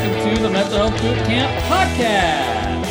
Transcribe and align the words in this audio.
welcome 0.00 0.34
to 0.34 0.42
the 0.42 0.48
Mental 0.48 0.88
Health 0.88 1.02
Boot 1.02 1.16
Camp 1.26 1.64
Podcast. 1.64 2.86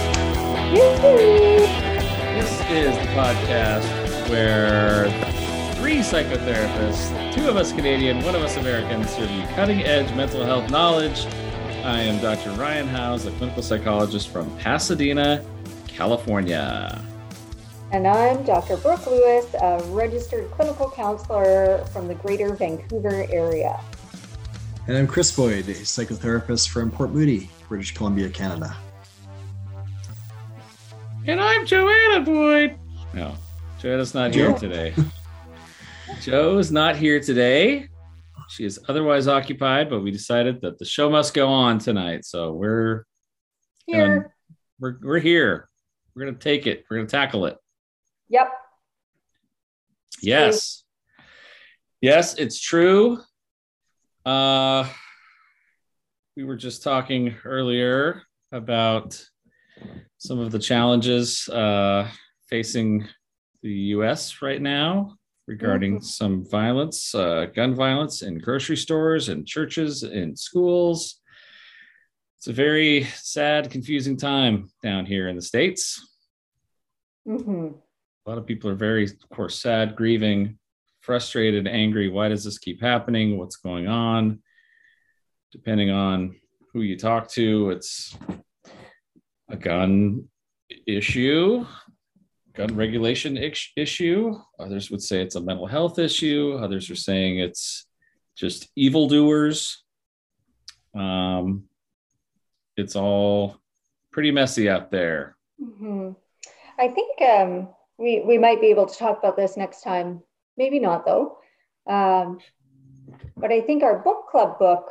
This 2.36 2.52
is 2.70 2.96
the 2.98 3.12
podcast 3.14 4.30
where 4.30 5.06
three 5.76 6.00
psychotherapists, 6.00 7.34
two 7.34 7.50
of 7.50 7.58
us 7.58 7.72
Canadian, 7.72 8.24
one 8.24 8.36
of 8.36 8.44
us 8.44 8.58
American, 8.58 9.08
serve 9.08 9.32
you 9.32 9.42
cutting 9.56 9.82
edge 9.82 10.14
mental 10.16 10.44
health 10.44 10.70
knowledge. 10.70 11.26
I 11.84 12.02
am 12.02 12.22
Dr. 12.22 12.52
Ryan 12.52 12.88
Howes, 12.88 13.26
a 13.26 13.32
clinical 13.32 13.64
psychologist 13.64 14.30
from 14.30 14.56
Pasadena, 14.58 15.44
California. 15.88 17.04
And 17.92 18.08
I'm 18.08 18.44
Dr. 18.44 18.78
Brooke 18.78 19.08
Lewis, 19.08 19.52
a 19.60 19.82
registered 19.88 20.52
clinical 20.52 20.92
counselor 20.92 21.84
from 21.86 22.08
the 22.08 22.14
greater 22.14 22.54
Vancouver 22.54 23.26
area. 23.32 23.80
And 24.90 24.98
I'm 24.98 25.06
Chris 25.06 25.32
Boyd, 25.32 25.70
a 25.70 25.74
psychotherapist 25.74 26.70
from 26.70 26.90
Port 26.90 27.12
Moody, 27.12 27.48
British 27.68 27.94
Columbia, 27.94 28.28
Canada. 28.28 28.76
And 31.28 31.40
I'm 31.40 31.68
Joanna 31.68 32.22
Boyd. 32.22 32.76
No, 33.14 33.36
Joanna's 33.78 34.16
not 34.16 34.34
here 34.34 34.52
today. 34.54 34.96
Joe 36.22 36.58
is 36.58 36.72
not 36.72 36.96
here 36.96 37.20
today. 37.20 37.88
She 38.50 38.66
is 38.66 38.80
otherwise 38.88 39.28
occupied, 39.28 39.92
but 39.92 40.00
we 40.00 40.10
decided 40.10 40.60
that 40.62 40.80
the 40.80 40.86
show 40.86 41.08
must 41.08 41.36
go 41.36 41.50
on 41.50 41.78
tonight. 41.78 42.26
So 42.26 42.54
we're 42.54 43.06
Here. 43.86 44.18
Um, 44.18 44.26
we're 44.80 44.98
we're 45.04 45.20
here. 45.20 45.70
We're 46.16 46.26
gonna 46.26 46.40
take 46.40 46.66
it. 46.66 46.86
We're 46.90 46.98
gonna 46.98 47.10
tackle 47.10 47.46
it. 47.46 47.58
Yep. 48.30 48.52
Yes. 50.24 50.84
Yes, 52.02 52.40
it's 52.40 52.60
true. 52.60 53.20
Uh 54.30 54.88
we 56.38 56.44
were 56.44 56.56
just 56.56 56.84
talking 56.84 57.34
earlier 57.44 58.22
about 58.52 59.20
some 60.20 60.38
of 60.38 60.52
the 60.52 60.60
challenges 60.60 61.50
uh 61.50 62.08
facing 62.48 63.08
the 63.64 63.74
US 63.98 64.40
right 64.44 64.62
now 64.62 65.16
regarding 65.48 65.98
Mhm. 65.98 66.04
some 66.04 66.46
violence, 66.48 67.16
uh 67.16 67.48
gun 67.56 67.74
violence 67.74 68.22
in 68.22 68.38
grocery 68.38 68.78
stores 68.78 69.30
and 69.30 69.48
churches 69.48 70.04
and 70.04 70.38
schools. 70.38 71.20
It's 72.38 72.48
a 72.50 72.54
very 72.54 73.06
sad, 73.36 73.72
confusing 73.72 74.16
time 74.16 74.70
down 74.84 75.08
here 75.08 75.28
in 75.28 75.36
the 75.38 75.42
States 75.54 75.84
hmm 77.26 77.70
a 78.26 78.30
lot 78.30 78.38
of 78.38 78.46
people 78.46 78.70
are 78.70 78.76
very 78.90 79.06
of 79.06 79.30
course 79.36 79.60
sad 79.60 79.96
grieving 79.96 80.60
frustrated 81.02 81.68
angry 81.68 82.10
why 82.10 82.30
does 82.30 82.44
this 82.44 82.58
keep 82.58 82.82
happening? 82.82 83.38
What's 83.38 83.58
going 83.58 83.88
on? 83.88 84.40
Depending 85.52 85.90
on 85.90 86.36
who 86.74 86.82
you 86.82 86.98
talk 86.98 87.30
to 87.32 87.72
it's 87.72 88.16
a 89.50 89.58
gun 89.58 90.28
issue 90.86 91.66
gun 92.54 92.76
regulation 92.76 93.38
issue. 93.78 94.36
Others 94.60 94.92
would 94.92 95.02
say 95.02 95.22
it's 95.22 95.36
a 95.36 95.42
mental 95.42 95.66
health 95.66 95.98
issue. 95.98 96.60
Others 96.62 96.90
are 96.90 96.96
saying 96.96 97.40
it's 97.40 97.86
just 98.36 98.68
evildoers. 98.76 99.84
Um, 100.94 101.66
it's 102.76 102.96
all 102.96 103.58
pretty 104.12 104.32
messy 104.32 104.70
out 104.70 104.92
there. 104.92 105.38
Hmm 105.60 106.12
I 106.80 106.88
think 106.88 107.22
um, 107.22 107.68
we 107.98 108.24
we 108.26 108.38
might 108.38 108.62
be 108.62 108.68
able 108.68 108.86
to 108.86 108.98
talk 108.98 109.20
about 109.20 109.36
this 109.36 109.58
next 109.58 109.82
time. 109.82 110.24
Maybe 110.60 110.80
not 110.80 111.06
though. 111.06 111.38
Um, 111.88 112.40
but 113.38 113.52
I 113.52 113.62
think 113.62 113.82
our 113.82 113.98
book 113.98 114.28
club 114.30 114.60
book 114.60 114.90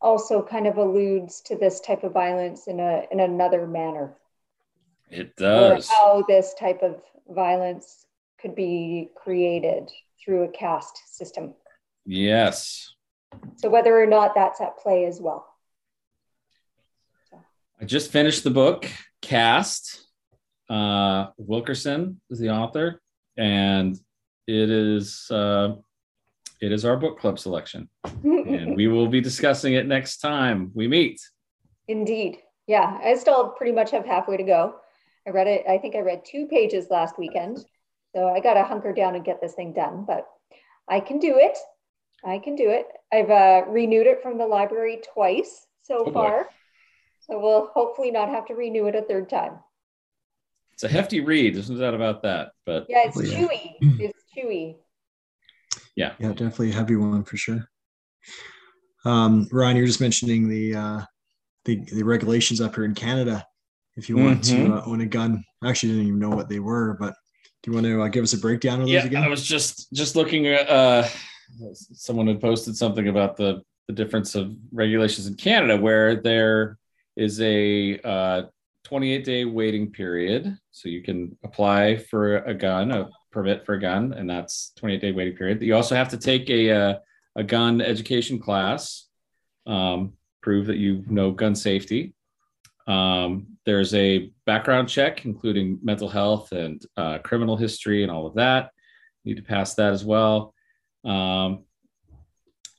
also 0.00 0.40
kind 0.40 0.68
of 0.68 0.78
alludes 0.78 1.40
to 1.42 1.56
this 1.56 1.80
type 1.80 2.04
of 2.04 2.12
violence 2.12 2.68
in 2.68 2.78
a 2.78 3.02
in 3.10 3.18
another 3.18 3.66
manner, 3.66 4.16
it 5.10 5.34
or 5.38 5.74
does 5.74 5.88
how 5.88 6.24
this 6.28 6.54
type 6.54 6.82
of 6.82 7.02
violence 7.28 8.06
could 8.40 8.54
be 8.54 9.10
created 9.16 9.90
through 10.24 10.44
a 10.44 10.48
caste 10.48 11.02
system. 11.12 11.54
yes 12.06 12.94
So 13.56 13.68
whether 13.68 14.00
or 14.00 14.06
not 14.06 14.34
that's 14.34 14.60
at 14.60 14.78
play 14.78 15.04
as 15.06 15.20
well. 15.20 15.46
I 17.80 17.84
just 17.84 18.12
finished 18.12 18.44
the 18.44 18.50
book, 18.50 18.86
Caste. 19.22 20.06
Uh, 20.68 21.28
Wilkerson 21.38 22.20
is 22.30 22.38
the 22.38 22.50
author, 22.50 23.00
and 23.36 23.98
it 24.50 24.70
is 24.70 25.30
uh, 25.30 25.76
it 26.60 26.72
is 26.72 26.84
our 26.84 26.96
book 26.96 27.18
club 27.18 27.38
selection, 27.38 27.88
and 28.24 28.76
we 28.76 28.88
will 28.88 29.06
be 29.08 29.20
discussing 29.20 29.74
it 29.74 29.86
next 29.86 30.18
time 30.18 30.70
we 30.74 30.88
meet. 30.88 31.20
Indeed. 31.88 32.38
Yeah, 32.66 32.98
I 33.02 33.14
still 33.16 33.48
pretty 33.50 33.72
much 33.72 33.90
have 33.92 34.04
halfway 34.04 34.36
to 34.36 34.42
go. 34.44 34.76
I 35.26 35.30
read 35.30 35.46
it, 35.46 35.64
I 35.68 35.78
think 35.78 35.94
I 35.96 36.00
read 36.00 36.22
two 36.24 36.46
pages 36.46 36.86
last 36.90 37.18
weekend. 37.18 37.64
So 38.14 38.28
I 38.28 38.40
got 38.40 38.54
to 38.54 38.64
hunker 38.64 38.92
down 38.92 39.14
and 39.14 39.24
get 39.24 39.40
this 39.40 39.54
thing 39.54 39.72
done, 39.72 40.04
but 40.06 40.26
I 40.88 41.00
can 41.00 41.18
do 41.18 41.36
it. 41.38 41.56
I 42.24 42.38
can 42.38 42.54
do 42.56 42.70
it. 42.70 42.86
I've 43.12 43.30
uh, 43.30 43.64
renewed 43.68 44.06
it 44.06 44.22
from 44.22 44.38
the 44.38 44.46
library 44.46 45.00
twice 45.14 45.66
so 45.82 46.04
Oh, 46.06 46.12
far. 46.12 46.48
So 47.20 47.38
we'll 47.40 47.70
hopefully 47.72 48.10
not 48.10 48.28
have 48.28 48.46
to 48.46 48.54
renew 48.54 48.86
it 48.86 48.94
a 48.94 49.02
third 49.02 49.28
time. 49.30 49.58
It's 50.72 50.84
a 50.84 50.88
hefty 50.88 51.20
read. 51.20 51.54
There's 51.54 51.70
no 51.70 51.78
doubt 51.78 51.94
about 51.94 52.22
that. 52.22 52.52
But 52.66 52.86
Yeah, 52.88 53.02
it's 53.06 53.16
Oh, 53.16 53.22
yeah. 53.22 53.46
chewy. 53.46 53.74
It's 54.00 54.19
chewy. 54.36 54.76
Yeah, 55.96 56.12
Yeah, 56.18 56.28
definitely 56.28 56.70
a 56.70 56.74
heavy 56.74 56.96
one 56.96 57.24
for 57.24 57.36
sure. 57.36 57.68
Um, 59.04 59.48
Ryan, 59.50 59.76
you're 59.76 59.86
just 59.86 60.00
mentioning 60.00 60.48
the, 60.48 60.74
uh, 60.74 61.00
the 61.64 61.76
the 61.92 62.02
regulations 62.02 62.60
up 62.60 62.74
here 62.74 62.84
in 62.84 62.94
Canada. 62.94 63.44
If 63.96 64.08
you 64.08 64.16
want 64.16 64.40
Mhm. 64.40 64.66
to 64.66 64.74
uh, 64.74 64.82
own 64.86 65.00
a 65.00 65.06
gun, 65.06 65.44
I 65.62 65.68
actually 65.70 65.92
didn't 65.92 66.06
even 66.08 66.18
know 66.18 66.30
what 66.30 66.48
they 66.48 66.58
were, 66.60 66.96
but 66.98 67.14
do 67.62 67.70
you 67.70 67.74
want 67.74 67.86
to 67.86 68.02
uh, 68.02 68.08
give 68.08 68.24
us 68.24 68.32
a 68.32 68.38
breakdown 68.38 68.80
of 68.80 68.86
those 68.86 68.94
yeah, 68.94 69.04
again? 69.04 69.22
I 69.22 69.28
was 69.28 69.44
just 69.44 69.92
just 69.92 70.16
looking 70.16 70.46
at 70.46 70.68
uh, 70.68 71.06
someone 71.72 72.26
had 72.26 72.40
posted 72.40 72.76
something 72.76 73.08
about 73.08 73.36
the 73.36 73.62
the 73.88 73.94
difference 73.94 74.34
of 74.34 74.54
regulations 74.72 75.26
in 75.26 75.34
Canada, 75.34 75.76
where 75.76 76.16
there 76.22 76.78
is 77.16 77.40
a 77.40 77.98
uh, 78.00 78.42
28 78.84 79.24
day 79.24 79.44
waiting 79.44 79.90
period, 79.90 80.56
so 80.70 80.88
you 80.88 81.02
can 81.02 81.36
apply 81.44 81.96
for 81.96 82.38
a 82.38 82.54
gun, 82.54 82.90
a 82.90 83.08
permit 83.30 83.64
for 83.64 83.74
a 83.74 83.80
gun, 83.80 84.12
and 84.12 84.28
that's 84.28 84.72
28 84.76 85.00
day 85.00 85.12
waiting 85.12 85.36
period. 85.36 85.62
You 85.62 85.74
also 85.76 85.94
have 85.94 86.08
to 86.10 86.16
take 86.16 86.48
a 86.50 86.70
uh, 86.70 86.94
a 87.36 87.44
gun 87.44 87.80
education 87.80 88.38
class, 88.38 89.06
um, 89.66 90.14
prove 90.42 90.66
that 90.66 90.78
you 90.78 91.04
know 91.08 91.30
gun 91.30 91.54
safety. 91.54 92.14
Um, 92.86 93.46
there's 93.66 93.94
a 93.94 94.32
background 94.46 94.88
check, 94.88 95.24
including 95.24 95.78
mental 95.82 96.08
health 96.08 96.52
and 96.52 96.84
uh, 96.96 97.18
criminal 97.18 97.56
history 97.56 98.02
and 98.02 98.10
all 98.10 98.26
of 98.26 98.34
that. 98.34 98.70
You 99.22 99.34
need 99.34 99.40
to 99.40 99.46
pass 99.46 99.74
that 99.74 99.92
as 99.92 100.04
well. 100.04 100.54
Um, 101.04 101.64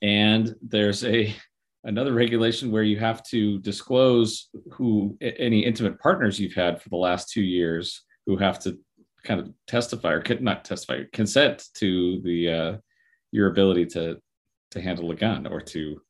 and 0.01 0.55
there's 0.61 1.05
a 1.05 1.33
another 1.83 2.13
regulation 2.13 2.71
where 2.71 2.83
you 2.83 2.97
have 2.99 3.23
to 3.23 3.59
disclose 3.59 4.49
who 4.71 5.17
any 5.21 5.65
intimate 5.65 5.99
partners 5.99 6.39
you've 6.39 6.53
had 6.53 6.81
for 6.81 6.89
the 6.89 6.95
last 6.95 7.29
two 7.29 7.41
years 7.41 8.03
who 8.25 8.37
have 8.37 8.59
to 8.59 8.77
kind 9.23 9.39
of 9.39 9.51
testify 9.67 10.11
or 10.13 10.23
not 10.39 10.65
testify 10.65 11.01
consent 11.13 11.65
to 11.75 12.21
the 12.21 12.49
uh, 12.49 12.77
your 13.31 13.49
ability 13.49 13.85
to 13.85 14.17
to 14.71 14.81
handle 14.81 15.11
a 15.11 15.15
gun 15.15 15.45
or 15.47 15.59
to 15.59 16.01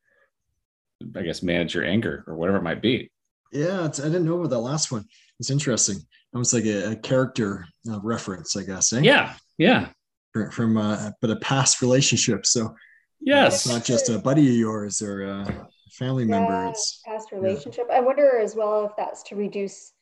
i 1.15 1.21
guess 1.21 1.41
manage 1.43 1.73
your 1.73 1.83
anger 1.83 2.23
or 2.27 2.35
whatever 2.35 2.57
it 2.57 2.63
might 2.63 2.81
be 2.81 3.09
Yeah, 3.51 3.85
it's, 3.85 3.99
I 3.99 4.03
didn't 4.03 4.25
know 4.25 4.37
about 4.37 4.51
that 4.51 4.59
last 4.59 4.91
one. 4.91 5.03
It's 5.39 5.49
interesting. 5.51 5.97
Almost 6.33 6.53
like 6.53 6.65
a, 6.65 6.91
a 6.91 6.95
character 6.95 7.65
uh, 7.91 7.99
reference, 8.01 8.55
I 8.55 8.63
guess. 8.63 8.93
Eh? 8.93 9.01
yeah 9.03 9.33
yeah 9.57 9.89
Fr- 10.31 10.51
From, 10.51 10.77
uh, 10.77 11.11
but 11.19 11.31
a 11.31 11.35
past 11.37 11.81
relationship. 11.81 12.45
So 12.45 12.73
yes 13.21 13.65
it's 13.65 13.73
not 13.73 13.83
just 13.85 14.09
a 14.09 14.19
buddy 14.19 14.47
of 14.49 14.55
yours 14.55 15.01
or 15.01 15.23
a 15.23 15.67
family 15.91 16.25
member. 16.25 16.63
Yeah, 16.63 16.69
It's 16.69 17.01
past 17.05 17.31
relationship. 17.31 17.87
I 17.91 17.99
wonder 17.99 18.39
as 18.39 18.55
well 18.55 18.85
if 18.85 18.91
that's 18.97 19.23
to 19.23 19.35
reduce 19.35 19.93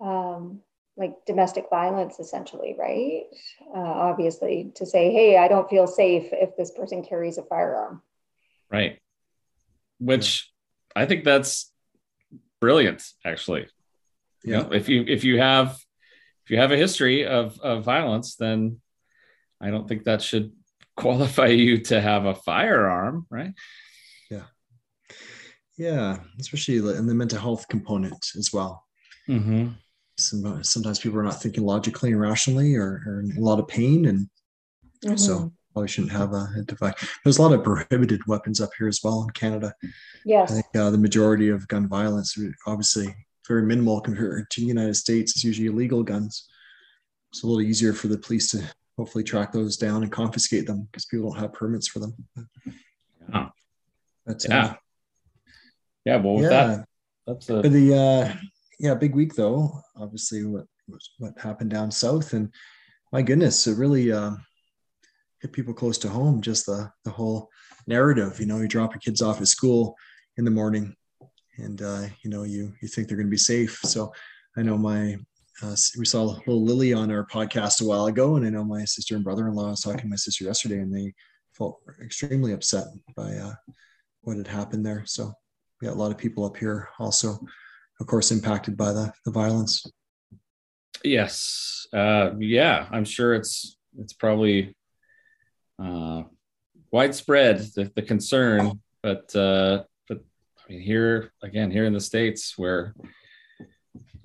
um, 0.00 0.60
like 0.96 1.14
domestic 1.26 1.66
violence, 1.70 2.18
essentially, 2.18 2.74
right? 2.78 3.24
Uh, 3.74 3.78
obviously, 3.78 4.72
to 4.74 4.86
say, 4.86 5.12
hey, 5.12 5.36
I 5.36 5.46
don't 5.48 5.68
feel 5.68 5.86
safe 5.86 6.28
if 6.32 6.56
this 6.56 6.70
person 6.70 7.04
carries 7.04 7.38
a 7.38 7.42
firearm. 7.42 8.02
right 8.70 8.98
which 9.98 10.52
i 10.94 11.06
think 11.06 11.24
that's 11.24 11.72
brilliant 12.60 13.02
actually 13.24 13.66
you 14.42 14.52
yeah. 14.52 14.62
know 14.62 14.72
if 14.72 14.88
you 14.88 15.04
if 15.06 15.24
you 15.24 15.38
have 15.38 15.78
if 16.44 16.50
you 16.50 16.58
have 16.58 16.72
a 16.72 16.76
history 16.76 17.26
of 17.26 17.58
of 17.60 17.84
violence 17.84 18.34
then 18.36 18.80
i 19.60 19.70
don't 19.70 19.88
think 19.88 20.04
that 20.04 20.20
should 20.20 20.52
qualify 20.96 21.46
you 21.48 21.78
to 21.78 22.00
have 22.00 22.24
a 22.24 22.34
firearm 22.34 23.26
right 23.30 23.52
Yeah, 24.30 24.44
Yeah, 25.76 26.18
especially 26.40 26.76
in 26.78 27.06
the 27.06 27.14
mental 27.14 27.38
health 27.38 27.68
component 27.68 28.24
as 28.36 28.50
well. 28.52 28.84
mm-hmm. 29.28 29.68
Some, 30.18 30.64
sometimes 30.64 30.98
people 30.98 31.18
are 31.18 31.22
not 31.22 31.42
thinking 31.42 31.64
logically 31.64 32.10
and 32.12 32.20
rationally 32.20 32.74
or, 32.74 33.02
or 33.06 33.20
in 33.20 33.36
a 33.36 33.40
lot 33.40 33.58
of 33.58 33.68
pain. 33.68 34.06
And 34.06 35.20
so 35.20 35.52
probably 35.74 35.88
shouldn't 35.88 36.12
have 36.12 36.32
a, 36.32 36.48
a 36.58 36.62
device. 36.62 36.94
There's 37.22 37.36
a 37.36 37.42
lot 37.42 37.52
of 37.52 37.62
prohibited 37.62 38.26
weapons 38.26 38.62
up 38.62 38.70
here 38.78 38.88
as 38.88 39.00
well 39.04 39.22
in 39.24 39.30
Canada. 39.30 39.74
Yes. 40.24 40.50
I 40.50 40.54
think 40.54 40.74
uh, 40.74 40.88
the 40.88 40.96
majority 40.96 41.50
of 41.50 41.68
gun 41.68 41.86
violence, 41.86 42.38
obviously, 42.66 43.14
very 43.46 43.62
minimal 43.62 44.00
compared 44.00 44.48
to 44.52 44.60
the 44.62 44.66
United 44.66 44.96
States. 44.96 45.32
It's 45.32 45.44
usually 45.44 45.68
illegal 45.68 46.02
guns. 46.02 46.48
It's 47.30 47.42
a 47.42 47.46
little 47.46 47.60
easier 47.60 47.92
for 47.92 48.08
the 48.08 48.16
police 48.16 48.50
to 48.52 48.64
hopefully 48.96 49.24
track 49.24 49.52
those 49.52 49.76
down 49.76 50.02
and 50.02 50.10
confiscate 50.10 50.66
them 50.66 50.88
because 50.90 51.04
people 51.04 51.30
don't 51.30 51.40
have 51.40 51.52
permits 51.52 51.88
for 51.88 51.98
them. 51.98 52.14
Yeah. 53.28 53.48
But, 54.26 54.44
yeah. 54.48 54.64
Uh, 54.64 54.74
yeah. 56.04 56.16
Well, 56.16 56.34
with 56.34 56.44
yeah. 56.44 56.66
that, 56.66 56.88
that's 57.26 57.48
a 57.48 57.62
but 57.62 57.72
the 57.72 57.94
uh, 57.94 58.34
yeah 58.78 58.94
big 58.94 59.14
week 59.14 59.34
though. 59.34 59.80
Obviously, 59.96 60.44
what 60.44 60.66
what 61.18 61.38
happened 61.38 61.70
down 61.70 61.90
south, 61.90 62.32
and 62.32 62.52
my 63.12 63.22
goodness, 63.22 63.66
it 63.66 63.76
really 63.76 64.12
uh, 64.12 64.32
hit 65.40 65.52
people 65.52 65.74
close 65.74 65.98
to 65.98 66.08
home. 66.08 66.40
Just 66.40 66.66
the 66.66 66.90
the 67.04 67.10
whole 67.10 67.50
narrative. 67.86 68.38
You 68.40 68.46
know, 68.46 68.58
you 68.60 68.68
drop 68.68 68.92
your 68.92 69.00
kids 69.00 69.22
off 69.22 69.40
at 69.40 69.48
school 69.48 69.96
in 70.36 70.44
the 70.44 70.50
morning, 70.50 70.94
and 71.58 71.82
uh, 71.82 72.06
you 72.22 72.30
know 72.30 72.44
you 72.44 72.72
you 72.80 72.88
think 72.88 73.08
they're 73.08 73.16
going 73.16 73.26
to 73.26 73.30
be 73.30 73.36
safe. 73.36 73.78
So 73.82 74.12
I 74.56 74.62
know 74.62 74.78
my 74.78 75.16
uh, 75.62 75.76
we 75.98 76.04
saw 76.04 76.22
little 76.22 76.62
Lily 76.62 76.92
on 76.92 77.10
our 77.10 77.26
podcast 77.26 77.80
a 77.80 77.84
while 77.84 78.06
ago, 78.06 78.36
and 78.36 78.46
I 78.46 78.50
know 78.50 78.64
my 78.64 78.84
sister 78.84 79.14
and 79.14 79.24
brother-in-law 79.24 79.70
was 79.70 79.80
talking 79.80 80.00
to 80.00 80.08
my 80.08 80.16
sister 80.16 80.44
yesterday, 80.44 80.78
and 80.78 80.94
they 80.94 81.14
felt 81.52 81.80
extremely 82.02 82.52
upset 82.52 82.86
by 83.16 83.32
uh, 83.34 83.54
what 84.20 84.36
had 84.36 84.46
happened 84.46 84.84
there. 84.84 85.04
So 85.06 85.32
we 85.80 85.86
got 85.86 85.94
a 85.94 85.98
lot 85.98 86.10
of 86.10 86.18
people 86.18 86.44
up 86.44 86.56
here 86.56 86.88
also, 86.98 87.38
of 88.00 88.06
course, 88.06 88.32
impacted 88.32 88.76
by 88.76 88.92
the 88.92 89.12
the 89.24 89.30
violence. 89.30 89.86
Yes. 91.04 91.86
Uh, 91.92 92.32
yeah, 92.38 92.86
I'm 92.90 93.04
sure 93.04 93.34
it's 93.34 93.76
it's 93.98 94.12
probably 94.12 94.76
uh, 95.82 96.24
widespread 96.90 97.58
the, 97.74 97.90
the 97.94 98.02
concern, 98.02 98.80
but 99.02 99.34
uh, 99.34 99.84
but 100.08 100.18
I 100.58 100.72
mean 100.72 100.80
here 100.82 101.32
again 101.42 101.70
here 101.70 101.84
in 101.84 101.94
the 101.94 102.00
states 102.00 102.58
where 102.58 102.94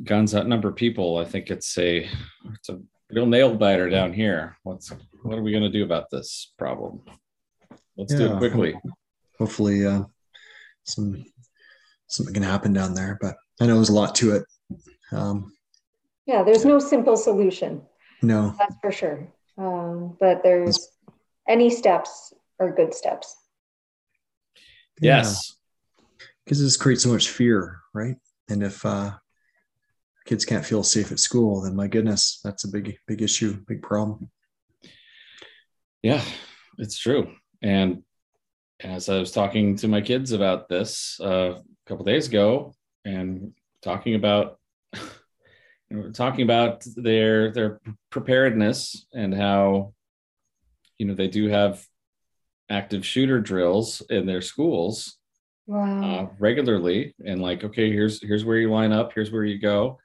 guns 0.03 0.33
outnumber 0.35 0.71
people, 0.71 1.17
I 1.17 1.25
think 1.25 1.49
it's 1.49 1.77
a 1.77 2.07
it's 2.55 2.69
a 2.69 2.79
real 3.11 3.25
nail 3.25 3.55
biter 3.55 3.89
down 3.89 4.13
here. 4.13 4.57
What's 4.63 4.91
what 5.23 5.37
are 5.37 5.43
we 5.43 5.51
going 5.51 5.63
to 5.63 5.69
do 5.69 5.83
about 5.83 6.09
this 6.11 6.53
problem? 6.57 7.01
Let's 7.97 8.13
do 8.15 8.33
it 8.33 8.37
quickly. 8.37 8.75
Hopefully, 9.37 9.85
uh, 9.85 10.03
some 10.83 11.23
something 12.07 12.33
can 12.33 12.43
happen 12.43 12.73
down 12.73 12.93
there, 12.93 13.17
but 13.21 13.35
I 13.59 13.67
know 13.67 13.75
there's 13.75 13.89
a 13.89 13.93
lot 13.93 14.15
to 14.15 14.35
it. 14.35 14.43
Um, 15.11 15.51
Yeah, 16.25 16.43
there's 16.43 16.65
no 16.65 16.79
simple 16.79 17.17
solution, 17.17 17.81
no, 18.21 18.55
that's 18.57 18.75
for 18.81 18.91
sure. 18.91 19.27
Um, 19.57 20.17
but 20.19 20.41
there's 20.43 20.89
any 21.47 21.69
steps 21.69 22.33
are 22.59 22.71
good 22.71 22.93
steps. 22.93 23.35
Yes. 25.01 25.55
because 26.45 26.61
this 26.61 26.77
creates 26.77 27.03
so 27.03 27.09
much 27.11 27.29
fear, 27.29 27.79
right? 27.93 28.15
And 28.49 28.61
if 28.63 28.85
uh, 28.85 29.11
kids 30.25 30.45
can't 30.45 30.65
feel 30.65 30.83
safe 30.83 31.11
at 31.11 31.19
school, 31.19 31.61
then 31.61 31.75
my 31.75 31.87
goodness, 31.87 32.39
that's 32.43 32.63
a 32.63 32.67
big, 32.71 32.97
big 33.07 33.21
issue, 33.21 33.57
big 33.67 33.81
problem. 33.81 34.29
Yeah, 36.03 36.23
it's 36.77 36.97
true. 36.99 37.31
And 37.61 38.03
as 38.79 39.09
I 39.09 39.19
was 39.19 39.31
talking 39.31 39.75
to 39.77 39.87
my 39.87 40.01
kids 40.01 40.31
about 40.31 40.67
this 40.67 41.19
uh, 41.21 41.55
a 41.55 41.61
couple 41.85 42.05
days 42.05 42.27
ago, 42.27 42.73
and 43.05 43.53
talking 43.81 44.15
about 44.15 44.59
you 44.93 45.01
know, 45.91 46.11
talking 46.11 46.43
about 46.43 46.83
their 46.95 47.51
their 47.51 47.79
preparedness 48.09 49.05
and 49.13 49.33
how 49.33 49.93
you 50.97 51.05
know 51.05 51.13
they 51.15 51.27
do 51.27 51.47
have 51.47 51.83
active 52.69 53.05
shooter 53.05 53.39
drills 53.39 54.01
in 54.09 54.25
their 54.25 54.41
schools 54.41 55.17
Wow. 55.67 56.01
uh, 56.03 56.27
regularly 56.39 57.13
and 57.25 57.41
like 57.41 57.63
okay 57.63 57.91
here's 57.91 58.21
here's 58.21 58.43
where 58.43 58.57
you 58.57 58.69
line 58.71 58.91
up 58.91 59.13
here's 59.13 59.31
where 59.31 59.43
you 59.45 59.59
go 59.59 59.97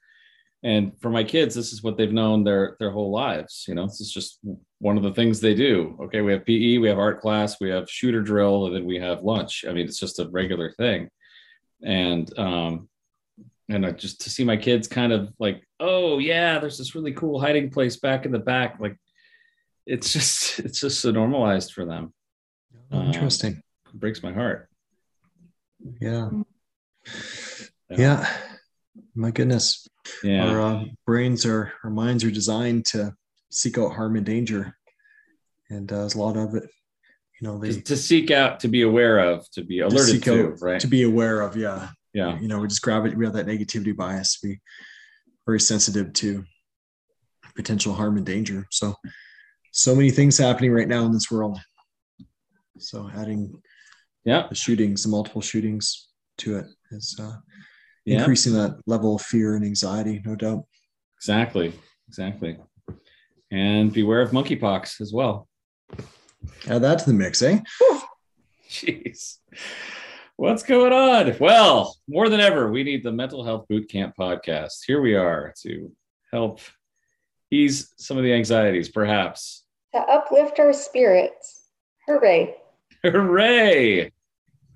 and 0.70 0.82
for 1.00 1.10
my 1.10 1.24
kids 1.34 1.54
this 1.54 1.70
is 1.72 1.82
what 1.84 1.96
they've 1.96 2.18
known 2.20 2.38
their 2.44 2.76
their 2.80 2.90
whole 2.96 3.12
lives 3.24 3.64
you 3.68 3.74
know 3.74 3.86
this 3.86 4.00
is 4.00 4.10
just 4.18 4.30
one 4.88 4.96
of 4.98 5.02
the 5.06 5.14
things 5.18 5.38
they 5.40 5.54
do 5.54 5.96
okay 6.04 6.20
we 6.26 6.32
have 6.32 6.44
pe 6.44 6.78
we 6.78 6.88
have 6.88 6.98
art 6.98 7.18
class 7.20 7.60
we 7.60 7.70
have 7.76 7.88
shooter 7.98 8.22
drill 8.30 8.66
and 8.66 8.74
then 8.74 8.84
we 8.92 8.98
have 8.98 9.22
lunch 9.32 9.64
i 9.68 9.72
mean 9.72 9.86
it's 9.86 10.00
just 10.06 10.18
a 10.18 10.28
regular 10.40 10.68
thing 10.72 11.00
and 11.82 12.26
um 12.38 12.88
and 13.68 13.84
I 13.84 13.90
just 13.90 14.20
to 14.22 14.30
see 14.30 14.44
my 14.44 14.56
kids 14.56 14.86
kind 14.86 15.12
of 15.12 15.32
like 15.46 15.58
oh 15.80 16.18
yeah 16.18 16.58
there's 16.60 16.78
this 16.78 16.94
really 16.94 17.12
cool 17.20 17.40
hiding 17.40 17.68
place 17.70 17.96
back 17.96 18.24
in 18.26 18.32
the 18.32 18.38
back 18.38 18.70
like 18.80 18.96
it's 19.86 20.12
just 20.12 20.58
it's 20.66 20.80
just 20.80 21.00
so 21.00 21.10
normalized 21.10 21.72
for 21.72 21.84
them 21.84 22.12
Oh, 22.92 22.98
Um, 23.00 23.06
interesting. 23.08 23.52
it 23.92 24.00
breaks 24.02 24.22
my 24.22 24.32
heart 24.32 24.68
Yeah. 26.00 26.30
Yeah. 27.90 28.20
My 29.14 29.30
goodness. 29.30 29.86
Yeah 30.22 30.48
Our 30.48 30.60
uh, 30.60 30.84
brains 31.06 31.46
are, 31.46 31.72
our 31.84 31.90
minds 31.90 32.24
are 32.24 32.30
designed 32.30 32.86
to 32.86 33.14
seek 33.50 33.78
out 33.78 33.92
harm 33.92 34.16
and 34.16 34.26
danger. 34.26 34.76
And 35.70 35.90
uh, 35.90 36.00
there's 36.00 36.14
a 36.14 36.20
lot 36.20 36.36
of 36.36 36.54
it, 36.54 36.64
you 37.40 37.48
know, 37.48 37.58
they 37.58 37.72
to, 37.72 37.80
to 37.82 37.96
seek 37.96 38.30
out 38.30 38.60
to 38.60 38.68
be 38.68 38.82
aware 38.82 39.18
of 39.18 39.50
to 39.52 39.64
be 39.64 39.78
to 39.78 39.86
alerted 39.86 40.14
seek 40.14 40.24
to 40.24 40.52
out, 40.52 40.62
right 40.62 40.80
to 40.80 40.86
be 40.86 41.02
aware 41.02 41.40
of. 41.40 41.56
Yeah. 41.56 41.88
yeah 42.12 42.38
You 42.38 42.48
know, 42.48 42.60
we 42.60 42.68
just 42.68 42.82
grab 42.82 43.04
it. 43.06 43.16
We 43.16 43.24
have 43.24 43.34
that 43.34 43.46
negativity 43.46 43.96
bias. 43.96 44.38
We 44.42 44.60
very 45.46 45.60
sensitive 45.60 46.12
to 46.14 46.44
potential 47.54 47.94
harm 47.94 48.16
and 48.16 48.26
danger. 48.26 48.66
So, 48.70 48.94
so 49.72 49.94
many 49.94 50.10
things 50.10 50.38
happening 50.38 50.72
right 50.72 50.88
now 50.88 51.04
in 51.04 51.12
this 51.12 51.30
world. 51.30 51.58
So 52.78 53.10
adding 53.14 53.60
yeah 54.24 54.46
the 54.48 54.54
shootings, 54.54 55.02
the 55.02 55.08
multiple 55.08 55.42
shootings 55.42 56.08
to 56.38 56.58
it 56.58 56.66
is 56.90 57.16
uh, 57.20 57.36
yeah. 58.06 58.18
increasing 58.18 58.54
that 58.54 58.80
level 58.86 59.16
of 59.16 59.22
fear 59.22 59.56
and 59.56 59.64
anxiety, 59.64 60.22
no 60.24 60.34
doubt. 60.34 60.64
exactly. 61.18 61.72
Exactly. 62.08 62.56
And 63.50 63.92
beware 63.92 64.22
of 64.22 64.30
monkeypox 64.30 65.00
as 65.00 65.12
well. 65.12 65.48
Add 66.68 66.82
that 66.82 67.00
to 67.00 67.06
the 67.06 67.12
mix, 67.12 67.42
eh? 67.42 67.60
jeez. 68.70 69.38
What's 70.36 70.62
going 70.62 70.92
on? 70.92 71.36
Well 71.40 71.96
more 72.08 72.28
than 72.28 72.40
ever 72.40 72.70
we 72.70 72.84
need 72.84 73.02
the 73.02 73.12
mental 73.12 73.44
health 73.44 73.66
boot 73.68 73.88
camp 73.88 74.14
podcast. 74.18 74.84
Here 74.86 75.00
we 75.00 75.14
are 75.14 75.52
to 75.62 75.90
help 76.32 76.60
ease 77.50 77.92
some 77.96 78.16
of 78.18 78.24
the 78.24 78.32
anxieties 78.32 78.88
perhaps. 78.88 79.64
To 79.94 80.00
uplift 80.00 80.60
our 80.60 80.72
spirits. 80.72 81.70
Hooray. 82.06 82.54
hooray! 83.02 84.12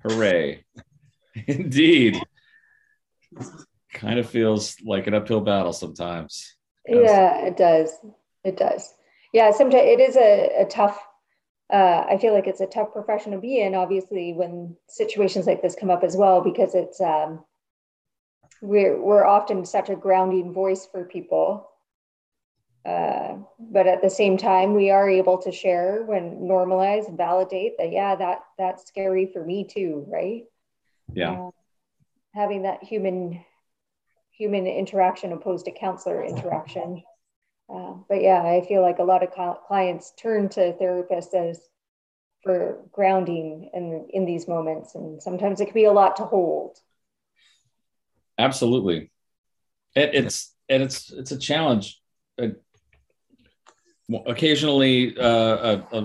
Hooray. 0.03 0.65
Indeed 1.47 2.21
kind 3.93 4.19
of 4.19 4.29
feels 4.29 4.77
like 4.83 5.07
an 5.07 5.13
uphill 5.13 5.41
battle 5.41 5.73
sometimes. 5.73 6.55
Yeah, 6.87 7.45
it 7.45 7.57
does. 7.57 7.91
It 8.43 8.57
does. 8.57 8.93
Yeah, 9.33 9.51
sometimes 9.51 9.83
it 9.85 9.99
is 9.99 10.15
a, 10.15 10.61
a 10.61 10.65
tough, 10.65 11.01
uh, 11.71 12.05
I 12.09 12.17
feel 12.17 12.33
like 12.33 12.47
it's 12.47 12.61
a 12.61 12.65
tough 12.65 12.91
profession 12.91 13.31
to 13.31 13.37
be 13.37 13.59
in, 13.59 13.75
obviously, 13.75 14.33
when 14.33 14.75
situations 14.89 15.47
like 15.47 15.61
this 15.61 15.75
come 15.75 15.89
up 15.89 16.03
as 16.03 16.17
well, 16.17 16.41
because 16.41 16.75
it's, 16.75 16.99
um, 16.99 17.45
we're, 18.61 19.01
we're 19.01 19.25
often 19.25 19.65
such 19.65 19.89
a 19.89 19.95
grounding 19.95 20.53
voice 20.53 20.85
for 20.85 21.05
people. 21.05 21.69
Uh, 22.85 23.37
but 23.59 23.87
at 23.87 24.01
the 24.01 24.09
same 24.09 24.37
time, 24.37 24.73
we 24.73 24.89
are 24.89 25.09
able 25.09 25.37
to 25.37 25.51
share 25.51 26.03
when 26.03 26.39
normalize 26.39 27.07
and 27.07 27.17
validate 27.17 27.77
that, 27.77 27.91
yeah, 27.91 28.15
that 28.15 28.39
that's 28.57 28.87
scary 28.87 29.29
for 29.31 29.45
me 29.45 29.63
too, 29.63 30.03
right? 30.07 30.45
yeah 31.13 31.33
Uh, 31.33 31.51
having 32.33 32.63
that 32.63 32.83
human 32.83 33.43
human 34.31 34.65
interaction 34.65 35.33
opposed 35.33 35.65
to 35.65 35.71
counselor 35.71 36.23
interaction. 36.23 37.03
Uh, 37.69 37.93
but 38.09 38.21
yeah, 38.21 38.41
I 38.41 38.65
feel 38.67 38.81
like 38.81 38.99
a 38.99 39.03
lot 39.03 39.23
of 39.23 39.61
clients 39.67 40.13
turn 40.17 40.49
to 40.49 40.73
therapists 40.73 41.33
as 41.33 41.59
for 42.43 42.83
grounding 42.91 43.69
in 43.73 44.07
in 44.11 44.25
these 44.25 44.47
moments, 44.47 44.95
and 44.95 45.21
sometimes 45.21 45.61
it 45.61 45.65
can 45.65 45.73
be 45.73 45.85
a 45.85 45.91
lot 45.93 46.15
to 46.17 46.23
hold. 46.23 46.77
absolutely 48.37 49.11
it, 49.95 50.15
it's 50.15 50.55
and 50.69 50.81
it's 50.83 51.11
it's 51.11 51.31
a 51.31 51.37
challenge 51.37 52.01
Uh, 52.41 52.47
occasionally 54.25 55.15
uh, 55.17 55.83
a, 55.91 55.97
a, 55.97 56.01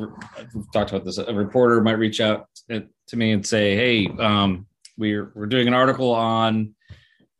we've 0.55 0.71
talked 0.73 0.91
about 0.91 1.05
this 1.05 1.19
a 1.19 1.35
reporter 1.35 1.81
might 1.81 1.99
reach 1.99 2.21
out 2.21 2.47
to 2.69 3.17
me 3.17 3.33
and 3.33 3.45
say 3.47 3.75
hey 3.75 4.07
um, 4.19 4.67
we're 4.97 5.31
we're 5.35 5.47
doing 5.47 5.69
an 5.69 5.75
article 5.75 6.13
on 6.13 6.75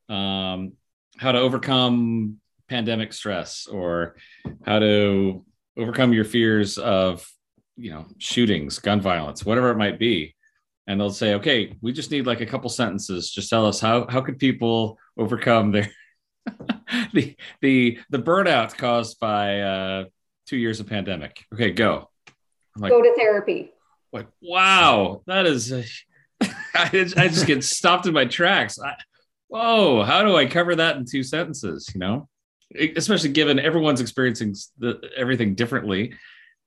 um, 0.09 0.73
how 1.17 1.33
to 1.33 1.39
overcome 1.39 2.37
pandemic 2.69 3.13
stress 3.13 3.67
or 3.67 4.17
how 4.65 4.79
to 4.79 5.45
overcome 5.77 6.13
your 6.13 6.25
fears 6.25 6.79
of 6.79 7.29
you 7.77 7.91
know 7.91 8.07
shootings 8.19 8.79
gun 8.79 9.01
violence 9.01 9.45
whatever 9.45 9.71
it 9.71 9.77
might 9.77 9.99
be 9.99 10.35
and 10.87 11.01
they'll 11.01 11.11
say 11.11 11.35
okay 11.35 11.77
we 11.81 11.93
just 11.93 12.11
need 12.11 12.27
like 12.27 12.41
a 12.41 12.47
couple 12.47 12.69
sentences 12.71 13.31
just 13.31 13.51
tell 13.51 13.67
us 13.67 13.81
how 13.81 14.07
how 14.09 14.21
could 14.21 14.39
people 14.39 14.99
overcome 15.17 15.71
their 15.73 15.91
the 17.13 17.37
the 17.61 17.99
the 18.11 18.19
burnout 18.19 18.77
caused 18.77 19.21
by 19.21 19.61
uh 19.61 20.05
two 20.47 20.57
years 20.57 20.81
of 20.81 20.87
pandemic 20.87 21.45
okay 21.53 21.71
go 21.71 22.09
like, 22.79 22.91
Go 22.93 23.03
to 23.03 23.15
therapy. 23.17 23.73
like 24.13 24.27
wow, 24.43 25.23
that 25.27 25.47
is. 25.47 25.73
I, 26.85 26.89
just- 26.89 27.19
I 27.19 27.29
just 27.29 27.47
get 27.47 27.65
stopped 27.65 28.07
in 28.07 28.13
my 28.15 28.25
tracks. 28.25 28.79
I, 28.79 28.95
whoa, 29.49 30.03
how 30.03 30.23
do 30.23 30.37
I 30.37 30.47
cover 30.47 30.77
that 30.77 30.97
in 30.97 31.05
two 31.05 31.23
sentences? 31.23 31.91
You 31.95 32.01
know, 32.01 32.29
especially 32.97 33.31
given 33.31 33.59
everyone's 33.59 34.01
experiencing 34.01 34.55
the, 34.79 35.01
everything 35.17 35.55
differently. 35.55 36.15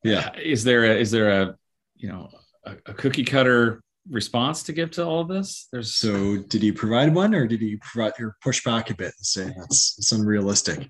Yeah. 0.04 0.34
Is 0.36 0.64
there 0.64 0.86
a 0.86 0.96
is 0.96 1.12
there 1.12 1.42
a 1.42 1.56
you 1.96 2.10
know 2.10 2.30
a, 2.66 2.76
a 2.86 2.94
cookie 2.94 3.26
cutter 3.26 3.82
response 4.10 4.64
to 4.64 4.74
give 4.74 4.92
to 4.92 5.06
all 5.06 5.22
of 5.22 5.28
this? 5.28 5.68
There's 5.72 5.94
So 5.94 6.38
did 6.38 6.62
he 6.62 6.72
provide 6.72 7.14
one 7.14 7.34
or 7.36 7.48
did 7.48 7.62
he 7.62 7.78
provide 7.78 8.14
or 8.20 8.36
push 8.42 8.64
back 8.64 8.90
a 8.90 8.94
bit 8.96 9.14
and 9.18 9.26
say 9.26 9.54
that's 9.58 9.96
it's 9.98 10.12
unrealistic? 10.12 10.88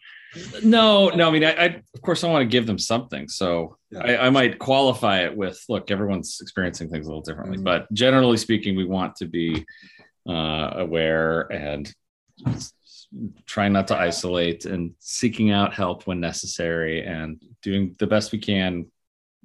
no, 0.64 1.10
no. 1.10 1.28
I 1.28 1.32
mean, 1.32 1.44
I, 1.44 1.52
I 1.52 1.66
of 1.96 2.02
course 2.02 2.24
I 2.24 2.30
want 2.30 2.44
to 2.44 2.48
give 2.48 2.68
them 2.68 2.78
something. 2.80 3.28
So 3.28 3.78
Yeah. 3.92 4.00
I, 4.04 4.28
I 4.28 4.30
might 4.30 4.60
qualify 4.60 5.24
it 5.26 5.36
with 5.36 5.60
look, 5.70 5.92
everyone's 5.92 6.40
experiencing 6.42 6.90
things 6.90 7.06
a 7.08 7.10
little 7.10 7.24
differently, 7.24 7.58
Mhm. 7.58 7.64
but 7.64 7.92
generally 7.94 8.38
speaking, 8.38 8.76
we 8.76 8.86
want 8.86 9.16
to 9.18 9.26
be 9.26 9.66
uh, 10.28 10.74
aware 10.76 11.42
and 11.52 11.92
trying 13.48 13.74
not 13.74 13.88
to 13.88 13.98
isolate 13.98 14.66
and 14.66 14.92
seeking 15.00 15.50
out 15.52 15.74
help 15.74 16.06
when 16.06 16.20
necessary 16.20 17.04
and 17.04 17.42
doing 17.64 17.96
the 18.00 18.06
best 18.08 18.32
we 18.32 18.38
can 18.38 18.86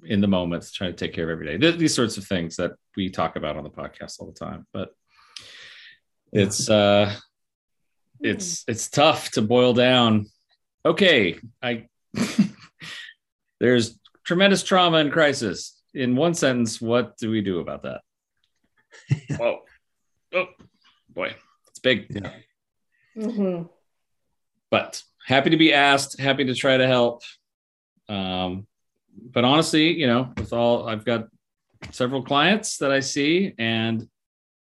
in 0.07 0.21
the 0.21 0.29
moments, 0.29 0.73
trying 0.73 0.93
to 0.93 0.97
take 0.97 1.15
care 1.15 1.25
of 1.25 1.31
every 1.31 1.47
day. 1.47 1.59
Th- 1.59 1.79
these 1.79 1.95
sorts 1.95 2.17
of 2.17 2.25
things 2.25 2.57
that 2.57 2.73
we 2.97 3.11
talk 3.11 3.37
about 3.37 3.57
on 3.57 3.65
the 3.65 3.71
podcast 3.71 4.21
all 4.21 4.27
the 4.27 4.39
time, 4.39 4.67
but 4.73 4.91
it's 6.33 6.69
uh 6.81 7.15
it's 8.21 8.65
it's 8.69 8.89
tough 8.89 9.31
to 9.33 9.43
boil 9.43 9.73
down. 9.73 10.27
Okay 10.87 11.39
i 11.63 11.87
there's 13.61 13.99
tremendous 14.25 14.63
trauma 14.63 14.99
and 14.99 15.13
crisis. 15.13 15.81
In 15.95 16.17
one 16.17 16.35
sentence 16.35 16.81
what 16.81 17.17
do 17.17 17.31
we 17.31 17.41
do 17.41 17.61
about 17.61 17.83
that? 17.85 18.01
Whoa. 19.39 19.61
Oh 20.35 20.47
boy. 21.09 21.35
It's 21.69 21.79
big. 21.79 22.07
Yeah. 22.11 22.31
Mm-hmm. 23.17 23.67
but 24.71 25.01
happy 25.25 25.51
to 25.51 25.57
be 25.57 25.73
asked 25.73 26.21
happy 26.21 26.45
to 26.45 26.55
try 26.55 26.77
to 26.77 26.87
help. 26.87 27.23
Um 28.09 28.67
but 29.33 29.45
honestly 29.45 29.93
you 29.93 30.07
know 30.07 30.33
with 30.37 30.53
all 30.53 30.89
i've 30.89 31.05
got 31.05 31.27
several 31.91 32.23
clients 32.23 32.79
that 32.79 32.91
i 32.91 33.01
see 33.01 33.53
and 33.59 34.09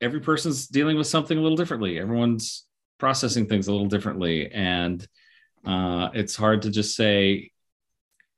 every 0.01 0.19
person's 0.19 0.67
dealing 0.67 0.97
with 0.97 1.07
something 1.07 1.37
a 1.37 1.41
little 1.41 1.57
differently 1.57 1.99
everyone's 1.99 2.65
processing 2.97 3.47
things 3.47 3.67
a 3.67 3.71
little 3.71 3.87
differently 3.87 4.51
and 4.51 5.07
uh 5.65 6.09
it's 6.13 6.35
hard 6.35 6.61
to 6.61 6.69
just 6.69 6.95
say 6.95 7.49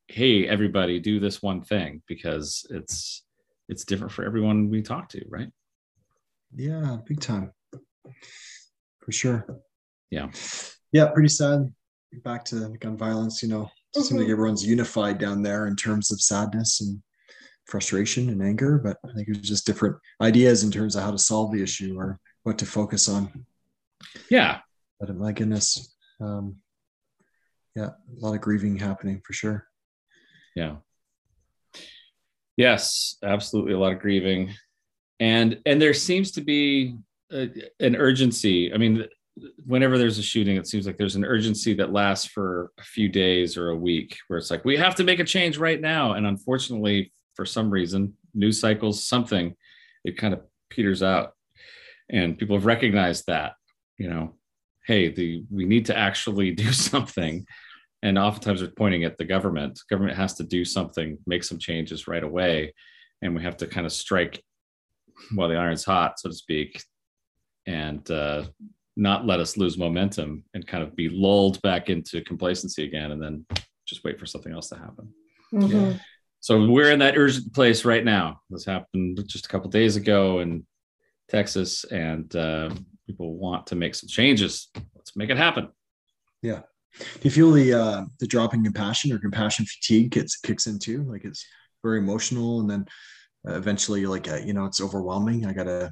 hey 0.07 0.47
everybody 0.47 0.99
do 0.99 1.19
this 1.19 1.41
one 1.41 1.61
thing 1.61 2.01
because 2.07 2.65
it's 2.69 3.23
it's 3.67 3.85
different 3.85 4.11
for 4.11 4.23
everyone 4.23 4.69
we 4.69 4.81
talk 4.81 5.09
to 5.09 5.23
right 5.29 5.49
Yeah, 6.55 6.97
big 7.05 7.19
time. 7.19 7.51
For 9.01 9.11
sure. 9.11 9.45
Yeah. 10.09 10.29
Yeah, 10.91 11.07
pretty 11.07 11.29
sad. 11.29 11.73
Back 12.23 12.45
to 12.45 12.69
gun 12.79 12.95
violence, 12.97 13.43
you 13.43 13.49
know. 13.49 13.69
It 13.95 14.03
seems 14.03 14.19
like 14.19 14.27
Mhm. 14.27 14.31
everyone's 14.31 14.65
unified 14.65 15.17
down 15.19 15.41
there 15.41 15.67
in 15.67 15.75
terms 15.75 16.11
of 16.11 16.19
sadness 16.21 16.81
and 16.81 17.01
frustration 17.65 18.29
and 18.29 18.43
anger, 18.43 18.77
but 18.77 18.97
I 19.09 19.13
think 19.13 19.29
it's 19.29 19.47
just 19.47 19.65
different 19.65 19.95
ideas 20.21 20.63
in 20.63 20.71
terms 20.71 20.95
of 20.95 21.03
how 21.03 21.11
to 21.11 21.17
solve 21.17 21.51
the 21.53 21.63
issue 21.63 21.97
or 21.97 22.19
what 22.43 22.57
to 22.59 22.65
focus 22.65 23.07
on. 23.07 23.45
yeah 24.29 24.59
But 24.99 25.15
my 25.15 25.31
goodness, 25.31 25.95
um, 26.19 26.61
yeah, 27.75 27.89
a 27.91 28.19
lot 28.19 28.33
of 28.35 28.41
grieving 28.41 28.77
happening 28.77 29.21
for 29.25 29.33
sure. 29.33 29.67
yeah 30.55 30.77
yes 32.57 33.17
absolutely 33.23 33.73
a 33.73 33.79
lot 33.79 33.91
of 33.93 33.99
grieving 33.99 34.53
and 35.19 35.59
and 35.65 35.81
there 35.81 35.93
seems 35.93 36.31
to 36.31 36.41
be 36.41 36.95
a, 37.31 37.49
an 37.81 37.95
urgency 37.97 38.73
i 38.73 38.77
mean 38.77 39.03
whenever 39.65 39.97
there's 39.97 40.17
a 40.17 40.23
shooting 40.23 40.55
it 40.55 40.67
seems 40.67 40.85
like 40.85 40.97
there's 40.97 41.15
an 41.15 41.25
urgency 41.25 41.73
that 41.73 41.91
lasts 41.91 42.25
for 42.25 42.71
a 42.77 42.83
few 42.83 43.09
days 43.09 43.57
or 43.57 43.69
a 43.69 43.75
week 43.75 44.17
where 44.27 44.39
it's 44.39 44.49
like 44.49 44.63
we 44.63 44.77
have 44.77 44.95
to 44.95 45.03
make 45.03 45.19
a 45.19 45.25
change 45.25 45.57
right 45.57 45.81
now. 45.81 46.13
And 46.13 46.25
unfortunately 46.25 47.11
for 47.35 47.45
some 47.45 47.69
reason 47.69 48.13
news 48.33 48.59
cycles 48.59 49.05
something 49.05 49.55
it 50.03 50.17
kind 50.17 50.33
of 50.33 50.41
peters 50.69 51.03
out. 51.03 51.33
And 52.09 52.37
people 52.37 52.55
have 52.55 52.65
recognized 52.65 53.25
that 53.27 53.53
you 53.97 54.09
know 54.09 54.35
hey 54.85 55.09
the 55.09 55.43
we 55.51 55.65
need 55.65 55.87
to 55.87 55.97
actually 55.97 56.51
do 56.65 56.71
something. 56.71 57.45
And 58.03 58.17
oftentimes 58.17 58.61
they're 58.61 58.69
pointing 58.69 59.03
at 59.03 59.17
the 59.17 59.25
government. 59.25 59.81
Government 59.89 60.15
has 60.15 60.35
to 60.35 60.43
do 60.43 60.63
something 60.63 61.17
make 61.25 61.43
some 61.43 61.57
changes 61.57 62.07
right 62.07 62.23
away. 62.23 62.73
And 63.21 63.35
we 63.35 63.43
have 63.43 63.57
to 63.57 63.67
kind 63.67 63.85
of 63.85 63.91
strike 63.91 64.43
while 65.33 65.49
the 65.49 65.57
iron's 65.57 65.83
hot 65.83 66.19
so 66.19 66.29
to 66.29 66.35
speak. 66.35 66.83
And 67.65 68.09
uh, 68.11 68.43
not 68.95 69.25
let 69.25 69.39
us 69.39 69.57
lose 69.57 69.77
momentum 69.77 70.43
and 70.53 70.65
kind 70.67 70.83
of 70.83 70.95
be 70.95 71.09
lulled 71.09 71.61
back 71.61 71.89
into 71.89 72.21
complacency 72.23 72.83
again 72.85 73.11
and 73.11 73.21
then 73.21 73.45
just 73.85 74.03
wait 74.03 74.19
for 74.19 74.25
something 74.25 74.53
else 74.53 74.69
to 74.69 74.75
happen 74.77 75.09
Mhm. 75.53 75.99
so 76.39 76.65
we're 76.67 76.91
in 76.91 76.99
that 76.99 77.17
urgent 77.17 77.53
place 77.53 77.85
right 77.85 78.03
now 78.03 78.41
this 78.49 78.65
happened 78.65 79.19
just 79.27 79.45
a 79.45 79.49
couple 79.49 79.69
days 79.69 79.95
ago 79.95 80.39
in 80.39 80.65
texas 81.29 81.83
and 81.85 82.35
uh, 82.35 82.69
people 83.07 83.35
want 83.37 83.67
to 83.67 83.75
make 83.75 83.95
some 83.95 84.07
changes 84.07 84.69
let's 84.95 85.15
make 85.15 85.29
it 85.29 85.37
happen 85.37 85.67
Yeah. 86.41 86.61
Do 86.99 87.19
you 87.23 87.31
feel 87.31 87.51
the 87.51 87.73
uh, 87.73 88.05
the 88.21 88.27
drop 88.27 88.53
in 88.53 88.63
compassion 88.63 89.11
or 89.11 89.19
compassion 89.19 89.65
fatigue 89.65 90.11
gets 90.11 90.37
kicks 90.37 90.65
in 90.67 90.79
too? 90.79 91.03
Like 91.03 91.25
it's 91.25 91.45
very 91.83 91.97
emotional, 91.99 92.61
and 92.61 92.69
then 92.69 92.85
uh, 93.47 93.55
eventually, 93.57 94.05
like 94.05 94.29
uh, 94.31 94.37
you 94.47 94.53
know, 94.53 94.63
it's 94.65 94.79
overwhelming. 94.79 95.45
I 95.45 95.51
gotta 95.51 95.91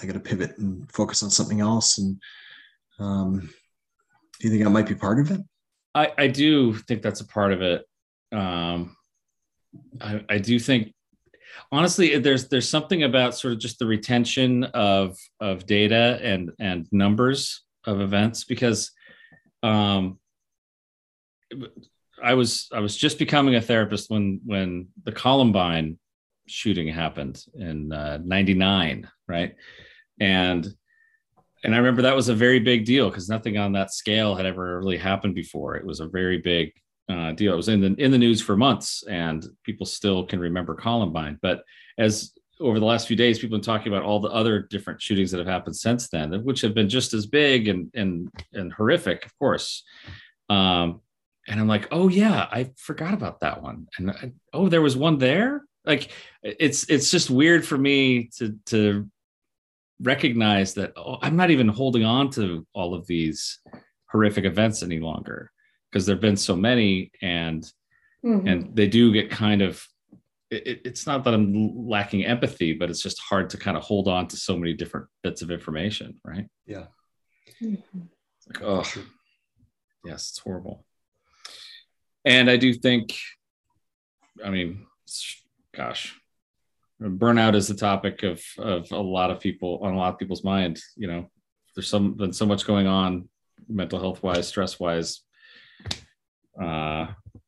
I 0.00 0.06
gotta 0.06 0.20
pivot 0.20 0.58
and 0.58 0.90
focus 0.90 1.22
on 1.22 1.30
something 1.30 1.60
else. 1.60 1.98
And 1.98 2.20
um, 2.98 3.50
do 4.40 4.48
you 4.48 4.50
think 4.50 4.64
that 4.64 4.70
might 4.70 4.88
be 4.88 4.94
part 4.94 5.20
of 5.20 5.30
it? 5.30 5.40
I, 5.94 6.12
I 6.18 6.26
do 6.26 6.74
think 6.74 7.02
that's 7.02 7.20
a 7.20 7.26
part 7.26 7.52
of 7.52 7.62
it. 7.62 7.84
Um, 8.32 8.96
I, 10.00 10.24
I 10.28 10.38
do 10.38 10.58
think, 10.58 10.92
honestly, 11.70 12.18
there's 12.18 12.48
there's 12.48 12.68
something 12.68 13.04
about 13.04 13.36
sort 13.36 13.52
of 13.52 13.60
just 13.60 13.78
the 13.78 13.86
retention 13.86 14.64
of 14.64 15.16
of 15.40 15.66
data 15.66 16.18
and 16.22 16.50
and 16.58 16.88
numbers 16.90 17.62
of 17.84 18.00
events 18.00 18.44
because 18.44 18.90
um, 19.62 20.18
I 22.22 22.34
was 22.34 22.68
I 22.72 22.80
was 22.80 22.96
just 22.96 23.18
becoming 23.18 23.54
a 23.54 23.60
therapist 23.60 24.10
when 24.10 24.40
when 24.44 24.88
the 25.04 25.12
Columbine 25.12 25.98
shooting 26.46 26.88
happened 26.88 27.44
in 27.54 27.88
'99, 27.88 29.08
right? 29.28 29.54
And 30.20 30.66
and 31.64 31.74
I 31.74 31.78
remember 31.78 32.02
that 32.02 32.14
was 32.14 32.28
a 32.28 32.34
very 32.34 32.60
big 32.60 32.84
deal 32.84 33.08
because 33.08 33.28
nothing 33.28 33.56
on 33.56 33.72
that 33.72 33.92
scale 33.92 34.34
had 34.34 34.44
ever 34.44 34.78
really 34.78 34.98
happened 34.98 35.34
before. 35.34 35.76
It 35.76 35.86
was 35.86 36.00
a 36.00 36.06
very 36.06 36.38
big 36.38 36.72
uh, 37.08 37.32
deal. 37.32 37.54
It 37.54 37.56
was 37.56 37.68
in 37.68 37.80
the 37.80 37.94
in 38.02 38.10
the 38.10 38.18
news 38.18 38.40
for 38.42 38.56
months, 38.56 39.02
and 39.08 39.44
people 39.64 39.86
still 39.86 40.26
can 40.26 40.40
remember 40.40 40.74
Columbine. 40.74 41.38
But 41.40 41.62
as 41.98 42.32
over 42.60 42.78
the 42.78 42.86
last 42.86 43.08
few 43.08 43.16
days, 43.16 43.38
people 43.38 43.56
have 43.56 43.62
been 43.62 43.74
talking 43.74 43.92
about 43.92 44.04
all 44.04 44.20
the 44.20 44.28
other 44.28 44.60
different 44.60 45.02
shootings 45.02 45.30
that 45.30 45.38
have 45.38 45.46
happened 45.46 45.76
since 45.76 46.08
then, 46.08 46.32
which 46.44 46.60
have 46.60 46.74
been 46.74 46.88
just 46.88 47.14
as 47.14 47.26
big 47.26 47.68
and 47.68 47.90
and 47.94 48.28
and 48.52 48.72
horrific, 48.72 49.24
of 49.24 49.36
course. 49.38 49.84
Um, 50.50 51.00
and 51.48 51.60
I'm 51.60 51.68
like, 51.68 51.88
oh 51.90 52.08
yeah, 52.08 52.46
I 52.50 52.70
forgot 52.76 53.14
about 53.14 53.40
that 53.40 53.62
one. 53.62 53.86
And 53.98 54.10
I, 54.10 54.32
oh, 54.52 54.68
there 54.68 54.82
was 54.82 54.96
one 54.96 55.18
there. 55.18 55.62
Like 55.84 56.10
it's 56.42 56.88
it's 56.88 57.10
just 57.10 57.30
weird 57.30 57.66
for 57.66 57.76
me 57.78 58.30
to 58.38 58.58
to 58.66 59.08
recognize 60.00 60.74
that 60.74 60.92
oh, 60.96 61.18
I'm 61.22 61.36
not 61.36 61.50
even 61.50 61.68
holding 61.68 62.04
on 62.04 62.30
to 62.32 62.66
all 62.74 62.94
of 62.94 63.06
these 63.06 63.58
horrific 64.10 64.44
events 64.44 64.82
any 64.82 64.98
longer 65.00 65.50
because 65.90 66.06
there've 66.06 66.20
been 66.20 66.36
so 66.36 66.56
many 66.56 67.10
and 67.22 67.64
Mhm. 68.24 68.50
and 68.50 68.74
they 68.76 68.88
do 68.88 69.12
get 69.12 69.30
kind 69.30 69.60
of 69.60 69.86
it, 70.50 70.80
it's 70.86 71.06
not 71.06 71.24
that 71.24 71.34
I'm 71.34 71.86
lacking 71.86 72.24
empathy, 72.24 72.72
but 72.72 72.88
it's 72.88 73.02
just 73.02 73.18
hard 73.20 73.50
to 73.50 73.58
kind 73.58 73.76
of 73.76 73.82
hold 73.82 74.08
on 74.08 74.26
to 74.28 74.36
so 74.36 74.56
many 74.56 74.72
different 74.72 75.08
bits 75.22 75.42
of 75.42 75.50
information, 75.50 76.18
right? 76.24 76.48
Yeah. 76.66 76.86
It's 77.60 77.82
like, 78.46 78.62
oh, 78.62 78.84
yes, 80.04 80.30
it's 80.30 80.38
horrible. 80.38 80.86
And 82.24 82.48
I 82.50 82.56
do 82.56 82.72
think, 82.72 83.16
I 84.44 84.48
mean, 84.50 84.86
s- 85.08 85.42
gosh, 85.76 86.14
burnout 87.00 87.54
is 87.54 87.68
the 87.68 87.74
topic 87.74 88.22
of 88.22 88.42
of 88.58 88.90
a 88.92 88.96
lot 89.00 89.30
of 89.30 89.40
people 89.40 89.80
on 89.82 89.94
a 89.94 89.96
lot 89.96 90.12
of 90.12 90.18
people's 90.18 90.44
mind. 90.44 90.80
You 90.96 91.08
know, 91.08 91.30
there's 91.74 91.88
some 91.88 92.14
been 92.14 92.32
so 92.32 92.46
much 92.46 92.66
going 92.66 92.86
on, 92.86 93.28
mental 93.68 93.98
health 93.98 94.22
wise, 94.22 94.48
stress 94.48 94.78
wise, 94.80 95.20
uh, 96.60 97.06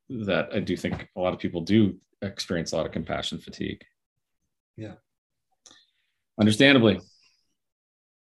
that 0.08 0.48
I 0.52 0.60
do 0.60 0.76
think 0.76 1.08
a 1.16 1.20
lot 1.20 1.32
of 1.32 1.38
people 1.38 1.60
do 1.62 1.98
experience 2.22 2.72
a 2.72 2.76
lot 2.76 2.86
of 2.86 2.92
compassion 2.92 3.38
fatigue. 3.38 3.82
Yeah. 4.76 4.94
understandably. 6.38 7.00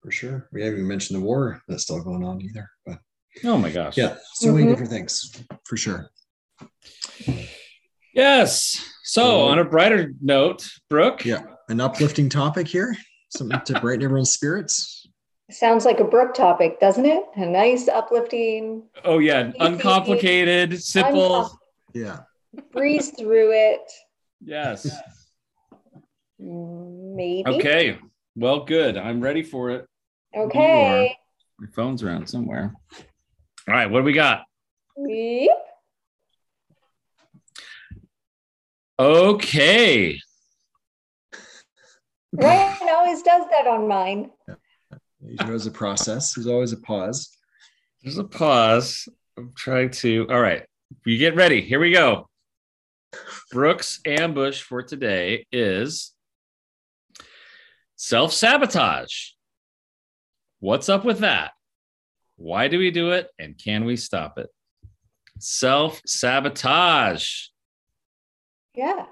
For 0.01 0.10
sure. 0.12 0.48
We 0.53 0.62
haven't 0.63 0.77
even 0.79 0.88
mentioned 0.88 1.19
the 1.19 1.25
war 1.25 1.62
that's 1.67 1.84
still 1.84 2.01
going 2.01 2.24
on 2.24 2.41
either. 2.41 2.69
But 2.86 3.00
Oh 3.43 3.58
my 3.58 3.69
gosh. 3.72 3.98
yeah, 3.98 4.15
so 4.36 4.53
many 4.53 4.65
Mhm. 4.65 4.69
different 4.69 4.91
things 4.91 5.43
for 5.65 5.75
sure. 5.75 6.10
Yes. 8.13 8.81
So, 9.10 9.42
on 9.48 9.58
a 9.58 9.66
brighter 9.66 10.13
note, 10.22 10.70
Brooke. 10.88 11.25
Yeah, 11.25 11.42
an 11.68 11.82
uplifting 11.82 12.30
topic 12.30 12.68
here, 12.68 12.96
something 13.30 13.60
to 13.66 13.80
brighten 13.80 14.04
everyone's 14.06 14.32
spirits. 14.32 15.08
Sounds 15.50 15.84
like 15.84 16.00
a 16.00 16.04
Brooke 16.04 16.36
topic, 16.36 16.80
doesn't 16.80 17.08
it? 17.08 17.24
A 17.36 17.44
nice, 17.48 17.88
uplifting. 17.88 18.84
Oh 19.04 19.18
yeah, 19.18 19.51
uncomplicated, 19.60 20.80
simple. 20.80 21.50
Yeah. 21.92 22.20
Breeze 22.72 23.10
through 23.10 23.51
it. 23.51 23.92
Yes. 24.42 24.88
Maybe. 26.38 27.50
Okay. 27.50 27.98
Well, 28.36 28.63
good. 28.63 28.96
I'm 28.96 29.22
ready 29.22 29.42
for 29.42 29.72
it. 29.72 29.88
Okay. 30.38 31.18
My 31.60 31.68
phone's 31.75 32.04
around 32.04 32.28
somewhere. 32.28 32.75
All 33.68 33.74
right, 33.74 33.89
what 33.89 34.01
do 34.01 34.04
we 34.04 34.13
got? 34.13 34.44
Yep. 34.98 35.66
Okay. 39.00 40.20
Ryan 42.34 42.89
always 42.89 43.22
does 43.22 43.46
that 43.50 43.65
on 43.65 43.88
mine. 43.88 44.29
There's 45.22 45.39
always 45.39 45.65
a 45.68 45.72
process. 45.72 46.34
There's 46.34 46.48
always 46.48 46.74
a 46.74 46.77
pause. 46.77 47.38
There's 48.03 48.18
a 48.18 48.25
pause. 48.25 49.08
I'm 49.38 49.53
trying 49.56 49.91
to. 49.91 50.27
All 50.29 50.41
right. 50.41 50.63
You 51.06 51.18
get 51.18 51.36
ready. 51.36 51.62
Here 51.62 51.79
we 51.79 51.94
go. 51.94 52.27
Brooke's 53.51 54.01
ambush 54.06 54.62
for 54.62 54.84
today 54.84 55.46
is 55.50 56.13
self 57.96 58.34
sabotage. 58.34 59.29
What's 60.60 60.89
up 60.89 61.06
with 61.06 61.20
that? 61.20 61.51
Why 62.36 62.68
do 62.68 62.77
we 62.77 62.91
do 62.91 63.12
it? 63.12 63.29
And 63.39 63.58
can 63.58 63.86
we 63.86 63.96
stop 63.96 64.38
it? 64.38 64.50
Self 65.39 66.01
sabotage. 66.06 67.48
Yeah. 68.76 69.06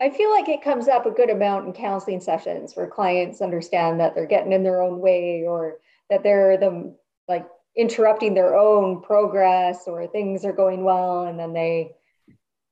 I 0.00 0.10
feel 0.10 0.30
like 0.30 0.48
it 0.48 0.62
comes 0.62 0.88
up 0.88 1.06
a 1.06 1.10
good 1.10 1.30
amount 1.30 1.66
in 1.66 1.72
counseling 1.72 2.20
sessions 2.20 2.74
where 2.74 2.86
clients 2.86 3.40
understand 3.40 3.98
that 4.00 4.14
they're 4.14 4.26
getting 4.26 4.52
in 4.52 4.62
their 4.62 4.82
own 4.82 5.00
way 5.00 5.44
or 5.46 5.78
that 6.10 6.22
they're 6.22 6.58
the 6.58 6.94
like 7.28 7.46
interrupting 7.76 8.34
their 8.34 8.56
own 8.56 9.02
progress 9.02 9.84
or 9.86 10.06
things 10.06 10.44
are 10.44 10.52
going 10.52 10.84
well 10.84 11.24
and 11.24 11.38
then 11.38 11.52
they 11.52 11.92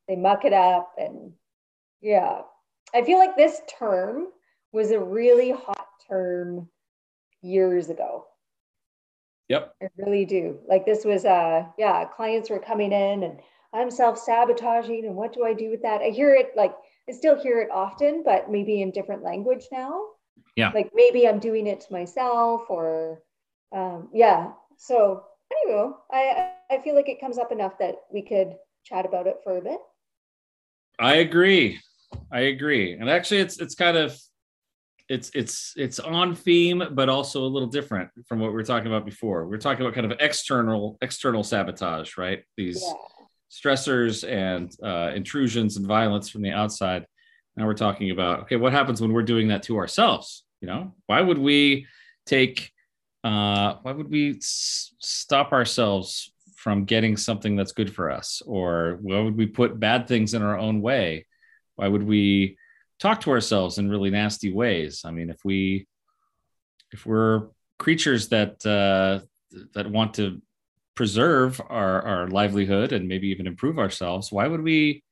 they 0.07 0.17
muck 0.17 0.45
it 0.45 0.53
up 0.53 0.95
and 0.99 1.33
yeah. 2.03 2.43
I 2.95 3.03
feel 3.03 3.19
like 3.19 3.37
this 3.37 3.63
term 3.79 4.27
was 4.73 4.91
a 4.91 5.01
really 5.01 5.51
hot 5.51 5.89
term 6.07 6.69
years 7.41 7.89
ago. 7.89 8.27
Yep. 9.49 9.75
I 9.83 9.89
really 9.97 10.27
do. 10.27 10.59
Like 10.69 10.85
this 10.85 11.05
was 11.05 11.25
uh 11.25 11.67
yeah, 11.79 12.05
clients 12.05 12.51
were 12.51 12.59
coming 12.59 12.93
in 12.93 13.23
and 13.23 13.41
I'm 13.75 13.91
self-sabotaging 13.91 15.05
and 15.05 15.17
what 15.17 15.33
do 15.33 15.45
I 15.45 15.53
do 15.53 15.71
with 15.71 15.83
that? 15.83 16.01
I 16.01 16.11
hear 16.11 16.33
it 16.35 16.53
like 16.57 16.75
I 17.09 17.13
still 17.13 17.39
hear 17.39 17.61
it 17.61 17.71
often, 17.71 18.23
but 18.25 18.51
maybe 18.51 18.81
in 18.81 18.93
different 18.93 19.23
language 19.23 19.65
now. 19.73 20.01
Yeah. 20.57 20.71
Like 20.73 20.91
maybe 20.95 21.29
I'm 21.29 21.41
doing 21.41 21.67
it 21.67 21.81
to 21.83 21.93
myself 21.93 22.63
or 22.69 23.23
um, 23.73 24.09
yeah. 24.15 24.53
So 24.79 25.25
anyway, 25.53 25.91
I 26.13 26.53
I 26.71 26.79
feel 26.79 26.95
like 26.95 27.09
it 27.09 27.21
comes 27.21 27.37
up 27.39 27.51
enough 27.51 27.79
that 27.81 27.97
we 28.13 28.23
could 28.23 28.55
chat 28.85 29.05
about 29.05 29.27
it 29.27 29.39
for 29.43 29.59
a 29.59 29.63
bit. 29.63 29.81
I 31.01 31.17
agree. 31.17 31.81
I 32.31 32.41
agree. 32.43 32.93
And 32.93 33.11
actually 33.11 33.41
it's 33.41 33.61
it's 33.61 33.75
kind 33.75 33.97
of 33.97 34.17
it's 35.09 35.31
it's 35.35 35.75
it's 35.77 36.01
on 36.01 36.35
theme 36.35 36.83
but 36.93 37.11
also 37.11 37.43
a 37.43 37.47
little 37.47 37.69
different 37.69 38.09
from 38.27 38.41
what 38.41 38.49
we 38.49 38.55
were 38.55 38.63
talking 38.63 38.87
about 38.87 39.05
before. 39.05 39.47
We 39.47 39.57
are 39.57 39.61
talking 39.61 39.85
about 39.85 39.95
kind 39.95 40.11
of 40.11 40.17
external 40.21 40.97
external 41.03 41.43
sabotage, 41.43 42.17
right? 42.17 42.45
These 42.57 42.83
yeah. 42.83 42.93
Stressors 43.55 44.29
and 44.29 44.75
uh, 44.83 45.15
intrusions 45.15 45.77
and 45.77 45.87
violence 45.87 46.29
from 46.29 46.43
the 46.43 46.51
outside. 46.51 47.07
Now 47.57 47.67
we're 47.67 47.75
talking 47.75 48.11
about 48.11 48.41
okay, 48.43 48.57
what 48.57 48.73
happens 48.73 49.01
when 49.01 49.13
we're 49.13 49.23
doing 49.23 49.49
that 49.49 49.63
to 49.65 49.77
ourselves? 49.77 50.45
You 50.61 50.69
know, 50.69 50.95
why 51.07 51.21
would 51.21 51.39
we 51.39 51.87
take 52.27 52.73
uh, 53.23 53.77
why 53.83 53.93
would 53.93 54.11
we 54.11 54.37
s- 54.37 54.93
stop 54.99 55.53
ourselves 55.53 56.33
from 56.57 56.85
getting 56.85 57.17
something 57.17 57.57
that's 57.57 57.73
good 57.73 57.95
for 57.95 58.11
us 58.11 58.43
or 58.47 58.99
why 59.03 59.21
would 59.21 59.37
we 59.37 59.47
put 59.47 59.79
bad 59.79 60.09
things 60.09 60.33
in 60.35 60.41
our 60.43 60.59
own 60.59 60.81
way 60.81 61.27
why 61.77 61.87
would 61.87 62.03
we 62.03 62.57
talk 62.99 63.21
to 63.21 63.31
ourselves 63.31 63.77
in 63.77 63.91
really 63.91 64.09
nasty 64.09 64.51
ways 64.51 65.03
i 65.05 65.11
mean 65.11 65.29
if 65.29 65.45
we 65.45 65.87
if 66.91 67.05
we're 67.05 67.49
creatures 67.79 68.29
that 68.29 68.65
uh, 68.65 69.21
that 69.75 69.91
want 69.91 70.15
to 70.15 70.41
preserve 70.95 71.61
our 71.69 72.03
our 72.03 72.29
livelihood 72.29 72.93
and 72.93 73.09
maybe 73.09 73.29
even 73.29 73.47
improve 73.47 73.79
ourselves 73.79 74.31
why 74.31 74.47
would 74.47 74.63
we 74.63 75.03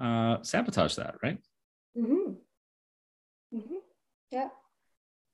uh, 0.00 0.42
sabotage 0.42 0.96
that 0.96 1.14
right 1.22 1.38
mm-hmm. 1.96 2.32
Mm-hmm. 3.54 3.74
yeah 4.30 4.48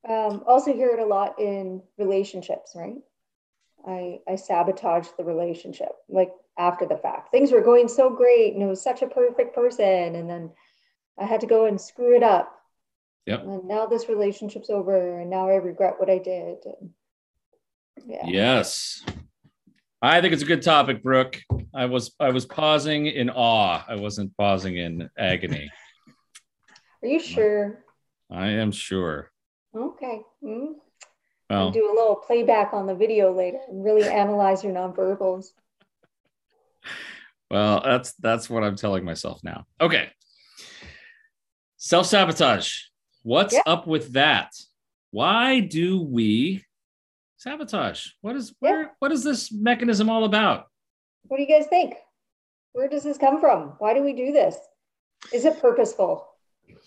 um, 0.09 0.43
also 0.47 0.73
hear 0.73 0.91
it 0.91 1.01
a 1.01 1.07
lot 1.07 1.39
in 1.39 1.83
relationships 1.99 2.73
right 2.75 2.97
I, 3.87 4.21
I 4.29 4.37
sabotaged 4.37 5.17
the 5.17 5.25
relationship 5.25 5.93
like 6.09 6.33
after 6.59 6.87
the 6.87 6.97
fact. 6.97 7.31
Things 7.31 7.53
were 7.53 7.61
going 7.61 7.89
so 7.89 8.11
great 8.11 8.55
and 8.55 8.63
it 8.63 8.67
was 8.67 8.83
such 8.83 9.03
a 9.03 9.07
perfect 9.07 9.55
person. 9.55 10.17
And 10.17 10.29
then 10.29 10.51
I 11.19 11.25
had 11.25 11.41
to 11.41 11.47
go 11.47 11.67
and 11.67 11.81
screw 11.81 12.17
it 12.17 12.23
up. 12.23 12.53
Yep. 13.27 13.43
And 13.43 13.65
now 13.69 13.87
this 13.87 14.09
relationship's 14.09 14.71
over 14.71 15.21
and 15.21 15.31
now 15.31 15.49
I 15.49 15.55
regret 15.55 15.95
what 15.99 16.11
I 16.11 16.19
did. 16.19 16.59
And 16.65 16.91
yeah. 18.07 18.27
Yes. 18.27 19.03
I 20.01 20.21
think 20.21 20.33
it's 20.33 20.43
a 20.43 20.47
good 20.47 20.63
topic, 20.63 21.03
Brooke. 21.03 21.41
I 21.75 21.87
was 21.87 22.15
I 22.21 22.31
was 22.31 22.47
pausing 22.47 23.07
in 23.07 23.31
awe. 23.31 23.85
I 23.89 23.97
wasn't 23.97 24.37
pausing 24.37 24.77
in 24.77 25.11
agony. 25.19 25.71
Are 27.03 27.09
you 27.09 27.19
sure? 27.19 27.85
I 28.31 28.49
am 28.49 28.71
sure. 28.71 29.31
Okay. 29.75 30.21
Mm-hmm. 30.43 30.73
Well, 31.51 31.71
do 31.71 31.91
a 31.91 31.95
little 31.95 32.17
playback 32.17 32.73
on 32.73 32.87
the 32.87 32.95
video 32.95 33.35
later 33.35 33.59
and 33.69 33.85
really 33.85 34.07
analyze 34.07 34.63
your 34.63 34.73
nonverbals. 34.73 35.47
Well, 37.51 37.81
that's 37.85 38.13
that's 38.15 38.49
what 38.49 38.63
I'm 38.63 38.77
telling 38.77 39.05
myself 39.05 39.41
now. 39.43 39.67
Okay. 39.81 40.11
Self-sabotage. 41.79 42.73
What's 43.23 43.55
yeah. 43.55 43.63
up 43.67 43.87
with 43.87 44.13
that? 44.13 44.53
Why 45.11 45.61
do 45.61 46.03
we 46.03 46.65
sabotage? 47.39 48.09
What 48.21 48.37
is 48.37 48.55
where 48.61 48.83
yeah. 48.83 48.89
what 48.99 49.13
is 49.13 49.25
this 49.25 49.51
mechanism 49.51 50.11
all 50.11 50.25
about? 50.25 50.67
What 51.23 51.39
do 51.39 51.43
you 51.43 51.49
guys 51.49 51.67
think? 51.69 51.95
Where 52.73 52.89
does 52.89 53.05
this 53.05 53.19
come 53.19 53.41
from? 53.41 53.75
Why 53.79 53.95
do 53.95 54.03
we 54.03 54.13
do 54.13 54.33
this? 54.33 54.57
Is 55.33 55.45
it 55.45 55.61
purposeful? 55.61 56.29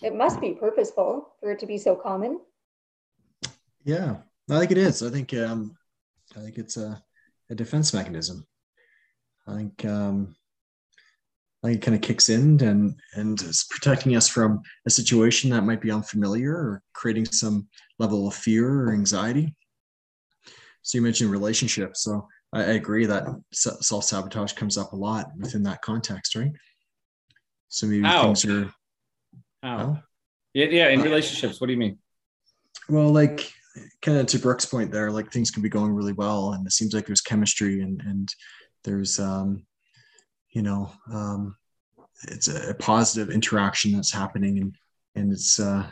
It 0.00 0.14
must 0.14 0.40
be 0.40 0.52
purposeful 0.52 1.34
for 1.40 1.50
it 1.50 1.58
to 1.58 1.66
be 1.66 1.78
so 1.78 1.96
common. 1.96 2.40
Yeah, 3.84 4.16
I 4.50 4.58
think 4.58 4.70
it 4.70 4.78
is. 4.78 5.02
I 5.02 5.10
think 5.10 5.34
um, 5.34 5.76
I 6.36 6.40
think 6.40 6.58
it's 6.58 6.76
a, 6.76 7.02
a 7.50 7.54
defense 7.54 7.92
mechanism. 7.92 8.46
I 9.46 9.56
think 9.56 9.84
um, 9.84 10.36
I 11.62 11.68
think 11.68 11.82
it 11.82 11.84
kind 11.84 11.94
of 11.94 12.00
kicks 12.00 12.28
in 12.28 12.62
and 12.62 12.94
and 13.14 13.40
is 13.42 13.66
protecting 13.70 14.16
us 14.16 14.28
from 14.28 14.62
a 14.86 14.90
situation 14.90 15.50
that 15.50 15.64
might 15.64 15.80
be 15.80 15.90
unfamiliar 15.90 16.52
or 16.52 16.82
creating 16.92 17.24
some 17.26 17.68
level 17.98 18.28
of 18.28 18.34
fear 18.34 18.84
or 18.84 18.92
anxiety. 18.92 19.54
So 20.82 20.98
you 20.98 21.02
mentioned 21.02 21.30
relationships. 21.30 22.02
So 22.02 22.28
I, 22.52 22.62
agree 22.62 23.06
that 23.06 23.24
self 23.52 24.04
sabotage 24.04 24.52
comes 24.52 24.76
up 24.76 24.92
a 24.92 24.96
lot 24.96 25.30
within 25.38 25.62
that 25.64 25.82
context, 25.82 26.34
right? 26.34 26.52
So 27.68 27.86
maybe 27.86 28.04
Ow. 28.04 28.22
things 28.22 28.44
are. 28.44 28.72
How? 29.62 30.02
Yeah, 30.52 30.66
yeah. 30.66 30.88
In 30.88 31.00
relationships, 31.00 31.60
what 31.60 31.68
do 31.68 31.72
you 31.72 31.78
mean? 31.78 31.98
Well, 32.88 33.10
like 33.10 33.50
kind 34.02 34.18
of 34.18 34.26
to 34.26 34.38
Brooke's 34.38 34.66
point 34.66 34.90
there, 34.90 35.10
like 35.10 35.30
things 35.30 35.50
can 35.50 35.62
be 35.62 35.68
going 35.68 35.92
really 35.92 36.12
well, 36.12 36.52
and 36.52 36.66
it 36.66 36.72
seems 36.72 36.92
like 36.92 37.06
there's 37.06 37.20
chemistry 37.20 37.80
and 37.80 38.00
and 38.02 38.28
there's 38.84 39.18
um, 39.18 39.64
you 40.50 40.62
know 40.62 40.90
um, 41.12 41.56
it's 42.28 42.48
a, 42.48 42.74
positive 42.74 43.32
interaction 43.32 43.92
that's 43.92 44.12
happening, 44.12 44.58
and 44.58 44.74
and 45.14 45.32
it's 45.32 45.58
uh, 45.58 45.86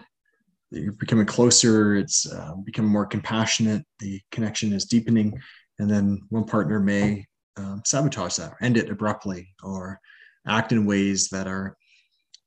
you're 0.70 0.92
becoming 0.92 1.26
closer. 1.26 1.96
It's 1.96 2.30
uh, 2.30 2.54
becoming 2.64 2.90
more 2.90 3.06
compassionate. 3.06 3.84
The 3.98 4.20
connection 4.30 4.72
is 4.72 4.84
deepening, 4.84 5.40
and 5.78 5.90
then 5.90 6.20
one 6.28 6.44
partner 6.44 6.80
may 6.80 7.26
um, 7.56 7.82
sabotage 7.84 8.36
that, 8.36 8.54
end 8.60 8.76
it 8.76 8.90
abruptly, 8.90 9.54
or 9.62 10.00
act 10.46 10.72
in 10.72 10.86
ways 10.86 11.28
that 11.28 11.46
are 11.46 11.76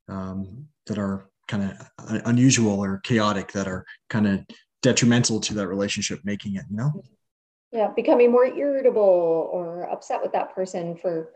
um, 0.08 0.66
that 0.86 0.98
are 0.98 1.28
kind 1.48 1.64
of 1.64 2.22
unusual 2.26 2.82
or 2.82 2.98
chaotic 3.04 3.52
that 3.52 3.68
are 3.68 3.84
kind 4.08 4.26
of 4.26 4.40
detrimental 4.82 5.40
to 5.40 5.54
that 5.54 5.68
relationship 5.68 6.20
making 6.24 6.56
it 6.56 6.64
you 6.70 6.76
know 6.76 6.90
yeah 7.72 7.88
becoming 7.94 8.30
more 8.30 8.46
irritable 8.46 9.50
or 9.52 9.84
upset 9.90 10.22
with 10.22 10.32
that 10.32 10.54
person 10.54 10.96
for 10.96 11.30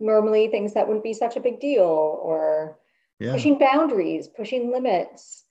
normally 0.00 0.48
things 0.48 0.74
that 0.74 0.86
wouldn't 0.86 1.04
be 1.04 1.12
such 1.12 1.36
a 1.36 1.40
big 1.40 1.58
deal 1.58 1.82
or 1.82 2.78
yeah. 3.18 3.32
pushing 3.32 3.58
boundaries 3.58 4.28
pushing 4.28 4.70
limits 4.70 5.44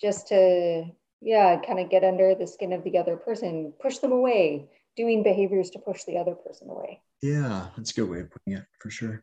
just 0.00 0.28
to 0.28 0.84
yeah 1.20 1.60
kind 1.66 1.80
of 1.80 1.90
get 1.90 2.04
under 2.04 2.34
the 2.34 2.46
skin 2.46 2.72
of 2.72 2.84
the 2.84 2.98
other 2.98 3.16
person 3.16 3.72
push 3.80 3.98
them 3.98 4.12
away 4.12 4.68
doing 4.96 5.22
behaviors 5.22 5.70
to 5.70 5.78
push 5.78 6.04
the 6.04 6.16
other 6.16 6.34
person 6.34 6.68
away 6.68 7.00
yeah 7.22 7.68
that's 7.76 7.90
a 7.90 7.94
good 7.94 8.08
way 8.08 8.20
of 8.20 8.30
putting 8.30 8.54
it 8.54 8.64
for 8.80 8.90
sure 8.90 9.22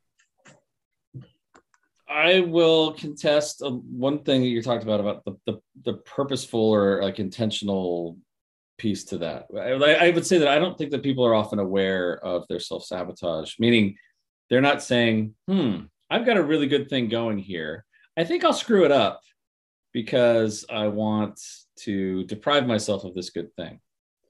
I 2.14 2.42
will 2.42 2.92
contest 2.92 3.62
uh, 3.62 3.72
one 3.72 4.24
thing 4.24 4.42
that 4.42 4.48
you 4.48 4.62
talked 4.62 4.84
about 4.84 5.00
about 5.00 5.24
the, 5.24 5.38
the, 5.46 5.62
the 5.86 5.94
purposeful 6.00 6.60
or 6.60 7.02
like 7.02 7.20
intentional 7.20 8.18
piece 8.78 9.06
to 9.06 9.20
that. 9.20 9.46
I, 9.56 10.08
I, 10.08 10.10
would 10.10 10.26
say 10.26 10.38
that 10.40 10.50
I 10.50 10.60
don't 10.60 10.78
think 10.78 10.92
that 10.92 11.04
people 11.04 11.26
are 11.26 11.34
often 11.34 11.60
aware 11.60 12.18
of 12.26 12.46
their 12.50 12.60
self 12.60 12.84
sabotage, 12.84 13.54
meaning 13.60 13.96
they're 14.50 14.60
not 14.60 14.84
saying, 14.84 15.36
"Hmm, 15.48 15.84
I've 16.10 16.26
got 16.26 16.36
a 16.36 16.44
really 16.44 16.68
good 16.68 16.90
thing 16.90 17.08
going 17.08 17.38
here. 17.38 17.86
I 18.18 18.26
think 18.26 18.44
I'll 18.44 18.52
screw 18.52 18.84
it 18.84 18.92
up 18.92 19.22
because 19.94 20.66
I 20.70 20.88
want 20.88 21.40
to 21.80 22.24
deprive 22.26 22.68
myself 22.68 23.04
of 23.04 23.14
this 23.14 23.30
good 23.30 23.54
thing." 23.56 23.80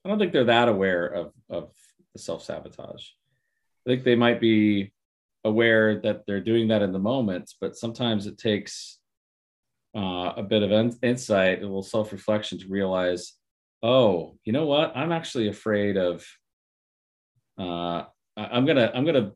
I 0.04 0.10
don't 0.10 0.20
think 0.20 0.34
they're 0.34 0.44
that 0.46 0.70
aware 0.70 1.08
of 1.08 1.34
of 1.50 1.72
the 2.14 2.20
self 2.20 2.44
sabotage. 2.44 3.08
I 3.86 3.90
think 3.90 4.04
they 4.04 4.16
might 4.16 4.40
be 4.40 4.94
aware 5.44 6.00
that 6.02 6.26
they're 6.26 6.42
doing 6.42 6.68
that 6.68 6.82
in 6.82 6.92
the 6.92 7.00
moment, 7.00 7.54
but 7.60 7.76
sometimes 7.76 8.28
it 8.28 8.38
takes 8.38 9.00
uh, 9.96 10.34
a 10.38 10.44
bit 10.44 10.64
of 10.64 10.72
in- 10.72 10.98
insight, 11.02 11.60
a 11.60 11.62
little 11.62 11.84
self 11.84 12.12
reflection 12.12 12.60
to 12.60 12.68
realize, 12.68 13.34
oh, 13.84 14.38
you 14.44 14.54
know 14.54 14.66
what? 14.66 14.96
I'm 14.96 15.12
actually 15.12 15.48
afraid 15.48 15.98
of. 15.98 16.26
Uh, 17.58 18.04
I'm 18.38 18.66
gonna 18.66 18.92
I'm 18.94 19.06
gonna 19.06 19.34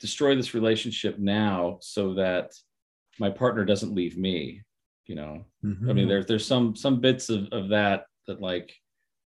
destroy 0.00 0.34
this 0.34 0.54
relationship 0.54 1.18
now 1.18 1.78
so 1.82 2.14
that 2.14 2.52
my 3.18 3.30
partner 3.30 3.64
doesn't 3.64 3.94
leave 3.94 4.16
me. 4.16 4.62
You 5.10 5.16
know, 5.16 5.44
mm-hmm. 5.64 5.90
I 5.90 5.92
mean, 5.92 6.06
there's 6.06 6.26
there's 6.26 6.46
some 6.46 6.76
some 6.76 7.00
bits 7.00 7.30
of 7.30 7.48
of 7.50 7.70
that 7.70 8.04
that 8.28 8.40
like 8.40 8.72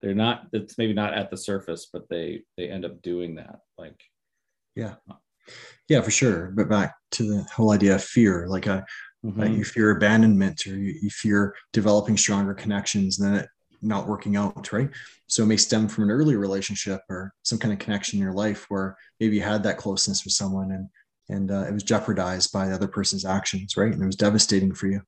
they're 0.01 0.15
not 0.15 0.47
it's 0.53 0.79
maybe 0.79 0.93
not 0.93 1.13
at 1.13 1.29
the 1.29 1.37
surface, 1.37 1.89
but 1.93 2.09
they 2.09 2.43
they 2.57 2.69
end 2.69 2.85
up 2.85 3.03
doing 3.03 3.35
that. 3.35 3.63
Like, 3.77 4.01
yeah, 4.77 4.95
yeah, 5.89 6.01
for 6.01 6.13
sure. 6.13 6.53
But 6.55 6.69
back 6.69 6.95
to 7.13 7.25
the 7.25 7.43
whole 7.53 7.73
idea 7.73 7.97
of 7.97 8.05
fear, 8.05 8.47
like 8.47 8.69
a, 8.69 8.75
uh, 8.75 8.83
mm-hmm. 9.27 9.41
like 9.41 9.51
you 9.51 9.65
fear 9.65 9.91
abandonment 9.91 10.65
or 10.69 10.79
you, 10.79 10.95
you 11.03 11.11
fear 11.11 11.53
developing 11.73 12.17
stronger 12.17 12.55
connections 12.55 13.17
than 13.17 13.35
it 13.35 13.49
not 13.85 14.07
working 14.07 14.37
out, 14.37 14.73
right? 14.73 14.89
So 15.27 15.43
it 15.43 15.47
may 15.47 15.57
stem 15.57 15.89
from 15.89 16.05
an 16.05 16.13
early 16.13 16.37
relationship 16.37 17.01
or 17.11 17.35
some 17.43 17.59
kind 17.59 17.73
of 17.73 17.81
connection 17.81 18.21
in 18.21 18.23
your 18.23 18.35
life 18.35 18.67
where 18.69 18.97
maybe 19.19 19.35
you 19.35 19.43
had 19.43 19.65
that 19.65 19.79
closeness 19.79 20.25
with 20.25 20.35
someone 20.35 20.71
and 20.71 20.89
and 21.29 21.51
uh, 21.51 21.65
it 21.67 21.73
was 21.73 21.83
jeopardized 21.83 22.53
by 22.53 22.69
the 22.69 22.75
other 22.75 22.87
person's 22.87 23.25
actions, 23.25 23.77
right? 23.77 23.93
And 23.93 24.01
it 24.01 24.07
was 24.07 24.15
devastating 24.15 24.73
for 24.73 24.87
you. 24.87 25.01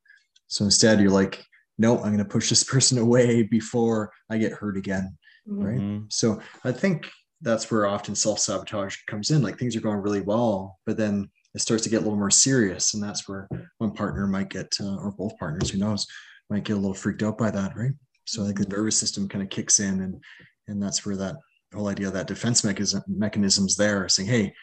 So 0.49 0.65
instead, 0.65 1.01
you're 1.01 1.11
like, 1.11 1.45
no, 1.79 1.97
I'm 1.97 2.13
going 2.13 2.19
to 2.19 2.25
push 2.25 2.49
this 2.49 2.65
person 2.73 2.99
away 2.99 3.43
before 3.43 4.13
I 4.31 4.39
get 4.39 4.53
hurt 4.53 4.77
again, 4.77 5.17
right? 5.47 5.79
Mm-hmm. 5.79 6.05
So 6.11 6.41
I 6.65 6.73
think 6.73 7.09
that's 7.41 7.71
where 7.71 7.87
often 7.87 8.15
self 8.15 8.39
sabotage 8.39 8.97
comes 9.07 9.31
in. 9.31 9.43
Like 9.43 9.59
things 9.59 9.77
are 9.77 9.81
going 9.81 9.99
really 9.99 10.21
well, 10.21 10.79
but 10.87 10.97
then 10.97 11.29
it 11.55 11.61
starts 11.61 11.85
to 11.85 11.91
get 11.91 11.99
a 11.99 12.05
little 12.05 12.19
more 12.19 12.31
serious, 12.31 12.95
and 12.95 13.03
that's 13.03 13.29
where 13.29 13.49
one 13.79 13.93
partner 13.93 14.27
might 14.27 14.51
get, 14.51 14.73
uh, 14.81 14.97
or 14.97 15.13
both 15.13 15.39
partners, 15.39 15.71
who 15.71 15.79
knows, 15.79 16.07
might 16.51 16.65
get 16.65 16.73
a 16.73 16.81
little 16.81 16.95
freaked 16.95 17.23
out 17.23 17.39
by 17.39 17.51
that, 17.51 17.77
right? 17.77 17.93
So 18.25 18.43
I 18.43 18.47
think 18.47 18.59
the 18.59 18.69
nervous 18.69 18.99
system 18.99 19.29
kind 19.29 19.43
of 19.43 19.51
kicks 19.51 19.79
in, 19.79 20.01
and 20.01 20.23
and 20.67 20.83
that's 20.83 21.05
where 21.05 21.17
that 21.17 21.37
whole 21.75 21.89
idea 21.89 22.09
of 22.09 22.15
that 22.15 22.27
defense 22.27 22.65
mechanism 22.65 23.03
mechanisms 23.07 23.77
there, 23.77 24.09
saying, 24.09 24.29
hey, 24.29 24.55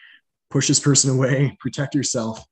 push 0.50 0.68
this 0.68 0.80
person 0.80 1.10
away, 1.10 1.56
protect 1.60 1.94
yourself. 1.94 2.44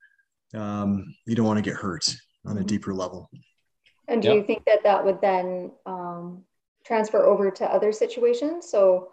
Um, 0.55 1.14
you 1.27 1.37
don't 1.37 1.47
want 1.47 1.59
to 1.59 1.69
get 1.69 1.79
hurt 1.79 2.05
on 2.46 2.53
a 2.53 2.61
mm-hmm. 2.61 2.66
deeper 2.66 2.94
level. 2.94 3.31
And 4.09 4.22
do 4.22 4.29
yep. 4.29 4.37
you 4.37 4.42
think 4.44 4.64
that 4.64 4.83
that 4.83 5.05
would 5.05 5.20
then 5.20 5.70
um, 5.87 6.44
transfer 6.85 7.24
over 7.24 7.50
to 7.50 7.64
other 7.64 7.92
situations? 7.92 8.68
So 8.68 9.11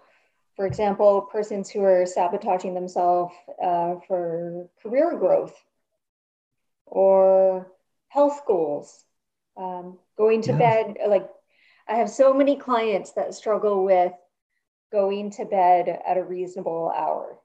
for 0.58 0.66
example, 0.66 1.22
persons 1.22 1.70
who 1.70 1.84
are 1.84 2.06
sabotaging 2.06 2.74
themselves 2.74 3.34
uh, 3.63 3.96
for 4.08 4.68
career 4.82 5.16
growth 5.16 5.56
or 6.88 7.72
health 8.08 8.42
goals, 8.48 9.06
um, 9.56 10.00
going 10.18 10.42
to 10.42 10.52
yeah. 10.54 10.58
bed. 10.58 10.98
Like, 11.08 11.30
I 11.88 11.98
have 11.98 12.10
so 12.10 12.34
many 12.34 12.56
clients 12.56 13.12
that 13.12 13.36
struggle 13.36 13.86
with 13.86 14.13
going 14.92 15.30
to 15.32 15.46
bed 15.46 16.00
at 16.06 16.18
a 16.18 16.24
reasonable 16.24 16.92
hour. 16.96 17.38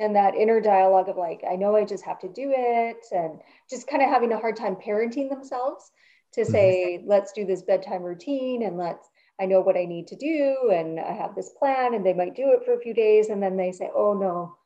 And 0.00 0.16
that 0.16 0.34
inner 0.34 0.60
dialogue 0.60 1.08
of 1.08 1.16
like, 1.16 1.42
I 1.48 1.54
know 1.56 1.76
I 1.76 1.84
just 1.84 2.04
have 2.04 2.18
to 2.20 2.28
do 2.28 2.52
it, 2.56 3.06
and 3.12 3.38
just 3.68 3.86
kind 3.86 4.02
of 4.02 4.08
having 4.08 4.32
a 4.32 4.38
hard 4.38 4.56
time 4.56 4.76
parenting 4.76 5.28
themselves 5.28 5.92
to 6.32 6.40
mm-hmm. 6.40 6.52
say, 6.52 6.98
mm-hmm. 6.98 7.08
let's 7.08 7.32
do 7.32 7.44
this 7.44 7.62
bedtime 7.62 8.02
routine 8.02 8.62
and 8.62 8.76
let's 8.76 9.08
I 9.40 9.46
know 9.46 9.60
what 9.60 9.76
I 9.76 9.86
need 9.86 10.06
to 10.08 10.16
do 10.16 10.70
and 10.70 11.00
I 11.00 11.12
have 11.12 11.34
this 11.34 11.50
plan 11.58 11.94
and 11.94 12.04
they 12.04 12.12
might 12.12 12.36
do 12.36 12.52
it 12.52 12.64
for 12.64 12.74
a 12.74 12.80
few 12.80 12.92
days 12.92 13.30
and 13.30 13.42
then 13.42 13.56
they 13.56 13.72
say, 13.72 13.88
oh 13.94 14.12
no, 14.12 14.56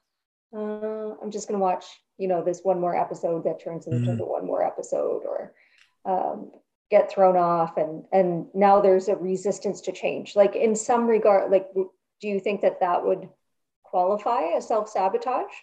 uh, 0.56 1.14
I'm 1.22 1.30
just 1.30 1.46
going 1.46 1.58
to 1.58 1.62
watch, 1.62 1.84
you 2.18 2.26
know, 2.26 2.42
this 2.42 2.60
one 2.64 2.80
more 2.80 2.96
episode 2.96 3.44
that 3.44 3.62
turns 3.62 3.86
into 3.86 4.10
mm-hmm. 4.10 4.24
one 4.24 4.44
more 4.44 4.64
episode 4.64 5.22
or 5.24 5.52
um, 6.04 6.50
get 6.90 7.08
thrown 7.08 7.36
off. 7.36 7.76
And, 7.76 8.02
and 8.12 8.46
now 8.52 8.80
there's 8.80 9.06
a 9.06 9.14
resistance 9.14 9.80
to 9.82 9.92
change. 9.92 10.34
Like 10.34 10.56
in 10.56 10.74
some 10.74 11.06
regard, 11.06 11.52
like, 11.52 11.68
do 11.74 12.28
you 12.28 12.40
think 12.40 12.62
that 12.62 12.80
that 12.80 13.04
would 13.06 13.28
qualify 13.94 14.56
as 14.56 14.66
self-sabotage? 14.66 15.54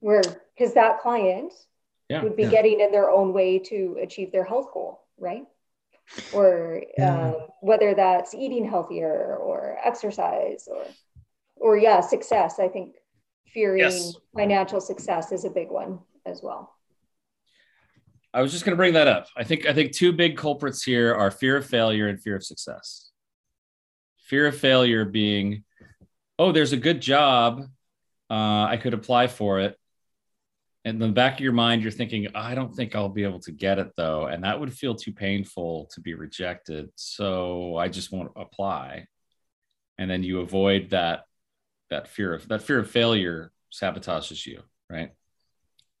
Where, 0.00 0.22
because 0.56 0.74
that 0.74 1.00
client 1.00 1.52
yeah, 2.08 2.22
would 2.22 2.36
be 2.36 2.42
yeah. 2.42 2.50
getting 2.50 2.80
in 2.80 2.90
their 2.90 3.10
own 3.10 3.32
way 3.32 3.60
to 3.70 3.98
achieve 4.02 4.32
their 4.32 4.44
health 4.44 4.72
goal, 4.72 5.04
right? 5.18 5.44
or 6.32 6.82
yeah. 6.98 7.28
um, 7.28 7.36
whether 7.60 7.94
that's 7.94 8.34
eating 8.34 8.68
healthier 8.68 9.36
or 9.36 9.78
exercise 9.82 10.68
or 10.70 10.84
or 11.56 11.76
yeah 11.76 12.00
success 12.00 12.58
i 12.58 12.68
think 12.68 12.96
fearing 13.52 13.80
yes. 13.80 14.14
financial 14.36 14.80
success 14.80 15.32
is 15.32 15.44
a 15.44 15.50
big 15.50 15.70
one 15.70 15.98
as 16.26 16.40
well 16.42 16.74
i 18.34 18.42
was 18.42 18.52
just 18.52 18.64
going 18.64 18.72
to 18.72 18.76
bring 18.76 18.92
that 18.92 19.08
up 19.08 19.28
i 19.36 19.42
think 19.42 19.66
i 19.66 19.72
think 19.72 19.92
two 19.92 20.12
big 20.12 20.36
culprits 20.36 20.82
here 20.82 21.14
are 21.14 21.30
fear 21.30 21.56
of 21.56 21.66
failure 21.66 22.08
and 22.08 22.20
fear 22.20 22.36
of 22.36 22.44
success 22.44 23.10
fear 24.18 24.46
of 24.46 24.56
failure 24.56 25.04
being 25.04 25.64
oh 26.38 26.52
there's 26.52 26.72
a 26.72 26.76
good 26.76 27.00
job 27.00 27.60
uh, 28.30 28.64
i 28.64 28.78
could 28.80 28.94
apply 28.94 29.26
for 29.26 29.60
it. 29.60 29.78
In 30.84 30.98
the 30.98 31.08
back 31.08 31.34
of 31.34 31.40
your 31.40 31.52
mind 31.52 31.82
you're 31.82 31.90
thinking 31.90 32.28
i 32.34 32.54
don't 32.54 32.74
think 32.74 32.94
i'll 32.94 33.08
be 33.08 33.24
able 33.24 33.40
to 33.40 33.52
get 33.52 33.78
it 33.78 33.92
though 33.96 34.26
and 34.26 34.44
that 34.44 34.58
would 34.60 34.72
feel 34.72 34.94
too 34.94 35.12
painful 35.12 35.88
to 35.94 36.00
be 36.00 36.14
rejected. 36.14 36.90
So 36.96 37.76
i 37.76 37.88
just 37.88 38.12
won't 38.12 38.32
apply. 38.36 39.06
And 39.96 40.10
then 40.10 40.22
you 40.22 40.40
avoid 40.40 40.90
that 40.90 41.24
that 41.90 42.08
fear 42.08 42.34
of 42.34 42.48
that 42.48 42.62
fear 42.62 42.80
of 42.80 42.90
failure 42.90 43.52
sabotages 43.72 44.44
you 44.46 44.60
right? 44.90 45.10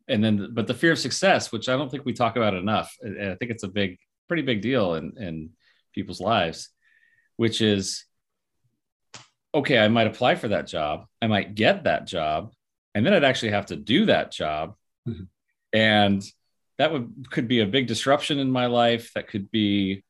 And 0.06 0.22
then 0.22 0.50
but 0.52 0.66
the 0.66 0.74
fear 0.74 0.92
of 0.92 0.98
success 0.98 1.50
which 1.50 1.68
i 1.68 1.76
don't 1.76 1.90
think 1.90 2.04
we 2.04 2.12
talk 2.12 2.36
about 2.36 2.54
enough 2.54 2.94
and 3.00 3.30
i 3.30 3.34
think 3.36 3.50
it's 3.50 3.62
a 3.62 3.68
big 3.68 3.98
pretty 4.28 4.42
big 4.42 4.60
deal 4.60 4.94
in 4.94 5.14
in 5.16 5.50
people's 5.94 6.20
lives 6.20 6.68
which 7.36 7.60
is 7.62 8.04
okay 9.54 9.78
i 9.78 9.88
might 9.88 10.06
apply 10.06 10.34
for 10.34 10.48
that 10.48 10.66
job 10.66 11.06
i 11.22 11.26
might 11.26 11.54
get 11.54 11.84
that 11.84 12.06
job 12.06 12.52
and 12.94 13.04
then 13.04 13.12
I'd 13.12 13.24
actually 13.24 13.50
have 13.50 13.66
to 13.66 13.76
do 13.76 14.06
that 14.06 14.30
job, 14.30 14.76
mm-hmm. 15.08 15.24
and 15.72 16.24
that 16.78 16.92
would 16.92 17.30
could 17.30 17.48
be 17.48 17.60
a 17.60 17.66
big 17.66 17.86
disruption 17.86 18.38
in 18.38 18.50
my 18.50 18.66
life. 18.66 19.12
That 19.14 19.28
could 19.28 19.50
be 19.50 20.04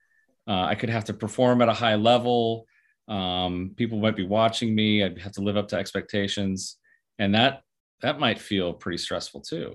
uh, 0.47 0.65
I 0.65 0.75
could 0.75 0.91
have 0.91 1.07
to 1.07 1.15
perform 1.15 1.63
at 1.63 1.69
a 1.69 1.75
high 1.75 1.95
level. 1.95 2.67
Um, 3.09 3.73
people 3.77 3.99
might 3.99 4.17
be 4.17 4.27
watching 4.27 4.75
me. 4.75 5.03
I'd 5.03 5.19
have 5.19 5.33
to 5.33 5.43
live 5.43 5.57
up 5.57 5.69
to 5.69 5.77
expectations, 5.77 6.77
and 7.19 7.35
that 7.35 7.63
that 8.03 8.21
might 8.21 8.39
feel 8.39 8.73
pretty 8.73 8.99
stressful 8.99 9.41
too. 9.41 9.75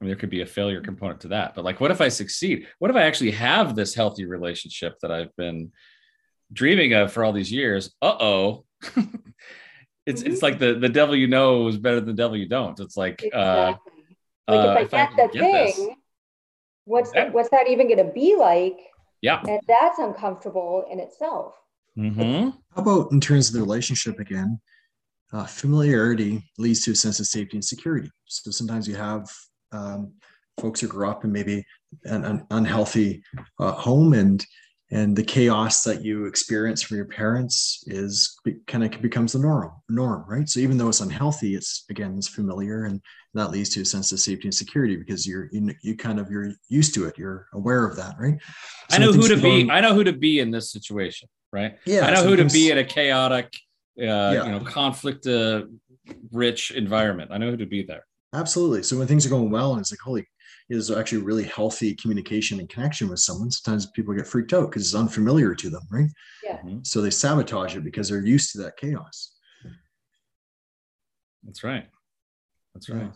I 0.00 0.04
mean, 0.04 0.10
there 0.10 0.16
could 0.16 0.30
be 0.30 0.42
a 0.42 0.46
failure 0.46 0.80
component 0.80 1.20
to 1.22 1.28
that. 1.28 1.54
But 1.54 1.64
like, 1.64 1.80
what 1.80 1.90
if 1.90 2.00
I 2.00 2.08
succeed? 2.08 2.66
What 2.78 2.90
if 2.90 2.96
I 2.96 3.02
actually 3.02 3.32
have 3.32 3.74
this 3.74 3.94
healthy 3.94 4.24
relationship 4.24 4.96
that 5.02 5.12
I've 5.12 5.34
been 5.36 5.72
dreaming 6.52 6.94
of 6.94 7.12
for 7.12 7.22
all 7.22 7.32
these 7.32 7.52
years? 7.52 7.94
Uh 8.02 8.16
oh. 8.20 8.64
it's 10.06 10.22
it's 10.22 10.42
like 10.42 10.58
the 10.58 10.74
the 10.74 10.88
devil 10.88 11.14
you 11.14 11.28
know 11.28 11.68
is 11.68 11.76
better 11.76 12.00
than 12.00 12.08
the 12.08 12.22
devil 12.22 12.36
you 12.36 12.48
don't. 12.48 12.78
It's 12.80 12.96
like 12.96 13.24
uh, 13.32 13.74
like 14.48 14.80
if 14.84 14.94
uh, 14.94 14.96
I 14.96 15.06
get 15.06 15.10
the 15.16 15.38
thing, 15.38 15.52
this, 15.52 15.80
what's 16.84 17.12
that, 17.12 17.32
what's 17.32 17.50
that 17.50 17.68
even 17.68 17.86
going 17.86 18.04
to 18.04 18.12
be 18.12 18.36
like? 18.36 18.78
Yeah, 19.22 19.42
and 19.46 19.60
that's 19.68 19.98
uncomfortable 19.98 20.84
in 20.90 21.00
itself. 21.00 21.54
Mm-hmm. 21.96 22.50
How 22.74 22.82
about 22.82 23.12
in 23.12 23.20
terms 23.20 23.48
of 23.48 23.54
the 23.54 23.60
relationship 23.60 24.18
again? 24.18 24.60
Uh, 25.32 25.44
familiarity 25.44 26.42
leads 26.58 26.80
to 26.80 26.90
a 26.90 26.94
sense 26.94 27.20
of 27.20 27.26
safety 27.26 27.56
and 27.56 27.64
security. 27.64 28.10
So 28.24 28.50
sometimes 28.50 28.88
you 28.88 28.96
have 28.96 29.30
um, 29.70 30.12
folks 30.60 30.80
who 30.80 30.88
grew 30.88 31.08
up 31.08 31.24
in 31.24 31.30
maybe 31.30 31.64
an, 32.04 32.24
an 32.24 32.46
unhealthy 32.50 33.22
uh, 33.60 33.72
home 33.72 34.12
and 34.12 34.44
and 34.92 35.16
the 35.16 35.22
chaos 35.22 35.84
that 35.84 36.04
you 36.04 36.26
experience 36.26 36.82
from 36.82 36.96
your 36.96 37.06
parents 37.06 37.84
is 37.86 38.36
kind 38.66 38.84
of 38.84 39.00
becomes 39.00 39.32
the 39.32 39.38
norm 39.38 39.72
norm 39.88 40.24
right? 40.28 40.48
So 40.48 40.60
even 40.60 40.78
though 40.78 40.88
it's 40.88 41.00
unhealthy 41.00 41.54
it's 41.54 41.84
again 41.90 42.16
it's 42.16 42.28
familiar 42.28 42.84
and 42.84 43.00
that 43.34 43.50
leads 43.50 43.70
to 43.70 43.82
a 43.82 43.84
sense 43.84 44.10
of 44.12 44.20
safety 44.20 44.48
and 44.48 44.54
security 44.54 44.96
because 44.96 45.26
you're 45.26 45.48
you, 45.52 45.72
you 45.82 45.96
kind 45.96 46.18
of 46.18 46.30
you're 46.30 46.52
used 46.68 46.94
to 46.94 47.06
it 47.06 47.18
you're 47.18 47.46
aware 47.54 47.84
of 47.86 47.96
that 47.96 48.16
right? 48.18 48.38
So 48.90 48.96
i 48.96 48.98
know 48.98 49.12
who 49.12 49.28
to 49.28 49.36
be 49.36 49.70
i 49.70 49.80
know 49.80 49.94
who 49.94 50.04
to 50.04 50.12
be 50.12 50.40
in 50.40 50.50
this 50.50 50.72
situation 50.72 51.28
right? 51.52 51.78
Yeah 51.84 52.06
i 52.06 52.12
know 52.12 52.24
who 52.24 52.36
to 52.36 52.44
be 52.44 52.70
in 52.70 52.78
a 52.78 52.84
chaotic 52.84 53.52
uh, 53.98 54.04
yeah. 54.04 54.44
you 54.44 54.50
know 54.52 54.60
conflict 54.60 55.26
uh, 55.26 55.62
rich 56.32 56.70
environment. 56.70 57.30
I 57.32 57.38
know 57.38 57.50
who 57.50 57.56
to 57.58 57.66
be 57.66 57.82
there. 57.82 58.06
Absolutely. 58.32 58.82
So 58.82 58.96
when 58.96 59.06
things 59.06 59.26
are 59.26 59.30
going 59.30 59.50
well 59.50 59.72
and 59.72 59.80
it's 59.80 59.92
like 59.92 60.00
holy 60.00 60.26
is 60.70 60.90
actually 60.90 61.18
really 61.22 61.42
healthy 61.44 61.94
communication 61.94 62.60
and 62.60 62.68
connection 62.68 63.08
with 63.08 63.18
someone, 63.18 63.50
sometimes 63.50 63.86
people 63.86 64.14
get 64.14 64.26
freaked 64.26 64.52
out 64.52 64.70
because 64.70 64.82
it's 64.82 64.94
unfamiliar 64.94 65.54
to 65.54 65.68
them, 65.68 65.82
right? 65.90 66.08
Yeah. 66.44 66.58
Mhm. 66.62 66.86
So 66.86 67.00
they 67.00 67.10
sabotage 67.10 67.76
it 67.76 67.82
because 67.84 68.08
they're 68.08 68.24
used 68.24 68.52
to 68.52 68.58
that 68.58 68.76
chaos. 68.76 69.32
That's 71.42 71.64
right. 71.64 71.88
That's 72.74 72.88
Yeah. 72.88 72.96
right. 72.96 73.12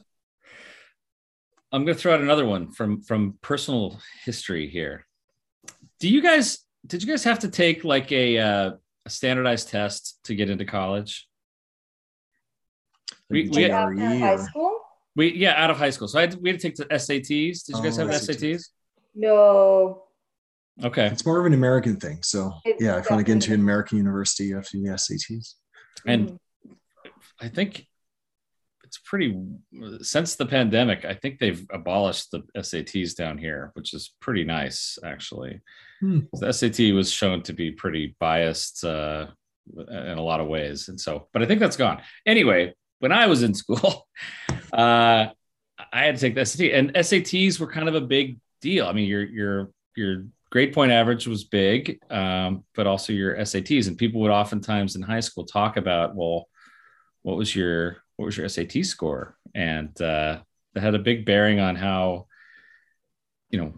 I'm 1.71 1.85
going 1.85 1.95
to 1.97 2.01
throw 2.01 2.15
out 2.15 2.21
another 2.21 2.47
one 2.47 2.71
from 2.71 3.03
from 3.03 3.39
personal 3.41 4.01
history 4.25 4.69
here. 4.69 5.07
Do 6.01 6.09
you 6.09 6.23
guys 6.23 6.59
did 6.87 7.03
you 7.03 7.09
guys 7.09 7.25
have 7.25 7.39
to 7.41 7.49
take 7.49 7.83
like 7.85 8.13
a, 8.13 8.39
uh, 8.39 8.73
a 9.07 9.11
standardized 9.11 9.69
test 9.69 10.21
to 10.25 10.35
get 10.35 10.51
into 10.51 10.65
college? 10.65 11.29
We- 13.31 13.45
Like 13.49 13.57
we- 13.57 13.69
Like 13.69 13.95
GRE 13.97 14.19
high 14.19 14.37
school? 14.45 14.81
We 15.17 15.33
yeah, 15.35 15.55
out 15.57 15.71
of 15.71 15.77
high 15.79 15.91
school. 15.91 16.09
So 16.09 16.19
I 16.19 16.23
had 16.23 16.33
to, 16.33 16.39
we 16.39 16.51
had 16.51 16.59
to 16.61 16.69
take 16.69 16.77
the 16.77 16.87
SATs. 16.87 17.65
Did 17.65 17.77
you 17.77 17.83
guys 17.83 17.99
Oh, 17.99 18.07
have 18.07 18.15
SATs. 18.21 18.37
SATs? 18.41 18.65
No. 19.15 20.05
Okay. 20.83 21.07
It's 21.07 21.25
more 21.25 21.39
of 21.39 21.47
an 21.47 21.55
American 21.55 21.97
thing. 21.97 22.19
So 22.23 22.53
It's 22.65 22.83
yeah, 22.83 22.99
if 22.99 23.05
you 23.09 23.15
want 23.15 23.21
to 23.21 23.25
get 23.25 23.33
into 23.35 23.55
an 23.55 23.61
American 23.61 23.97
university, 23.99 24.45
you 24.47 24.57
have 24.57 24.67
to 24.69 24.77
do 24.79 24.83
the 24.83 24.91
SATs. 24.95 25.55
And 26.07 26.31
Mhm. 26.31 26.39
I 27.41 27.49
think 27.49 27.87
it's 28.83 28.99
pretty 28.99 29.37
since 30.03 30.35
the 30.37 30.47
pandemic. 30.47 31.05
I 31.05 31.15
think 31.15 31.39
they've 31.39 31.65
abolished 31.73 32.31
the 32.33 32.43
SATs 32.57 33.15
down 33.15 33.39
here, 33.39 33.71
which 33.75 33.95
is 33.95 34.15
pretty 34.21 34.45
nice, 34.45 34.99
actually. 35.05 35.61
Hmm. 36.01 36.21
The 36.33 36.53
SAT 36.53 36.93
was 36.93 37.11
shown 37.13 37.43
to 37.45 37.53
be 37.53 37.71
pretty 37.71 38.17
biased 38.21 38.85
uh, 38.85 39.29
in 39.89 40.19
a 40.19 40.23
lot 40.23 40.41
of 40.41 40.49
ways, 40.49 40.89
and 40.89 41.01
so, 41.01 41.29
but 41.33 41.43
I 41.43 41.47
think 41.47 41.61
that's 41.61 41.77
gone. 41.77 42.03
Anyway, 42.27 42.75
when 43.05 43.13
I 43.13 43.27
was 43.27 43.43
in 43.43 43.53
school, 43.53 44.09
uh, 44.73 45.27
I 45.93 46.05
had 46.05 46.15
to 46.17 46.21
take 46.23 46.35
the 46.35 46.47
SAT, 46.47 46.71
and 46.73 46.95
SATs 46.95 47.61
were 47.61 47.71
kind 47.71 47.87
of 47.87 47.95
a 47.95 48.01
big 48.01 48.39
deal. 48.63 48.87
I 48.87 48.95
mean, 48.95 49.07
your 49.07 49.25
your 49.25 49.73
your 49.95 50.25
grade 50.51 50.73
point 50.73 50.91
average 50.91 51.27
was 51.27 51.45
big, 51.45 52.01
um, 52.11 52.65
but 52.75 52.87
also 52.87 53.13
your 53.13 53.37
SATs, 53.37 53.89
and 53.89 53.99
people 53.99 54.23
would 54.23 54.31
oftentimes 54.31 54.97
in 54.97 55.03
high 55.03 55.21
school 55.21 55.45
talk 55.45 55.77
about, 55.77 56.17
well, 56.17 56.49
what 57.21 57.37
was 57.37 57.55
your 57.55 57.99
what 58.17 58.25
was 58.25 58.39
your 58.39 58.49
SAT 58.49 58.87
score, 58.87 59.37
and 59.55 60.01
uh, 60.01 60.39
had 60.75 60.95
a 60.95 60.99
big 60.99 61.27
bearing 61.27 61.61
on 61.61 61.77
how, 61.77 62.27
you 63.51 63.59
know, 63.59 63.75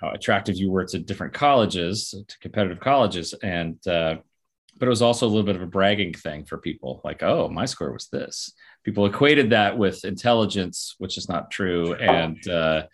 how 0.00 0.12
attractive 0.12 0.56
you 0.56 0.70
were 0.70 0.86
to 0.86 0.98
different 0.98 1.34
colleges, 1.34 2.14
to 2.26 2.38
competitive 2.38 2.80
colleges, 2.80 3.34
and 3.42 3.86
uh, 3.86 4.16
but 4.80 4.86
it 4.86 4.90
was 4.90 5.02
also 5.02 5.26
a 5.26 5.28
little 5.28 5.44
bit 5.44 5.56
of 5.56 5.62
a 5.62 5.66
bragging 5.66 6.14
thing 6.14 6.46
for 6.46 6.56
people, 6.56 7.02
like, 7.04 7.22
oh, 7.22 7.48
my 7.48 7.66
score 7.66 7.92
was 7.92 8.08
this. 8.08 8.50
People 8.82 9.04
equated 9.04 9.50
that 9.50 9.76
with 9.76 10.06
intelligence, 10.06 10.94
which 10.96 11.18
is 11.18 11.28
not 11.28 11.50
true, 11.50 11.94
and 11.94 12.48
uh, 12.48 12.84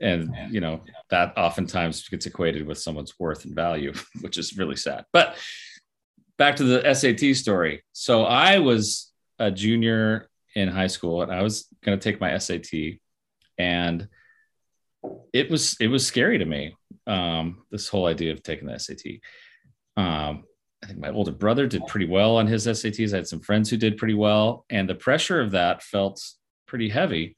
and 0.00 0.32
you 0.50 0.60
know 0.60 0.82
that 1.10 1.36
oftentimes 1.36 2.08
gets 2.08 2.26
equated 2.26 2.64
with 2.64 2.78
someone's 2.78 3.18
worth 3.18 3.44
and 3.44 3.56
value, 3.56 3.92
which 4.20 4.38
is 4.38 4.56
really 4.56 4.76
sad. 4.76 5.04
But 5.12 5.36
back 6.38 6.56
to 6.56 6.64
the 6.64 6.94
SAT 6.94 7.34
story. 7.34 7.82
So 7.92 8.24
I 8.24 8.60
was 8.60 9.12
a 9.40 9.50
junior 9.50 10.28
in 10.54 10.68
high 10.68 10.86
school, 10.86 11.22
and 11.22 11.32
I 11.32 11.42
was 11.42 11.66
going 11.84 11.98
to 11.98 12.02
take 12.02 12.20
my 12.20 12.38
SAT, 12.38 13.00
and 13.58 14.06
it 15.32 15.50
was 15.50 15.76
it 15.80 15.88
was 15.88 16.06
scary 16.06 16.38
to 16.38 16.44
me. 16.44 16.76
Um, 17.08 17.64
this 17.72 17.88
whole 17.88 18.06
idea 18.06 18.30
of 18.30 18.44
taking 18.44 18.68
the 18.68 18.78
SAT. 18.78 19.20
Um, 19.96 20.44
I 20.86 20.90
think 20.90 21.00
my 21.00 21.10
older 21.10 21.32
brother 21.32 21.66
did 21.66 21.84
pretty 21.88 22.06
well 22.06 22.36
on 22.36 22.46
his 22.46 22.68
SATs. 22.68 23.12
I 23.12 23.16
had 23.16 23.26
some 23.26 23.40
friends 23.40 23.68
who 23.68 23.76
did 23.76 23.96
pretty 23.96 24.14
well, 24.14 24.64
and 24.70 24.88
the 24.88 24.94
pressure 24.94 25.40
of 25.40 25.50
that 25.50 25.82
felt 25.82 26.22
pretty 26.66 26.88
heavy. 26.88 27.36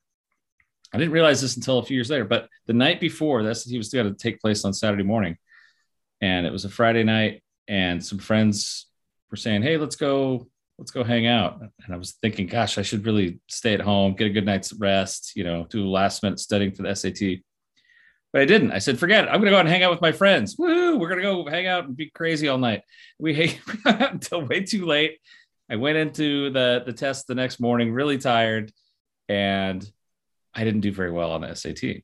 I 0.92 0.98
didn't 0.98 1.14
realize 1.14 1.40
this 1.40 1.56
until 1.56 1.78
a 1.78 1.82
few 1.82 1.94
years 1.94 2.10
later, 2.10 2.26
but 2.26 2.50
the 2.66 2.74
night 2.74 3.00
before, 3.00 3.42
the 3.42 3.54
SAT 3.54 3.78
was 3.78 3.88
going 3.88 4.06
to 4.06 4.14
take 4.14 4.42
place 4.42 4.66
on 4.66 4.74
Saturday 4.74 5.02
morning, 5.02 5.38
and 6.20 6.44
it 6.44 6.52
was 6.52 6.66
a 6.66 6.68
Friday 6.68 7.04
night, 7.04 7.42
and 7.68 8.04
some 8.04 8.18
friends 8.18 8.86
were 9.30 9.38
saying, 9.38 9.62
"Hey, 9.62 9.78
let's 9.78 9.96
go, 9.96 10.46
let's 10.76 10.90
go 10.90 11.02
hang 11.02 11.26
out." 11.26 11.58
And 11.62 11.94
I 11.94 11.96
was 11.96 12.18
thinking, 12.20 12.48
"Gosh, 12.48 12.76
I 12.76 12.82
should 12.82 13.06
really 13.06 13.40
stay 13.48 13.72
at 13.72 13.80
home, 13.80 14.14
get 14.14 14.26
a 14.26 14.30
good 14.30 14.44
night's 14.44 14.74
rest, 14.74 15.32
you 15.36 15.44
know, 15.44 15.66
do 15.70 15.88
last 15.88 16.22
minute 16.22 16.38
studying 16.38 16.72
for 16.72 16.82
the 16.82 16.90
SAT." 16.90 17.42
But 18.32 18.42
I 18.42 18.44
didn't. 18.44 18.72
I 18.72 18.78
said, 18.78 18.98
forget 18.98 19.24
it. 19.24 19.28
I'm 19.28 19.40
going 19.40 19.46
to 19.46 19.50
go 19.50 19.56
out 19.56 19.60
and 19.60 19.68
hang 19.68 19.82
out 19.82 19.90
with 19.90 20.02
my 20.02 20.12
friends. 20.12 20.56
Woo! 20.58 20.98
We're 20.98 21.08
going 21.08 21.22
to 21.22 21.22
go 21.22 21.50
hang 21.50 21.66
out 21.66 21.86
and 21.86 21.96
be 21.96 22.10
crazy 22.10 22.48
all 22.48 22.58
night. 22.58 22.82
We 23.18 23.34
hang 23.34 23.58
out 23.86 24.12
until 24.12 24.44
way 24.44 24.60
too 24.60 24.84
late. 24.84 25.18
I 25.70 25.76
went 25.76 25.98
into 25.98 26.50
the, 26.50 26.82
the 26.84 26.92
test 26.92 27.26
the 27.26 27.34
next 27.34 27.60
morning, 27.60 27.92
really 27.92 28.18
tired, 28.18 28.72
and 29.28 29.84
I 30.54 30.64
didn't 30.64 30.80
do 30.80 30.92
very 30.92 31.10
well 31.10 31.32
on 31.32 31.42
the 31.42 31.54
SAT. 31.54 32.02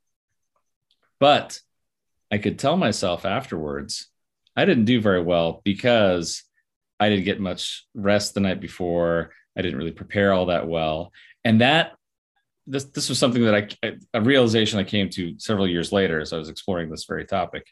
But 1.18 1.60
I 2.30 2.38
could 2.38 2.58
tell 2.58 2.76
myself 2.76 3.24
afterwards, 3.24 4.08
I 4.56 4.64
didn't 4.64 4.84
do 4.84 5.00
very 5.00 5.22
well 5.22 5.60
because 5.64 6.42
I 7.00 7.08
didn't 7.08 7.24
get 7.24 7.40
much 7.40 7.86
rest 7.94 8.34
the 8.34 8.40
night 8.40 8.60
before. 8.60 9.32
I 9.56 9.62
didn't 9.62 9.78
really 9.78 9.92
prepare 9.92 10.32
all 10.32 10.46
that 10.46 10.66
well. 10.68 11.12
And 11.44 11.60
that 11.60 11.92
this 12.66 12.84
this 12.84 13.08
was 13.08 13.18
something 13.18 13.44
that 13.44 13.76
I 13.82 13.92
a 14.14 14.20
realization 14.20 14.78
I 14.78 14.84
came 14.84 15.10
to 15.10 15.34
several 15.38 15.68
years 15.68 15.92
later 15.92 16.20
as 16.20 16.32
I 16.32 16.38
was 16.38 16.48
exploring 16.48 16.90
this 16.90 17.04
very 17.04 17.26
topic. 17.26 17.66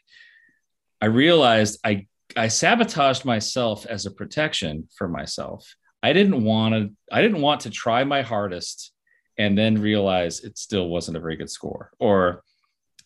I 1.01 1.07
realized 1.07 1.79
I 1.83 2.07
I 2.35 2.47
sabotaged 2.47 3.25
myself 3.25 3.85
as 3.85 4.05
a 4.05 4.11
protection 4.11 4.87
for 4.95 5.07
myself. 5.07 5.75
I 6.01 6.13
didn't 6.13 6.43
want 6.43 6.73
to 6.75 6.91
I 7.11 7.21
didn't 7.21 7.41
want 7.41 7.61
to 7.61 7.69
try 7.69 8.03
my 8.03 8.21
hardest 8.21 8.91
and 9.37 9.57
then 9.57 9.81
realize 9.81 10.41
it 10.41 10.57
still 10.57 10.89
wasn't 10.89 11.17
a 11.17 11.19
very 11.19 11.35
good 11.35 11.49
score 11.49 11.91
or 11.99 12.43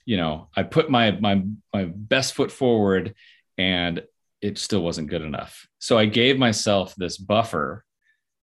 you 0.08 0.16
know, 0.16 0.48
I 0.56 0.64
put 0.64 0.90
my 0.90 1.12
my 1.12 1.44
my 1.74 1.86
best 1.86 2.34
foot 2.34 2.52
forward 2.52 3.14
and 3.58 4.04
it 4.42 4.58
still 4.58 4.82
wasn't 4.82 5.10
good 5.10 5.22
enough. 5.22 5.68
So 5.80 5.98
I 5.98 6.06
gave 6.06 6.40
myself 6.40 6.96
this 6.96 7.18
buffer 7.18 7.84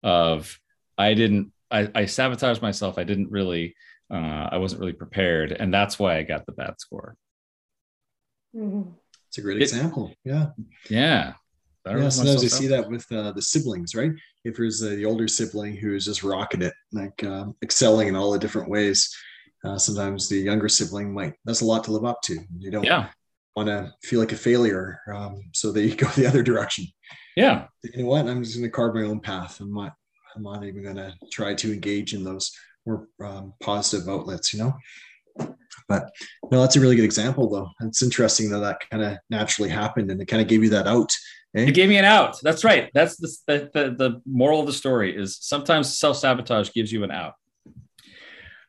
of 0.04 0.60
I 0.98 1.14
didn't 1.14 1.53
I, 1.74 1.90
I 1.96 2.06
sabotaged 2.06 2.62
myself. 2.62 2.98
I 2.98 3.04
didn't 3.04 3.32
really, 3.32 3.76
uh, 4.14 4.50
I 4.52 4.58
wasn't 4.58 4.82
really 4.82 4.94
prepared, 4.94 5.52
and 5.54 5.74
that's 5.74 5.98
why 6.00 6.18
I 6.18 6.24
got 6.24 6.46
the 6.46 6.52
bad 6.54 6.76
score. 6.80 7.16
Mhm. 8.56 8.94
It's 9.30 9.38
a 9.38 9.42
great 9.42 9.58
It- 9.58 9.64
example. 9.64 10.14
Yeah. 10.24 10.52
Yeah, 10.90 11.34
I 11.86 11.98
Yeah. 11.98 12.10
Sometimes 12.10 12.44
you 12.44 12.50
see 12.50 12.68
that 12.68 12.90
with 12.90 13.12
uh, 13.12 13.32
the 13.32 13.42
siblings, 13.42 13.96
right? 13.96 14.12
If 14.44 14.58
there's 14.58 14.84
uh, 14.84 14.90
the 14.90 15.06
older 15.06 15.28
sibling 15.28 15.76
who's 15.76 16.06
just 16.06 16.24
rocking 16.24 16.62
it, 16.62 16.74
like 16.92 17.24
um, 17.24 17.56
excelling 17.64 18.08
in 18.10 18.16
all 18.16 18.32
the 18.32 18.40
different 18.40 18.70
ways, 18.70 19.10
uh, 19.66 19.78
sometimes 19.78 20.30
the 20.30 20.38
younger 20.38 20.70
sibling 20.70 21.14
might, 21.14 21.34
that's 21.46 21.62
a 21.62 21.66
lot 21.66 21.84
to 21.86 21.92
live 21.92 22.06
up 22.06 22.22
to. 22.24 22.38
You 22.60 22.70
don't 22.72 22.84
Yeah, 22.84 23.10
want 23.56 23.68
to 23.70 23.92
feel 24.04 24.20
like 24.20 24.34
a 24.34 24.38
failure. 24.38 25.00
Um, 25.12 25.42
so 25.54 25.72
they 25.72 25.90
go 25.96 26.08
the 26.10 26.28
other 26.28 26.44
direction. 26.44 26.86
yeah, 27.36 27.68
You 27.84 28.04
know 28.04 28.10
what? 28.10 28.28
I'm 28.28 28.44
just 28.44 28.56
going 28.58 28.70
to 28.70 28.76
carve 28.76 28.94
my 28.96 29.04
own 29.04 29.20
path. 29.22 29.60
I'm 29.62 29.74
not, 29.74 29.94
I'm 30.36 30.44
not 30.44 30.64
even 30.64 30.84
going 30.84 30.96
to 30.96 31.14
try 31.32 31.54
to 31.54 31.74
engage 31.74 32.14
in 32.14 32.24
those 32.24 32.52
more 32.86 33.08
um, 33.24 33.54
positive 33.62 34.10
outlets, 34.10 34.54
you 34.54 34.60
know? 34.60 34.76
But 35.88 36.12
no, 36.52 36.62
that's 36.62 36.76
a 36.76 36.80
really 36.80 36.96
good 36.96 37.06
example, 37.06 37.50
though. 37.50 37.70
It's 37.82 38.04
interesting 38.04 38.50
that 38.52 38.60
that 38.60 38.90
kind 38.90 39.04
of 39.04 39.18
naturally 39.30 39.70
happened 39.70 40.12
and 40.12 40.22
it 40.22 40.26
kind 40.28 40.42
of 40.42 40.48
gave 40.48 40.64
you 40.64 40.70
that 40.70 40.88
out. 40.88 41.12
eh? 41.56 41.66
it 41.68 41.74
gave 41.74 41.90
me 41.90 41.98
an 41.98 42.06
out. 42.06 42.38
That's 42.42 42.64
right. 42.64 42.90
That's 42.94 43.18
the 43.18 43.36
the, 43.48 43.70
the, 43.74 43.96
the 43.98 44.22
moral 44.26 44.62
of 44.62 44.66
the 44.66 44.74
story 44.74 45.16
is 45.16 45.38
sometimes 45.42 45.98
self 45.98 46.18
sabotage 46.18 46.72
gives 46.72 46.92
you 46.92 47.04
an 47.04 47.12
out. 47.12 47.34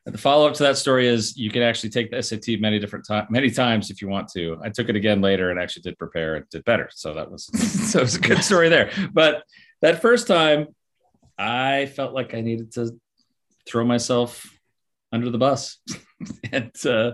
And 0.05 0.13
the 0.13 0.19
follow 0.19 0.47
up 0.47 0.53
to 0.55 0.63
that 0.63 0.77
story 0.77 1.07
is 1.07 1.35
you 1.35 1.49
can 1.49 1.63
actually 1.63 1.89
take 1.89 2.11
the 2.11 2.21
SAT 2.21 2.59
many 2.59 2.77
different 2.77 3.07
times, 3.07 3.27
many 3.31 3.49
times 3.49 3.89
if 3.89 4.01
you 4.01 4.07
want 4.07 4.27
to. 4.33 4.59
I 4.63 4.69
took 4.69 4.87
it 4.87 4.95
again 4.95 5.19
later 5.19 5.49
and 5.49 5.59
actually 5.59 5.81
did 5.81 5.97
prepare 5.97 6.35
and 6.35 6.49
did 6.49 6.63
better. 6.63 6.89
So 6.93 7.13
that 7.15 7.31
was 7.31 7.45
so 7.91 7.99
it 7.99 8.03
was 8.03 8.15
a 8.15 8.19
good 8.19 8.43
story 8.43 8.69
there. 8.69 8.91
But 9.13 9.43
that 9.81 10.01
first 10.01 10.27
time, 10.27 10.67
I 11.37 11.85
felt 11.87 12.13
like 12.13 12.33
I 12.33 12.41
needed 12.41 12.71
to 12.73 12.91
throw 13.67 13.83
myself 13.83 14.45
under 15.11 15.29
the 15.29 15.37
bus 15.37 15.77
and 16.51 16.71
uh, 16.85 17.11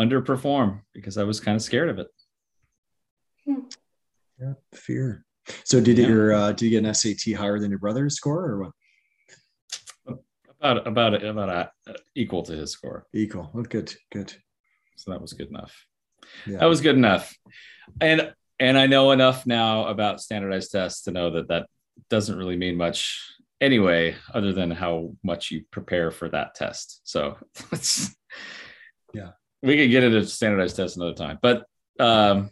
underperform 0.00 0.80
because 0.92 1.16
I 1.18 1.24
was 1.24 1.40
kind 1.40 1.56
of 1.56 1.62
scared 1.62 1.88
of 1.88 1.98
it. 1.98 2.08
Yeah, 4.40 4.54
fear. 4.74 5.24
So 5.64 5.80
did 5.80 5.98
Yeah. 5.98 6.08
your 6.08 6.32
uh, 6.34 6.52
did 6.52 6.66
you 6.66 6.70
get 6.80 6.84
an 6.86 6.94
SAT 6.94 7.34
higher 7.34 7.58
than 7.58 7.70
your 7.70 7.78
brother's 7.78 8.16
score 8.16 8.44
or 8.44 8.58
what? 10.06 10.18
About 10.60 10.86
about 10.86 11.24
about 11.24 11.48
uh, 11.48 11.92
equal 12.14 12.42
to 12.44 12.52
his 12.52 12.70
score. 12.70 13.06
Equal. 13.12 13.50
Oh, 13.54 13.62
good, 13.62 13.92
good. 14.12 14.32
So 14.96 15.10
that 15.10 15.20
was 15.20 15.32
good 15.32 15.48
enough. 15.48 15.74
Yeah. 16.46 16.58
That 16.58 16.66
was 16.66 16.80
good 16.80 16.94
enough. 16.94 17.34
And 18.00 18.32
and 18.60 18.78
I 18.78 18.86
know 18.86 19.10
enough 19.10 19.44
now 19.44 19.86
about 19.88 20.20
standardized 20.20 20.70
tests 20.70 21.02
to 21.02 21.10
know 21.10 21.30
that 21.32 21.48
that 21.48 21.66
doesn't 22.10 22.36
really 22.38 22.56
mean 22.56 22.76
much 22.76 23.20
anyway, 23.60 24.14
other 24.34 24.52
than 24.52 24.70
how 24.70 25.14
much 25.22 25.50
you 25.50 25.64
prepare 25.70 26.10
for 26.10 26.28
that 26.28 26.54
test. 26.54 27.00
So 27.04 27.36
Yeah. 29.14 29.30
we 29.62 29.76
could 29.76 29.90
get 29.90 30.02
into 30.04 30.24
standardized 30.26 30.76
tests 30.76 30.96
another 30.96 31.14
time. 31.14 31.38
But 31.42 31.66
um 32.00 32.50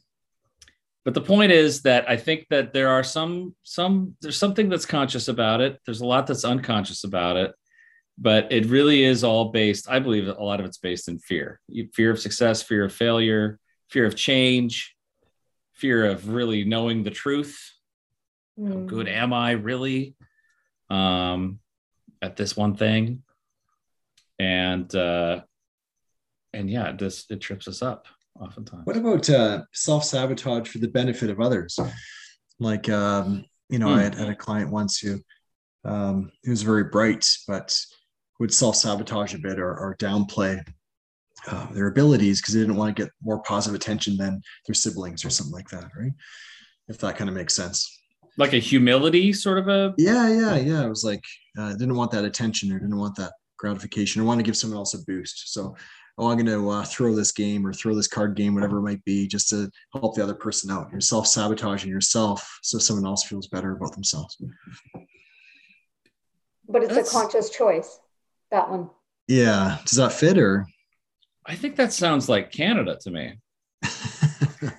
but 1.04 1.14
the 1.14 1.22
point 1.22 1.50
is 1.50 1.82
that 1.82 2.08
I 2.10 2.16
think 2.18 2.46
that 2.50 2.72
there 2.74 2.90
are 2.90 3.02
some 3.02 3.54
some 3.62 4.16
there's 4.20 4.36
something 4.38 4.68
that's 4.68 4.84
conscious 4.86 5.28
about 5.28 5.60
it. 5.62 5.80
There's 5.86 6.02
a 6.02 6.06
lot 6.06 6.26
that's 6.26 6.44
unconscious 6.44 7.04
about 7.04 7.36
it. 7.36 7.52
but 8.18 8.52
it 8.52 8.66
really 8.66 9.02
is 9.02 9.24
all 9.24 9.46
based 9.50 9.88
i 9.88 9.98
believe 9.98 10.28
a 10.28 10.44
lot 10.50 10.60
of 10.60 10.66
it's 10.66 10.76
based 10.88 11.08
in 11.08 11.18
fear 11.18 11.58
fear 11.94 12.10
of 12.10 12.18
success 12.20 12.62
fear 12.62 12.84
of 12.84 12.92
failure 12.92 13.58
fear 13.88 14.04
of 14.04 14.14
change 14.14 14.94
fear 15.72 16.04
of 16.12 16.28
really 16.28 16.62
knowing 16.64 17.02
the 17.02 17.10
truth 17.24 17.54
mm. 18.60 18.68
how 18.68 18.80
good 18.80 19.06
mm. 19.06 19.12
am 19.12 19.32
i 19.32 19.52
really 19.52 20.14
um 20.90 21.58
at 22.22 22.36
this 22.36 22.56
one 22.56 22.76
thing 22.76 23.22
and 24.38 24.94
uh 24.94 25.40
and 26.52 26.70
yeah 26.70 26.92
this 26.92 27.26
it 27.30 27.40
trips 27.40 27.68
us 27.68 27.82
up 27.82 28.06
oftentimes 28.40 28.86
what 28.86 28.96
about 28.96 29.28
uh 29.30 29.62
self-sabotage 29.72 30.68
for 30.68 30.78
the 30.78 30.88
benefit 30.88 31.30
of 31.30 31.40
others 31.40 31.78
like 32.58 32.88
um 32.88 33.44
you 33.68 33.78
know 33.78 33.88
mm. 33.88 33.98
I 33.98 34.02
had, 34.02 34.14
had, 34.14 34.28
a 34.28 34.34
client 34.34 34.70
once 34.70 34.98
who 34.98 35.20
um 35.84 36.30
who 36.44 36.50
was 36.50 36.62
very 36.62 36.84
bright 36.84 37.28
but 37.46 37.78
would 38.38 38.52
self-sabotage 38.52 39.34
a 39.34 39.38
bit 39.38 39.58
or, 39.58 39.76
or 39.76 39.96
downplay 39.98 40.66
uh, 41.46 41.66
their 41.72 41.86
abilities 41.86 42.40
because 42.40 42.54
they 42.54 42.60
didn't 42.60 42.76
want 42.76 42.94
to 42.94 43.02
get 43.02 43.12
more 43.22 43.42
positive 43.42 43.74
attention 43.74 44.16
than 44.16 44.42
their 44.66 44.74
siblings 44.74 45.24
or 45.24 45.30
something 45.30 45.54
like 45.54 45.68
that 45.68 45.90
right 45.96 46.12
if 46.88 46.98
that 46.98 47.16
kind 47.16 47.30
of 47.30 47.36
makes 47.36 47.54
sense 47.54 47.99
like 48.40 48.54
a 48.54 48.58
humility 48.58 49.32
sort 49.32 49.58
of 49.58 49.68
a 49.68 49.94
yeah 49.98 50.28
yeah 50.28 50.56
yeah. 50.56 50.84
It 50.84 50.88
was 50.88 51.04
like 51.04 51.22
uh, 51.58 51.72
didn't 51.72 51.94
want 51.94 52.10
that 52.12 52.24
attention 52.24 52.72
or 52.72 52.80
didn't 52.80 52.98
want 52.98 53.14
that 53.16 53.34
gratification 53.58 54.22
or 54.22 54.24
want 54.24 54.40
to 54.40 54.44
give 54.44 54.56
someone 54.56 54.78
else 54.78 54.94
a 54.94 55.04
boost. 55.04 55.52
So 55.52 55.76
oh 56.18 56.28
i'm 56.28 56.36
going 56.36 56.46
to 56.46 56.68
uh, 56.68 56.84
throw 56.84 57.14
this 57.14 57.32
game 57.32 57.64
or 57.66 57.72
throw 57.72 57.94
this 57.94 58.08
card 58.08 58.34
game 58.34 58.52
whatever 58.52 58.78
it 58.78 58.82
might 58.82 59.02
be 59.04 59.26
just 59.28 59.48
to 59.50 59.70
help 59.92 60.16
the 60.16 60.22
other 60.22 60.34
person 60.34 60.70
out. 60.70 60.88
You're 60.90 61.00
self-sabotaging 61.00 61.90
yourself 61.90 62.58
so 62.62 62.78
someone 62.78 63.06
else 63.06 63.24
feels 63.24 63.46
better 63.46 63.72
about 63.72 63.92
themselves. 63.92 64.36
But 66.68 66.82
it's 66.82 66.94
That's... 66.94 67.10
a 67.10 67.12
conscious 67.12 67.50
choice 67.50 68.00
that 68.50 68.68
one. 68.70 68.90
Yeah. 69.28 69.78
Does 69.84 69.98
that 69.98 70.12
fit 70.12 70.38
or? 70.38 70.66
I 71.46 71.54
think 71.54 71.76
that 71.76 71.92
sounds 71.92 72.28
like 72.28 72.50
canada 72.50 72.98
to 73.02 73.10
me. 73.10 73.34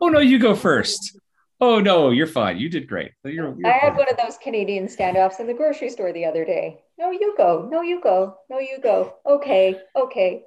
Oh 0.00 0.08
no 0.08 0.18
you 0.20 0.38
go 0.38 0.54
first 0.54 1.18
Oh 1.60 1.78
no, 1.78 2.10
you're 2.10 2.26
fine. 2.26 2.58
You 2.58 2.70
did 2.70 2.88
great. 2.88 3.12
You're, 3.22 3.54
you're 3.54 3.66
I 3.66 3.72
had 3.72 3.96
one 3.96 4.08
of 4.10 4.16
those 4.16 4.38
Canadian 4.38 4.86
standoffs 4.86 5.40
in 5.40 5.46
the 5.46 5.52
grocery 5.52 5.90
store 5.90 6.12
the 6.12 6.24
other 6.24 6.44
day. 6.44 6.80
No, 6.98 7.10
you 7.10 7.34
go. 7.36 7.68
No, 7.70 7.82
you 7.82 8.00
go. 8.00 8.38
No, 8.48 8.58
you 8.58 8.78
go. 8.82 9.16
Okay, 9.26 9.78
okay. 9.94 10.44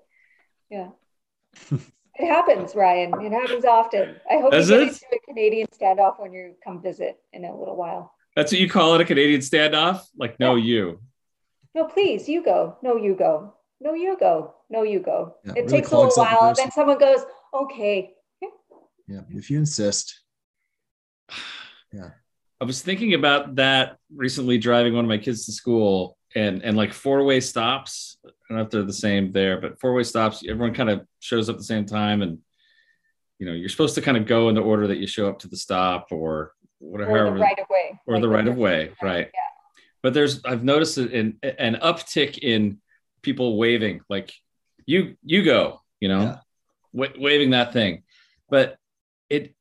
Yeah. 0.71 0.89
it 1.71 2.27
happens, 2.27 2.73
Ryan. 2.73 3.13
It 3.21 3.31
happens 3.31 3.63
often. 3.63 4.15
I 4.29 4.39
hope 4.39 4.51
Does 4.51 4.69
you 4.69 4.77
get 4.77 4.87
it? 4.87 4.89
into 4.89 5.05
a 5.13 5.19
Canadian 5.27 5.67
standoff 5.67 6.19
when 6.19 6.33
you 6.33 6.55
come 6.63 6.81
visit 6.81 7.19
in 7.31 7.45
a 7.45 7.55
little 7.55 7.75
while. 7.75 8.11
That's 8.35 8.51
what 8.51 8.59
you 8.59 8.69
call 8.69 8.95
it, 8.95 9.01
a 9.01 9.05
Canadian 9.05 9.41
standoff? 9.41 10.01
Like, 10.17 10.39
no, 10.39 10.55
yeah. 10.55 10.63
you. 10.63 10.99
No, 11.75 11.85
please, 11.85 12.27
you 12.27 12.43
go. 12.43 12.77
No, 12.81 12.97
you 12.97 13.13
go. 13.13 13.53
No, 13.79 13.93
you 13.93 14.17
go. 14.19 14.55
No, 14.71 14.81
you 14.81 14.99
go. 14.99 15.35
Yeah, 15.45 15.51
it 15.51 15.55
really 15.55 15.67
takes 15.67 15.91
a 15.91 15.97
little 15.97 16.23
while, 16.23 16.47
and 16.47 16.55
then 16.55 16.71
someone 16.71 16.97
goes, 16.97 17.19
okay. 17.53 18.13
Yeah, 19.07 19.21
if 19.29 19.51
you 19.51 19.59
insist 19.59 20.22
yeah. 21.93 22.09
I 22.61 22.65
was 22.65 22.81
thinking 22.81 23.13
about 23.13 23.55
that 23.55 23.97
recently 24.15 24.57
driving 24.57 24.93
one 24.93 25.03
of 25.03 25.09
my 25.09 25.17
kids 25.17 25.45
to 25.45 25.51
school 25.51 26.17
and 26.35 26.63
and 26.63 26.77
like 26.77 26.93
four 26.93 27.23
way 27.23 27.39
stops. 27.39 28.17
I 28.25 28.29
don't 28.49 28.57
know 28.57 28.63
if 28.63 28.69
they're 28.69 28.83
the 28.83 28.93
same 28.93 29.31
there, 29.31 29.59
but 29.59 29.79
four 29.79 29.93
way 29.93 30.03
stops, 30.03 30.43
everyone 30.47 30.73
kind 30.73 30.89
of 30.89 31.05
shows 31.19 31.49
up 31.49 31.55
at 31.55 31.59
the 31.59 31.65
same 31.65 31.85
time 31.85 32.21
and 32.21 32.39
you 33.39 33.45
know, 33.49 33.53
you're 33.53 33.69
supposed 33.69 33.95
to 33.95 34.01
kind 34.01 34.15
of 34.15 34.25
go 34.25 34.47
in 34.47 34.55
the 34.55 34.61
order 34.61 34.87
that 34.87 34.99
you 34.99 35.07
show 35.07 35.27
up 35.27 35.39
to 35.39 35.49
the 35.49 35.57
stop 35.57 36.07
or 36.11 36.53
whatever. 36.79 37.27
Or 37.27 37.33
the 37.33 37.39
right 37.41 37.59
of 37.59 37.69
way. 37.69 37.99
Or 38.07 38.13
like 38.13 38.21
the 38.21 38.29
right 38.29 38.47
of 38.47 38.55
way, 38.55 38.91
right. 39.01 39.29
Yeah. 39.33 39.39
But 40.01 40.13
there's 40.13 40.43
I've 40.45 40.63
noticed 40.63 40.97
an 40.97 41.39
an 41.43 41.75
uptick 41.75 42.37
in 42.37 42.79
people 43.21 43.57
waving, 43.57 44.01
like 44.09 44.33
you 44.85 45.15
you 45.23 45.43
go, 45.43 45.81
you 45.99 46.09
know, 46.09 46.21
yeah. 46.21 46.37
w- 46.93 47.21
waving 47.21 47.49
that 47.51 47.73
thing. 47.73 48.03
But 48.49 48.77
it 49.29 49.55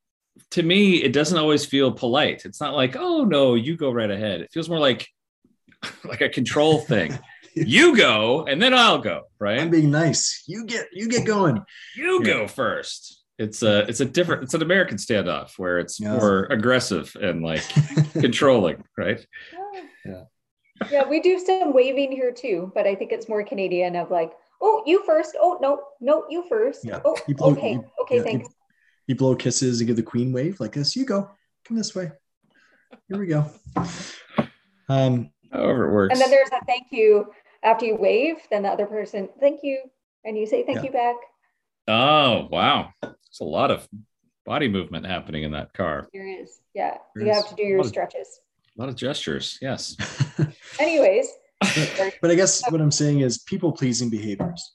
to 0.51 0.63
me, 0.63 1.03
it 1.03 1.13
doesn't 1.13 1.37
always 1.37 1.65
feel 1.65 1.91
polite. 1.91 2.45
It's 2.45 2.61
not 2.61 2.75
like, 2.75 2.95
oh 2.95 3.23
no, 3.23 3.55
you 3.55 3.75
go 3.75 3.91
right 3.91 4.09
ahead. 4.09 4.41
It 4.41 4.51
feels 4.51 4.69
more 4.69 4.79
like 4.79 5.07
like 6.03 6.21
a 6.21 6.29
control 6.29 6.79
thing. 6.79 7.17
you 7.55 7.95
go 7.95 8.45
and 8.45 8.61
then 8.61 8.73
I'll 8.73 8.99
go, 8.99 9.23
right? 9.39 9.59
I'm 9.59 9.69
being 9.69 9.91
nice. 9.91 10.43
You 10.47 10.65
get 10.65 10.87
you 10.91 11.07
get 11.07 11.25
going. 11.25 11.63
You 11.95 12.19
yeah. 12.19 12.33
go 12.33 12.47
first. 12.47 13.21
It's 13.39 13.63
a 13.63 13.79
it's 13.87 13.99
a 13.99 14.05
different 14.05 14.43
it's 14.43 14.53
an 14.53 14.61
American 14.61 14.97
standoff 14.97 15.57
where 15.57 15.79
it's 15.79 15.99
yeah. 15.99 16.17
more 16.17 16.45
aggressive 16.45 17.15
and 17.19 17.43
like 17.43 17.63
controlling, 18.13 18.83
right? 18.97 19.25
Yeah. 20.05 20.23
Yeah, 20.91 21.07
we 21.07 21.21
do 21.21 21.39
some 21.39 21.73
waving 21.73 22.11
here 22.11 22.31
too, 22.31 22.71
but 22.75 22.85
I 22.85 22.95
think 22.95 23.11
it's 23.11 23.29
more 23.29 23.43
Canadian 23.43 23.95
of 23.95 24.11
like, 24.11 24.33
oh, 24.61 24.83
you 24.85 25.03
first. 25.05 25.37
Oh 25.39 25.57
no, 25.61 25.81
no, 26.01 26.25
you 26.29 26.43
first. 26.49 26.83
Yeah. 26.83 26.99
Oh, 27.05 27.15
okay, 27.41 27.79
okay, 28.01 28.19
thanks 28.19 28.49
you 29.07 29.15
blow 29.15 29.35
kisses 29.35 29.79
and 29.79 29.87
give 29.87 29.95
the 29.95 30.03
queen 30.03 30.31
wave 30.31 30.59
like 30.59 30.73
this. 30.73 30.95
You 30.95 31.05
go, 31.05 31.29
come 31.65 31.77
this 31.77 31.95
way. 31.95 32.11
Here 33.07 33.19
we 33.19 33.27
go. 33.27 33.45
Um, 34.89 35.29
However 35.51 35.87
it 35.87 35.93
works. 35.93 36.13
And 36.13 36.21
then 36.21 36.31
there's 36.31 36.49
a 36.49 36.65
thank 36.65 36.87
you 36.91 37.31
after 37.63 37.85
you 37.85 37.95
wave. 37.95 38.37
Then 38.49 38.63
the 38.63 38.69
other 38.69 38.87
person, 38.87 39.29
thank 39.39 39.61
you, 39.63 39.81
and 40.25 40.37
you 40.37 40.45
say 40.47 40.63
thank 40.65 40.79
yeah. 40.79 40.83
you 40.83 40.91
back. 40.91 41.15
Oh 41.87 42.47
wow, 42.49 42.89
it's 43.01 43.39
a 43.39 43.43
lot 43.43 43.69
of 43.69 43.87
body 44.45 44.67
movement 44.67 45.05
happening 45.05 45.43
in 45.43 45.51
that 45.51 45.73
car. 45.73 46.07
There 46.13 46.27
is, 46.27 46.59
yeah. 46.73 46.97
There 47.15 47.25
you 47.25 47.31
is 47.31 47.37
have 47.37 47.49
to 47.49 47.55
do 47.55 47.63
your 47.63 47.83
stretches. 47.83 48.39
Of, 48.67 48.79
a 48.79 48.81
lot 48.81 48.89
of 48.89 48.95
gestures, 48.95 49.57
yes. 49.61 49.95
Anyways. 50.79 51.27
but, 51.61 52.17
but 52.21 52.31
I 52.31 52.35
guess 52.35 52.63
what 52.71 52.81
I'm 52.81 52.91
saying 52.91 53.21
is 53.21 53.37
people 53.37 53.71
pleasing 53.71 54.09
behaviors. 54.09 54.71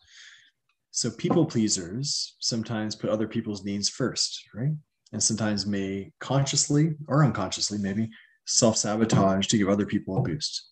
So 0.90 1.10
people 1.10 1.46
pleasers 1.46 2.36
sometimes 2.40 2.96
put 2.96 3.10
other 3.10 3.28
people's 3.28 3.64
needs 3.64 3.88
first, 3.88 4.42
right? 4.54 4.72
And 5.12 5.22
sometimes 5.22 5.66
may 5.66 6.12
consciously 6.18 6.96
or 7.06 7.24
unconsciously 7.24 7.78
maybe 7.78 8.10
self-sabotage 8.46 9.46
to 9.48 9.58
give 9.58 9.68
other 9.68 9.86
people 9.86 10.16
a 10.18 10.22
boost. 10.22 10.66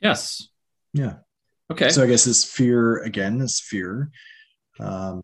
Yes. 0.00 0.48
Yeah. 0.92 1.16
Okay. 1.70 1.90
So 1.90 2.02
I 2.02 2.06
guess 2.06 2.24
this 2.24 2.44
fear 2.44 2.98
again, 3.02 3.38
this 3.38 3.60
fear. 3.60 4.10
Um, 4.80 5.22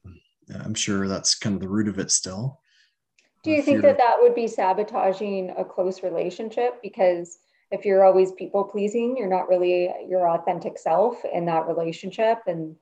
I'm 0.65 0.75
sure 0.75 1.09
that's 1.09 1.35
kind 1.35 1.55
of 1.55 1.61
the 1.61 1.69
root 1.69 1.89
of 1.89 1.99
it 1.99 2.11
still. 2.11 2.61
Do 3.43 3.51
you 3.51 3.63
think 3.63 3.83
that 3.83 3.99
that 3.99 4.19
would 4.21 4.35
be 4.35 4.47
sabotaging 4.47 5.55
a 5.57 5.65
close 5.65 6.03
relationship? 6.03 6.81
Because 6.83 7.39
if 7.71 7.85
you're 7.85 8.05
always 8.05 8.33
people 8.33 8.65
pleasing, 8.65 9.17
you're 9.17 9.29
not 9.29 9.49
really 9.49 9.91
your 10.09 10.29
authentic 10.29 10.79
self 10.79 11.25
in 11.25 11.47
that 11.47 11.67
relationship. 11.67 12.39
And 12.47 12.77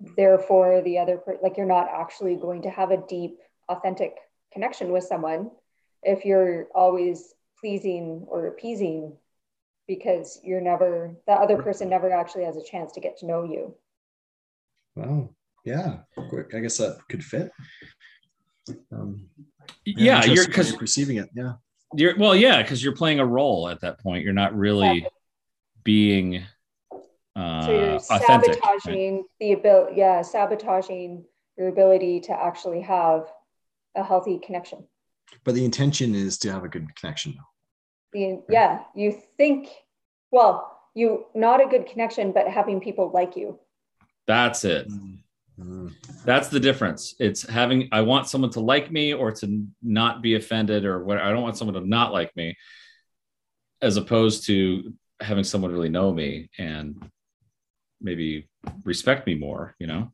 therefore 0.00 0.82
the 0.82 0.98
other 0.98 1.20
like 1.42 1.56
you're 1.56 1.66
not 1.66 1.88
actually 1.88 2.36
going 2.36 2.62
to 2.62 2.70
have 2.70 2.90
a 2.90 3.06
deep 3.08 3.38
authentic 3.68 4.16
connection 4.52 4.92
with 4.92 5.04
someone 5.04 5.50
if 6.02 6.24
you're 6.24 6.66
always 6.74 7.34
pleasing 7.60 8.24
or 8.28 8.46
appeasing 8.48 9.12
because 9.86 10.40
you're 10.42 10.60
never 10.60 11.14
the 11.26 11.32
other 11.32 11.62
person 11.62 11.88
never 11.88 12.12
actually 12.12 12.44
has 12.44 12.56
a 12.56 12.64
chance 12.64 12.92
to 12.92 13.00
get 13.00 13.18
to 13.18 13.26
know 13.26 13.44
you. 13.44 13.74
Wow 14.96 15.30
yeah 15.64 16.00
i 16.54 16.60
guess 16.60 16.76
that 16.76 16.98
could 17.08 17.24
fit. 17.24 17.50
Um, 18.92 19.28
yeah, 19.84 20.24
you're 20.24 20.46
because 20.46 20.70
you're 20.70 20.78
perceiving 20.78 21.16
it 21.18 21.28
yeah. 21.34 21.54
You're 21.94 22.16
well 22.16 22.34
yeah 22.34 22.62
because 22.62 22.82
you're 22.82 22.96
playing 22.96 23.20
a 23.20 23.26
role 23.26 23.68
at 23.68 23.80
that 23.82 24.00
point. 24.00 24.24
You're 24.24 24.32
not 24.32 24.56
really 24.56 25.06
being 25.84 26.44
uh, 27.36 27.66
so 27.66 27.70
you're 27.70 27.98
sabotaging 27.98 29.16
right? 29.16 29.24
the 29.40 29.52
ability, 29.52 29.94
yeah, 29.96 30.22
sabotaging 30.22 31.24
your 31.58 31.68
ability 31.68 32.20
to 32.20 32.32
actually 32.32 32.80
have 32.80 33.26
a 33.96 34.02
healthy 34.02 34.38
connection. 34.38 34.84
But 35.44 35.54
the 35.54 35.64
intention 35.64 36.14
is 36.14 36.38
to 36.38 36.52
have 36.52 36.64
a 36.64 36.68
good 36.68 36.94
connection. 36.96 37.36
The, 38.12 38.26
right? 38.26 38.42
Yeah, 38.48 38.82
you 38.94 39.20
think, 39.36 39.68
well, 40.30 40.80
you 40.94 41.26
not 41.34 41.60
a 41.60 41.66
good 41.66 41.86
connection, 41.86 42.32
but 42.32 42.48
having 42.48 42.80
people 42.80 43.10
like 43.12 43.36
you. 43.36 43.58
That's 44.26 44.64
it. 44.64 44.88
Mm-hmm. 44.88 45.88
That's 46.24 46.48
the 46.48 46.60
difference. 46.60 47.14
It's 47.18 47.48
having 47.48 47.88
I 47.92 48.02
want 48.02 48.28
someone 48.28 48.50
to 48.52 48.60
like 48.60 48.90
me 48.90 49.12
or 49.12 49.32
to 49.32 49.66
not 49.82 50.22
be 50.22 50.34
offended 50.34 50.84
or 50.84 51.04
what 51.04 51.18
I 51.18 51.30
don't 51.30 51.42
want 51.42 51.56
someone 51.56 51.80
to 51.80 51.88
not 51.88 52.12
like 52.12 52.34
me 52.36 52.56
as 53.82 53.96
opposed 53.96 54.46
to 54.46 54.94
having 55.20 55.44
someone 55.44 55.72
really 55.72 55.88
know 55.88 56.12
me 56.12 56.50
and 56.58 57.08
maybe 58.04 58.48
respect 58.84 59.26
me 59.26 59.34
more, 59.34 59.74
you 59.80 59.86
know? 59.86 60.12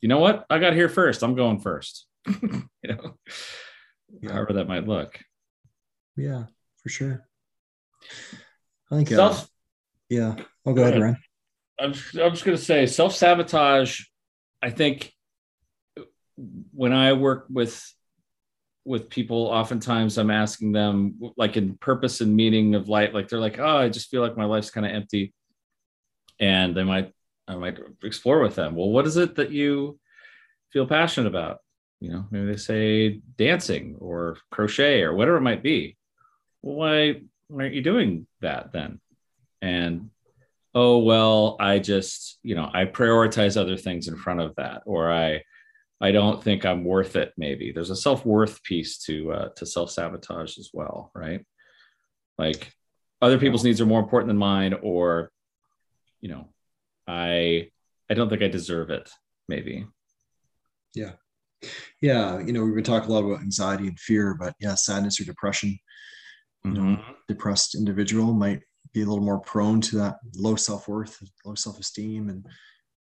You 0.00 0.08
know 0.08 0.18
what? 0.18 0.46
I 0.48 0.58
got 0.58 0.74
here 0.74 0.88
first. 0.88 1.22
I'm 1.22 1.34
going 1.34 1.60
first. 1.60 2.06
you 2.26 2.62
know, 2.84 3.14
yeah. 4.20 4.32
however 4.32 4.54
that 4.54 4.68
might 4.68 4.86
look. 4.86 5.18
Yeah, 6.16 6.44
for 6.82 6.88
sure. 6.88 7.24
I 8.90 8.96
think, 8.96 9.12
uh, 9.12 9.16
self, 9.16 9.42
uh, 9.42 9.46
yeah. 10.08 10.36
I'll 10.66 10.74
go 10.74 10.82
ahead, 10.82 11.00
Ryan. 11.00 11.16
I'm, 11.80 11.90
I'm 11.90 12.32
just 12.32 12.44
going 12.44 12.56
to 12.56 12.62
say 12.62 12.86
self 12.86 13.14
sabotage. 13.14 14.02
I 14.62 14.70
think 14.70 15.12
when 16.72 16.92
I 16.92 17.12
work 17.12 17.46
with 17.50 17.80
with 18.84 19.10
people, 19.10 19.46
oftentimes 19.46 20.16
I'm 20.16 20.30
asking 20.30 20.72
them, 20.72 21.20
like 21.36 21.56
in 21.58 21.76
purpose 21.76 22.22
and 22.22 22.34
meaning 22.34 22.74
of 22.74 22.88
life, 22.88 23.12
like 23.12 23.28
they're 23.28 23.38
like, 23.38 23.58
oh, 23.58 23.76
I 23.76 23.90
just 23.90 24.08
feel 24.08 24.22
like 24.22 24.36
my 24.36 24.46
life's 24.46 24.70
kind 24.70 24.86
of 24.86 24.92
empty. 24.92 25.34
And 26.40 26.76
they 26.76 26.84
might, 26.84 27.12
I 27.46 27.56
might 27.56 27.78
explore 28.02 28.40
with 28.40 28.54
them. 28.54 28.74
Well, 28.74 28.90
what 28.90 29.06
is 29.06 29.16
it 29.16 29.36
that 29.36 29.50
you 29.50 29.98
feel 30.72 30.86
passionate 30.86 31.28
about? 31.28 31.58
You 32.00 32.10
know, 32.10 32.26
maybe 32.30 32.46
they 32.46 32.56
say 32.56 33.20
dancing 33.36 33.96
or 33.98 34.38
crochet 34.50 35.02
or 35.02 35.14
whatever 35.14 35.38
it 35.38 35.42
might 35.42 35.62
be. 35.62 35.96
Well, 36.62 36.76
why, 36.76 37.22
why 37.48 37.64
aren't 37.64 37.74
you 37.74 37.82
doing 37.82 38.26
that 38.40 38.72
then? 38.72 39.00
And 39.60 40.10
oh 40.74 40.98
well, 40.98 41.56
I 41.58 41.80
just, 41.80 42.38
you 42.42 42.54
know, 42.54 42.70
I 42.72 42.84
prioritize 42.84 43.56
other 43.56 43.76
things 43.76 44.06
in 44.06 44.16
front 44.16 44.40
of 44.40 44.54
that, 44.56 44.82
or 44.86 45.10
I 45.12 45.42
I 46.00 46.12
don't 46.12 46.42
think 46.42 46.64
I'm 46.64 46.84
worth 46.84 47.16
it. 47.16 47.32
Maybe 47.36 47.72
there's 47.72 47.90
a 47.90 47.96
self 47.96 48.24
worth 48.24 48.62
piece 48.62 48.98
to 49.04 49.32
uh, 49.32 49.48
to 49.56 49.66
self 49.66 49.90
sabotage 49.90 50.58
as 50.58 50.70
well, 50.72 51.10
right? 51.14 51.44
Like 52.36 52.72
other 53.20 53.38
people's 53.38 53.64
needs 53.64 53.80
are 53.80 53.86
more 53.86 54.00
important 54.00 54.28
than 54.28 54.36
mine, 54.38 54.74
or 54.82 55.32
you 56.20 56.28
know, 56.28 56.48
I 57.06 57.70
I 58.10 58.14
don't 58.14 58.28
think 58.28 58.42
I 58.42 58.48
deserve 58.48 58.90
it. 58.90 59.10
Maybe. 59.48 59.86
Yeah, 60.94 61.12
yeah. 62.00 62.38
You 62.38 62.52
know, 62.52 62.64
we've 62.64 62.74
been 62.74 62.84
talking 62.84 63.10
a 63.10 63.12
lot 63.12 63.24
about 63.24 63.40
anxiety 63.40 63.88
and 63.88 63.98
fear, 63.98 64.34
but 64.34 64.54
yeah, 64.60 64.74
sadness 64.74 65.20
or 65.20 65.24
depression. 65.24 65.78
You 66.64 66.72
mm-hmm. 66.72 66.94
know, 66.94 67.00
depressed 67.28 67.74
individual 67.74 68.32
might 68.32 68.60
be 68.92 69.02
a 69.02 69.06
little 69.06 69.24
more 69.24 69.40
prone 69.40 69.80
to 69.82 69.96
that 69.98 70.16
low 70.34 70.56
self 70.56 70.88
worth, 70.88 71.22
low 71.44 71.54
self 71.54 71.78
esteem, 71.78 72.28
and 72.28 72.46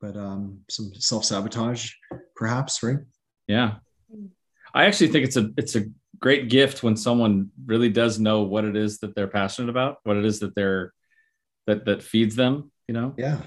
but 0.00 0.16
um, 0.16 0.60
some 0.68 0.92
self 0.94 1.24
sabotage, 1.24 1.92
perhaps, 2.36 2.82
right? 2.82 2.98
Yeah, 3.46 3.76
I 4.74 4.84
actually 4.84 5.08
think 5.08 5.24
it's 5.26 5.36
a 5.36 5.50
it's 5.56 5.76
a 5.76 5.86
great 6.20 6.48
gift 6.48 6.82
when 6.82 6.96
someone 6.96 7.50
really 7.64 7.88
does 7.88 8.18
know 8.18 8.42
what 8.42 8.64
it 8.64 8.76
is 8.76 8.98
that 8.98 9.14
they're 9.14 9.28
passionate 9.28 9.70
about, 9.70 9.98
what 10.04 10.16
it 10.16 10.24
is 10.24 10.40
that 10.40 10.54
they're 10.54 10.92
that 11.66 11.84
that 11.86 12.02
feeds 12.02 12.36
them. 12.36 12.70
You 12.88 12.94
know? 12.94 13.14
Yeah. 13.16 13.42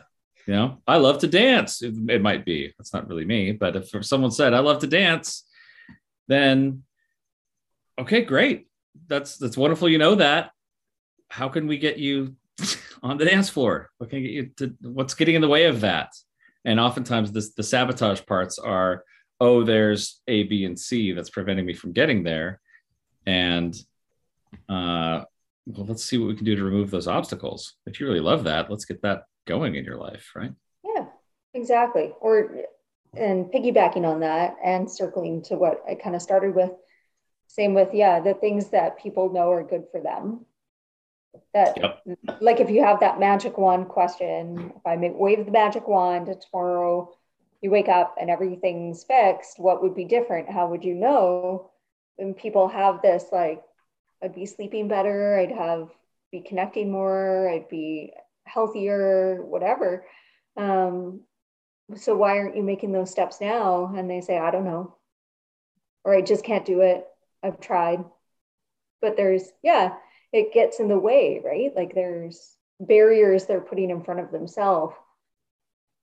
You 0.47 0.53
know, 0.53 0.81
I 0.87 0.97
love 0.97 1.19
to 1.19 1.27
dance. 1.27 1.81
It, 1.81 1.93
it 2.09 2.21
might 2.21 2.45
be. 2.45 2.73
That's 2.77 2.93
not 2.93 3.07
really 3.07 3.25
me, 3.25 3.51
but 3.51 3.75
if 3.75 4.05
someone 4.05 4.31
said 4.31 4.53
I 4.53 4.59
love 4.59 4.79
to 4.79 4.87
dance, 4.87 5.43
then 6.27 6.83
okay, 7.99 8.23
great. 8.23 8.67
That's 9.07 9.37
that's 9.37 9.57
wonderful. 9.57 9.87
You 9.87 9.99
know 9.99 10.15
that. 10.15 10.51
How 11.29 11.47
can 11.47 11.67
we 11.67 11.77
get 11.77 11.97
you 11.97 12.35
on 13.03 13.17
the 13.17 13.25
dance 13.25 13.49
floor? 13.49 13.91
What 13.97 14.09
can 14.09 14.23
get 14.23 14.31
you 14.31 14.45
to? 14.57 14.75
What's 14.81 15.13
getting 15.13 15.35
in 15.35 15.41
the 15.41 15.47
way 15.47 15.65
of 15.65 15.81
that? 15.81 16.11
And 16.65 16.79
oftentimes, 16.79 17.31
this, 17.31 17.53
the 17.53 17.63
sabotage 17.63 18.25
parts 18.25 18.59
are, 18.59 19.03
oh, 19.39 19.63
there's 19.63 20.21
A, 20.27 20.43
B, 20.43 20.65
and 20.65 20.77
C 20.77 21.11
that's 21.11 21.29
preventing 21.29 21.65
me 21.65 21.73
from 21.73 21.91
getting 21.91 22.23
there. 22.23 22.59
And 23.25 23.75
uh, 24.69 25.23
well, 25.65 25.85
let's 25.85 26.03
see 26.03 26.17
what 26.17 26.27
we 26.27 26.35
can 26.35 26.45
do 26.45 26.55
to 26.55 26.63
remove 26.63 26.91
those 26.91 27.07
obstacles. 27.07 27.73
If 27.85 27.99
you 27.99 28.07
really 28.07 28.19
love 28.19 28.43
that, 28.45 28.69
let's 28.69 28.85
get 28.85 29.01
that 29.03 29.23
going 29.45 29.75
in 29.75 29.85
your 29.85 29.97
life, 29.97 30.31
right? 30.35 30.53
Yeah, 30.83 31.05
exactly. 31.53 32.13
Or 32.19 32.55
and 33.15 33.45
piggybacking 33.47 34.05
on 34.05 34.21
that 34.21 34.55
and 34.63 34.89
circling 34.89 35.41
to 35.43 35.55
what 35.55 35.83
I 35.89 35.95
kind 35.95 36.15
of 36.15 36.21
started 36.21 36.55
with, 36.55 36.71
same 37.47 37.73
with 37.73 37.93
yeah, 37.93 38.21
the 38.21 38.33
things 38.33 38.69
that 38.69 38.99
people 39.01 39.33
know 39.33 39.51
are 39.51 39.63
good 39.63 39.85
for 39.91 39.99
them 39.99 40.45
that 41.53 41.77
yep. 41.77 42.41
like 42.41 42.59
if 42.59 42.69
you 42.69 42.83
have 42.83 42.99
that 42.99 43.19
magic 43.19 43.57
wand 43.57 43.87
question 43.87 44.71
if 44.75 44.81
i 44.85 44.95
may 44.95 45.09
wave 45.09 45.45
the 45.45 45.51
magic 45.51 45.87
wand 45.87 46.33
tomorrow 46.41 47.09
you 47.61 47.69
wake 47.69 47.89
up 47.89 48.15
and 48.19 48.29
everything's 48.29 49.03
fixed 49.03 49.59
what 49.59 49.81
would 49.81 49.95
be 49.95 50.05
different 50.05 50.49
how 50.49 50.67
would 50.67 50.83
you 50.83 50.93
know 50.93 51.69
when 52.17 52.33
people 52.33 52.67
have 52.67 53.01
this 53.01 53.25
like 53.31 53.61
i'd 54.23 54.35
be 54.35 54.45
sleeping 54.45 54.87
better 54.87 55.37
i'd 55.39 55.51
have 55.51 55.89
be 56.31 56.41
connecting 56.41 56.91
more 56.91 57.49
i'd 57.49 57.69
be 57.69 58.11
healthier 58.45 59.43
whatever 59.43 60.05
um, 60.57 61.21
so 61.95 62.15
why 62.15 62.37
aren't 62.37 62.55
you 62.55 62.63
making 62.63 62.91
those 62.91 63.11
steps 63.11 63.41
now 63.41 63.93
and 63.95 64.09
they 64.09 64.21
say 64.21 64.37
i 64.37 64.51
don't 64.51 64.65
know 64.65 64.95
or 66.03 66.15
i 66.15 66.21
just 66.21 66.43
can't 66.43 66.65
do 66.65 66.81
it 66.81 67.05
i've 67.43 67.59
tried 67.59 68.03
but 69.01 69.17
there's 69.17 69.49
yeah 69.63 69.93
it 70.33 70.53
gets 70.53 70.79
in 70.79 70.87
the 70.87 70.97
way, 70.97 71.41
right? 71.43 71.75
Like 71.75 71.93
there's 71.93 72.55
barriers 72.79 73.45
they're 73.45 73.61
putting 73.61 73.89
in 73.89 74.03
front 74.03 74.21
of 74.21 74.31
themselves. 74.31 74.95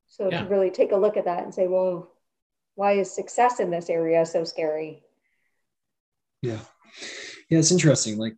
So 0.07 0.30
yeah. 0.30 0.43
to 0.43 0.49
really 0.49 0.70
take 0.70 0.93
a 0.93 0.97
look 0.97 1.16
at 1.16 1.24
that 1.24 1.45
and 1.45 1.55
say, 1.55 1.66
well, 1.66 2.11
why 2.74 2.93
is 2.93 3.14
success 3.14 3.61
in 3.61 3.70
this 3.70 3.91
area 3.91 4.24
so 4.24 4.45
scary? 4.45 5.03
Yeah. 6.43 6.61
Yeah, 7.51 7.59
it's 7.59 7.72
interesting. 7.72 8.18
Like, 8.18 8.36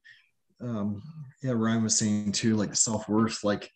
um, 0.61 1.03
yeah, 1.42 1.53
Ryan 1.53 1.84
was 1.84 1.98
saying 1.98 2.32
too, 2.32 2.57
like 2.57 2.74
self 2.74 3.09
worth. 3.09 3.44
Like, 3.44 3.70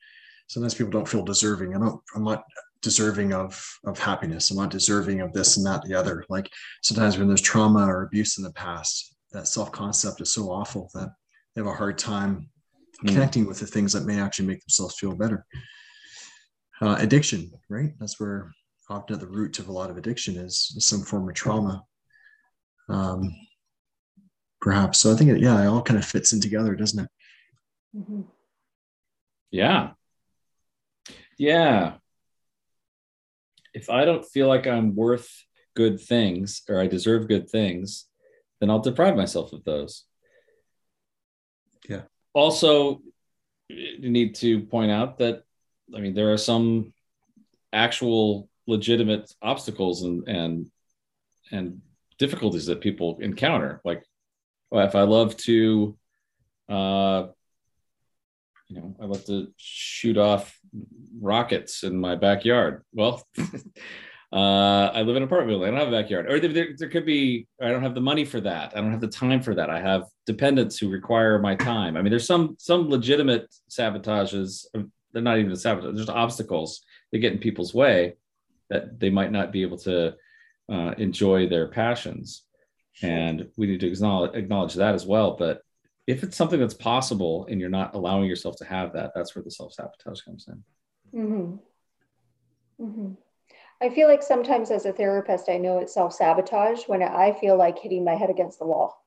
sometimes 0.47 0.75
people 0.75 0.91
don't 0.91 1.09
feel 1.09 1.25
deserving. 1.25 1.75
I 1.75 1.79
don't. 1.79 2.01
I'm 2.15 2.25
not 2.25 2.45
deserving 2.83 3.33
of 3.33 3.79
of 3.85 3.99
happiness. 3.99 4.51
I'm 4.51 4.57
not 4.57 4.71
deserving 4.71 5.21
of 5.21 5.33
this 5.33 5.57
and 5.57 5.67
that, 5.67 5.83
the 5.83 5.95
other. 5.95 6.25
Like 6.29 6.51
sometimes 6.83 7.19
when 7.19 7.29
there's 7.29 7.41
trauma 7.41 7.87
or 7.87 8.03
abuse 8.03 8.39
in 8.39 8.45
the 8.45 8.53
past, 8.53 9.15
that 9.33 9.49
self 9.49 9.73
concept 9.73 10.21
is 10.21 10.33
so 10.33 10.51
awful 10.51 10.91
that 10.95 11.11
they 11.55 11.61
have 11.61 11.67
a 11.67 11.75
hard 11.75 11.99
time 11.99 12.49
mm. 13.05 13.09
connecting 13.09 13.47
with 13.47 13.59
the 13.59 13.67
things 13.67 13.93
that 13.93 14.05
may 14.05 14.21
actually 14.21 14.47
make 14.47 14.61
themselves 14.61 14.99
feel 14.99 15.15
better. 15.15 15.45
Uh, 16.81 16.97
addiction, 16.99 17.51
right? 17.69 17.93
That's 18.01 18.19
where 18.19 18.53
often 18.91 19.15
at 19.15 19.21
the 19.21 19.27
root 19.27 19.59
of 19.59 19.69
a 19.69 19.73
lot 19.73 19.91
of 19.91 19.97
addiction 19.97 20.37
is 20.37 20.75
some 20.79 21.03
form 21.03 21.29
of 21.29 21.35
trauma. 21.35 21.83
Um, 22.89 23.35
perhaps. 24.61 24.99
So 24.99 25.13
I 25.13 25.17
think, 25.17 25.31
it, 25.31 25.41
yeah, 25.41 25.63
it 25.63 25.67
all 25.67 25.83
kind 25.83 25.99
of 25.99 26.05
fits 26.05 26.33
in 26.33 26.41
together, 26.41 26.75
doesn't 26.75 27.05
it? 27.05 27.11
Mm-hmm. 27.97 28.23
Yeah. 29.51 29.91
Yeah. 31.39 31.95
If 33.73 33.91
I 33.91 34.05
don't 34.05 34.25
feel 34.25 34.49
like 34.49 34.67
I'm 34.67 34.95
worth 34.95 35.29
good 35.75 36.01
things 36.01 36.63
or 36.69 36.81
I 36.81 36.87
deserve 36.87 37.29
good 37.29 37.51
things, 37.51 38.07
then 38.61 38.71
I'll 38.71 38.79
deprive 38.81 39.17
myself 39.17 39.53
of 39.53 39.65
those. 39.65 40.05
Yeah. 41.89 42.03
Also, 42.33 43.03
you 43.69 44.11
need 44.11 44.37
to 44.37 44.61
point 44.61 44.91
out 44.91 45.19
that 45.19 45.43
I 45.95 46.01
mean 46.01 46.15
there 46.15 46.33
are 46.33 46.39
some 46.39 46.93
actual 47.73 48.49
legitimate 48.67 49.33
obstacles 49.43 50.03
and 50.03 50.27
and 50.29 50.71
and 51.53 51.83
difficulties 52.19 52.67
that 52.67 52.81
people 52.81 53.19
encounter. 53.21 53.81
Like, 53.85 54.05
well, 54.71 54.87
if 54.87 54.95
I 54.95 55.03
love 55.03 55.37
to, 55.39 55.97
uh, 56.69 57.27
you 58.69 58.77
know, 58.77 58.97
I 59.01 59.05
love 59.05 59.25
to 59.27 59.53
shoot 59.57 60.17
off 60.17 60.59
rockets 61.21 61.83
in 61.83 61.99
my 61.99 62.17
backyard. 62.17 62.85
Well, 62.93 63.27
Uh, 64.35 64.91
I 64.93 65.03
live 65.03 65.11
in 65.15 65.23
an 65.23 65.29
apartment 65.29 65.51
building. 65.51 65.69
I 65.69 65.71
don't 65.71 65.79
have 65.79 65.95
a 65.95 66.03
backyard. 66.03 66.29
Or 66.29 66.41
there, 66.41 66.75
there, 66.77 66.89
could 66.89 67.07
be, 67.07 67.47
I 67.63 67.69
don't 67.69 67.85
have 67.85 67.95
the 67.95 68.01
money 68.01 68.25
for 68.25 68.41
that. 68.41 68.77
I 68.77 68.81
don't 68.81 68.91
have 68.91 69.01
the 69.01 69.07
time 69.07 69.41
for 69.41 69.55
that. 69.55 69.71
I 69.71 69.81
have 69.81 70.07
dependents 70.27 70.77
who 70.77 70.91
require 70.91 71.39
my 71.39 71.55
time. 71.55 71.97
I 71.97 72.03
mean, 72.03 72.11
there's 72.11 72.27
some 72.27 72.57
some 72.59 72.91
legitimate 72.91 73.55
sabotages. 73.71 74.65
They're 75.13 75.23
not 75.23 75.39
even 75.39 75.55
sabotage. 75.55 75.95
There's 75.95 76.09
obstacles 76.09 76.83
that 77.13 77.19
get 77.19 77.33
in 77.33 77.39
people's 77.39 77.75
way 77.75 78.17
that 78.71 78.99
they 78.99 79.09
might 79.09 79.31
not 79.31 79.53
be 79.53 79.63
able 79.63 79.79
to 79.79 80.17
uh, 80.69 80.95
enjoy 80.99 81.49
their 81.49 81.69
passions. 81.69 82.43
And 83.03 83.49
we 83.57 83.69
need 83.69 83.81
to 83.81 83.89
acknowledge, 83.89 84.35
acknowledge 84.35 84.75
that 84.75 84.97
as 84.97 85.07
well. 85.07 85.37
But 85.37 85.63
if 86.09 86.25
it's 86.25 86.37
something 86.37 86.59
that's 86.59 86.75
possible 86.75 87.47
and 87.49 87.61
you're 87.61 87.71
not 87.71 87.95
allowing 87.95 88.27
yourself 88.29 88.57
to 88.57 88.65
have 88.65 88.95
that, 88.95 89.13
that's 89.15 89.37
where 89.37 89.45
the 89.45 89.51
self 89.53 89.75
sabotage 89.75 90.23
comes 90.23 90.47
in. 90.49 90.65
Mm-hmm. 91.15 91.57
Mm-hmm. 92.85 93.13
I 93.81 93.89
feel 93.91 94.09
like 94.09 94.23
sometimes 94.23 94.71
as 94.71 94.87
a 94.87 94.93
therapist, 94.93 95.49
I 95.49 95.59
know 95.59 95.79
it's 95.79 95.95
self 95.95 96.13
sabotage 96.13 96.85
when 96.87 97.03
I 97.03 97.33
feel 97.33 97.57
like 97.57 97.79
hitting 97.79 98.05
my 98.05 98.15
head 98.15 98.31
against 98.31 98.59
the 98.59 98.67
wall. 98.67 99.05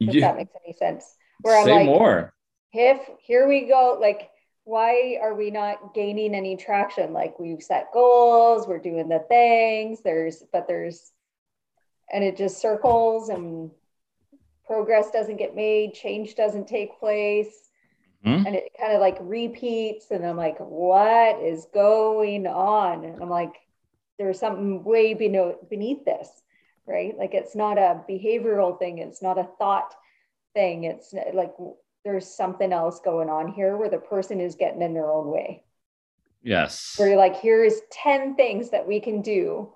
If 0.00 0.14
yeah. 0.14 0.28
that 0.28 0.36
makes 0.36 0.52
any 0.64 0.74
sense. 0.74 1.16
Where 1.40 1.64
Say 1.64 1.72
I'm 1.72 1.76
like, 1.78 1.86
more. 1.86 2.34
If 2.72 3.00
here 3.22 3.48
we 3.48 3.66
go, 3.66 3.96
like, 4.00 4.30
why 4.64 5.18
are 5.22 5.34
we 5.34 5.50
not 5.50 5.94
gaining 5.94 6.34
any 6.34 6.56
traction? 6.56 7.12
Like 7.12 7.38
we've 7.38 7.62
set 7.62 7.92
goals, 7.92 8.66
we're 8.66 8.78
doing 8.78 9.08
the 9.08 9.24
things, 9.28 10.00
there's, 10.02 10.42
but 10.52 10.66
there's, 10.66 11.12
and 12.12 12.22
it 12.22 12.36
just 12.36 12.60
circles 12.60 13.28
and 13.28 13.70
progress 14.66 15.10
doesn't 15.10 15.36
get 15.36 15.54
made, 15.54 15.94
change 15.94 16.34
doesn't 16.34 16.66
take 16.66 16.98
place 16.98 17.65
Mm-hmm. 18.24 18.46
And 18.46 18.56
it 18.56 18.72
kind 18.78 18.92
of 18.92 19.00
like 19.00 19.18
repeats. 19.20 20.10
And 20.10 20.24
I'm 20.24 20.36
like, 20.36 20.58
what 20.58 21.40
is 21.42 21.66
going 21.72 22.46
on? 22.46 23.04
And 23.04 23.22
I'm 23.22 23.30
like, 23.30 23.54
there's 24.18 24.38
something 24.38 24.82
way 24.82 25.14
beneath 25.14 26.04
this, 26.04 26.28
right? 26.86 27.16
Like 27.18 27.34
it's 27.34 27.54
not 27.54 27.78
a 27.78 28.02
behavioral 28.08 28.78
thing, 28.78 28.98
it's 28.98 29.22
not 29.22 29.38
a 29.38 29.48
thought 29.58 29.94
thing. 30.54 30.84
It's 30.84 31.14
like 31.34 31.52
there's 32.04 32.26
something 32.26 32.72
else 32.72 33.00
going 33.00 33.28
on 33.28 33.52
here 33.52 33.76
where 33.76 33.90
the 33.90 33.98
person 33.98 34.40
is 34.40 34.54
getting 34.54 34.80
in 34.80 34.94
their 34.94 35.10
own 35.10 35.30
way. 35.30 35.64
Yes. 36.42 36.94
Where 36.96 37.08
you're 37.08 37.18
like, 37.18 37.36
here's 37.36 37.80
10 37.90 38.36
things 38.36 38.70
that 38.70 38.86
we 38.86 39.00
can 39.00 39.20
do. 39.20 39.72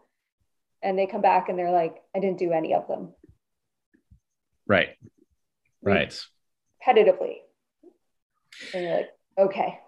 And 0.82 0.98
they 0.98 1.06
come 1.06 1.20
back 1.20 1.48
and 1.48 1.58
they're 1.58 1.72
like, 1.72 1.96
I 2.16 2.20
didn't 2.20 2.38
do 2.38 2.52
any 2.52 2.72
of 2.74 2.88
them. 2.88 3.10
Right. 4.66 4.96
Right. 5.82 6.18
Repetitively. 6.86 7.29
And 8.74 8.84
you're 8.84 8.96
like, 8.96 9.10
okay. 9.38 9.78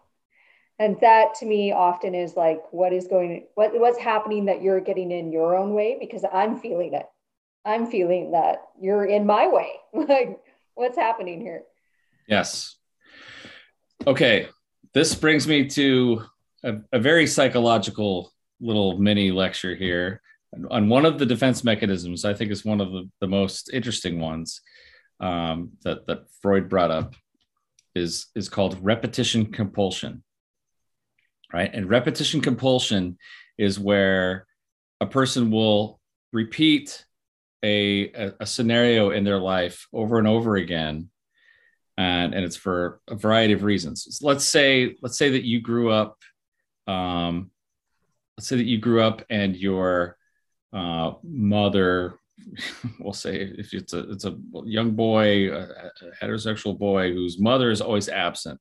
And 0.79 0.97
that 1.01 1.35
to 1.37 1.47
me 1.47 1.73
often 1.73 2.15
is 2.15 2.37
like 2.37 2.61
what 2.73 2.93
is 2.93 3.07
going 3.07 3.47
what 3.55 3.79
what's 3.79 3.99
happening 3.99 4.47
that 4.47 4.63
you're 4.63 4.81
getting 4.81 5.13
in 5.13 5.31
your 5.31 5.57
own 5.57 5.75
way 5.75 5.97
because 6.01 6.25
I'm 6.33 6.59
feeling 6.59 6.95
it. 6.95 7.07
I'm 7.65 7.87
feeling 7.87 8.33
that 8.33 8.63
you're 8.81 9.05
in 9.05 9.27
my 9.27 9.47
way. 9.49 9.71
like 9.95 10.41
what's 10.75 10.97
happening 10.97 11.41
here? 11.41 11.63
Yes. 12.27 12.77
Okay. 14.07 14.49
This 14.95 15.15
brings 15.15 15.47
me 15.47 15.69
to 15.69 16.25
a, 16.65 16.75
a 16.93 16.99
very 16.99 17.27
psychological 17.27 18.33
little 18.61 18.99
mini 18.99 19.31
lecture 19.31 19.75
here 19.75 20.21
on 20.71 20.89
one 20.89 21.07
of 21.07 21.19
the 21.19 21.27
defense 21.27 21.65
mechanisms. 21.65 22.25
I 22.25 22.35
think 22.35 22.51
is 22.51 22.65
one 22.65 22.81
of 22.81 22.91
the, 22.93 23.09
the 23.21 23.29
most 23.29 23.71
interesting 23.73 24.21
ones 24.21 24.61
um, 25.21 25.73
that 25.85 26.07
that 26.07 26.25
Freud 26.41 26.69
brought 26.69 26.91
up 26.91 27.15
is 27.95 28.27
is 28.35 28.49
called 28.49 28.79
repetition 28.83 29.53
compulsion. 29.53 30.23
Right, 31.53 31.71
and 31.73 31.89
repetition 31.89 32.41
compulsion 32.41 33.19
is 33.59 33.79
where 33.79 34.47
a 35.01 35.07
person 35.07 35.51
will 35.51 36.01
repeat 36.33 37.05
a, 37.63 38.11
a, 38.13 38.33
a 38.41 38.47
scenario 38.47 39.11
in 39.11 39.25
their 39.25 39.39
life 39.39 39.87
over 39.93 40.19
and 40.19 40.27
over 40.27 40.57
again 40.57 41.11
and 41.97 42.35
and 42.35 42.45
it's 42.45 42.57
for 42.57 43.01
a 43.09 43.15
variety 43.15 43.53
of 43.53 43.63
reasons. 43.63 44.07
So 44.11 44.27
let's 44.27 44.45
say 44.45 44.97
let's 45.03 45.19
say 45.19 45.31
that 45.31 45.45
you 45.45 45.61
grew 45.61 45.91
up, 45.91 46.19
um, 46.87 47.51
let's 48.37 48.49
say 48.49 48.57
that 48.57 48.67
you 48.67 48.79
grew 48.79 49.03
up 49.03 49.23
and 49.31 49.57
your 49.57 50.17
uh, 50.73 51.13
mother, 51.23 52.19
we'll 53.01 53.13
say 53.13 53.53
if 53.59 53.73
it's 53.75 53.93
a 53.93 54.11
it's 54.11 54.25
a 54.25 54.37
young 54.65 54.93
boy, 54.93 55.53
a, 55.53 55.69
heterosexual 56.21 56.79
boy 56.79 57.13
whose 57.13 57.41
mother 57.41 57.71
is 57.71 57.81
always 57.81 58.09
absent 58.09 58.61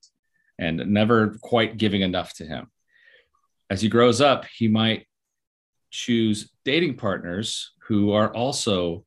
and 0.60 0.78
never 0.88 1.36
quite 1.42 1.78
giving 1.78 2.02
enough 2.02 2.34
to 2.36 2.46
him. 2.46 2.68
As 3.70 3.82
he 3.82 3.90
grows 3.90 4.22
up, 4.22 4.46
he 4.46 4.68
might 4.68 5.08
choose 5.90 6.52
dating 6.66 6.98
partners 6.98 7.72
who 7.88 8.12
are 8.12 8.34
also 8.34 9.06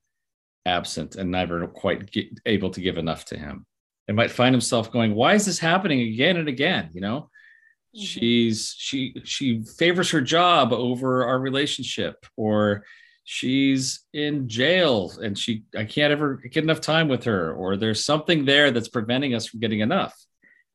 absent 0.66 1.16
and 1.16 1.30
never 1.30 1.66
quite 1.66 2.14
able 2.46 2.70
to 2.70 2.80
give 2.80 2.98
enough 2.98 3.24
to 3.26 3.38
him 3.38 3.66
and 4.08 4.16
might 4.16 4.30
find 4.30 4.54
himself 4.54 4.90
going, 4.92 5.14
why 5.14 5.34
is 5.34 5.46
this 5.46 5.58
happening 5.58 6.00
again 6.00 6.36
and 6.36 6.48
again? 6.48 6.90
You 6.92 7.00
know, 7.00 7.20
mm-hmm. 7.20 8.02
she's 8.02 8.74
she 8.76 9.14
she 9.24 9.62
favors 9.62 10.10
her 10.10 10.20
job 10.20 10.72
over 10.72 11.24
our 11.24 11.38
relationship, 11.38 12.16
or 12.36 12.84
she's 13.24 14.00
in 14.12 14.48
jail 14.48 15.12
and 15.22 15.36
she 15.36 15.64
I 15.76 15.84
can't 15.84 16.12
ever 16.12 16.36
get 16.36 16.62
enough 16.62 16.80
time 16.80 17.08
with 17.08 17.24
her, 17.24 17.52
or 17.52 17.76
there's 17.76 18.04
something 18.04 18.44
there 18.44 18.70
that's 18.70 18.88
preventing 18.88 19.34
us 19.34 19.46
from 19.46 19.60
getting 19.60 19.80
enough. 19.80 20.14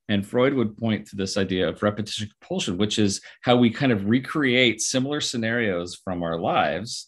And 0.10 0.26
Freud 0.26 0.56
would 0.56 0.76
point 0.76 1.08
to 1.08 1.16
this 1.16 1.38
idea 1.38 1.70
of 1.70 1.84
repetition 1.84 2.30
compulsion, 2.30 2.78
which 2.78 2.98
is 2.98 3.22
how 3.42 3.56
we 3.58 3.70
kind 3.70 3.92
of 3.92 4.10
recreate 4.10 4.82
similar 4.82 5.22
scenarios 5.22 5.96
from 5.96 6.24
our 6.24 6.40
lives 6.40 7.08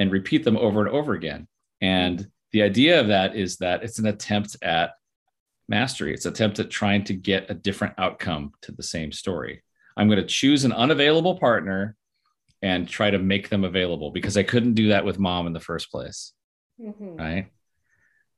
and 0.00 0.10
repeat 0.10 0.42
them 0.42 0.56
over 0.56 0.80
and 0.84 0.88
over 0.88 1.12
again. 1.12 1.46
And 1.80 2.26
the 2.50 2.62
idea 2.62 3.00
of 3.00 3.06
that 3.08 3.36
is 3.36 3.58
that 3.58 3.84
it's 3.84 4.00
an 4.00 4.06
attempt 4.06 4.56
at 4.62 4.94
mastery. 5.68 6.12
It's 6.12 6.26
an 6.26 6.32
attempt 6.32 6.58
at 6.58 6.70
trying 6.70 7.04
to 7.04 7.14
get 7.14 7.50
a 7.50 7.54
different 7.54 7.94
outcome 7.98 8.52
to 8.62 8.72
the 8.72 8.82
same 8.82 9.12
story. 9.12 9.62
I'm 9.96 10.08
going 10.08 10.20
to 10.20 10.26
choose 10.26 10.64
an 10.64 10.72
unavailable 10.72 11.38
partner 11.38 11.96
and 12.64 12.88
try 12.88 13.10
to 13.10 13.18
make 13.18 13.50
them 13.50 13.62
available 13.62 14.10
because 14.10 14.38
I 14.38 14.42
couldn't 14.42 14.72
do 14.72 14.88
that 14.88 15.04
with 15.04 15.18
mom 15.18 15.46
in 15.46 15.52
the 15.52 15.60
first 15.60 15.90
place. 15.90 16.32
Mm-hmm. 16.80 17.16
Right. 17.16 17.46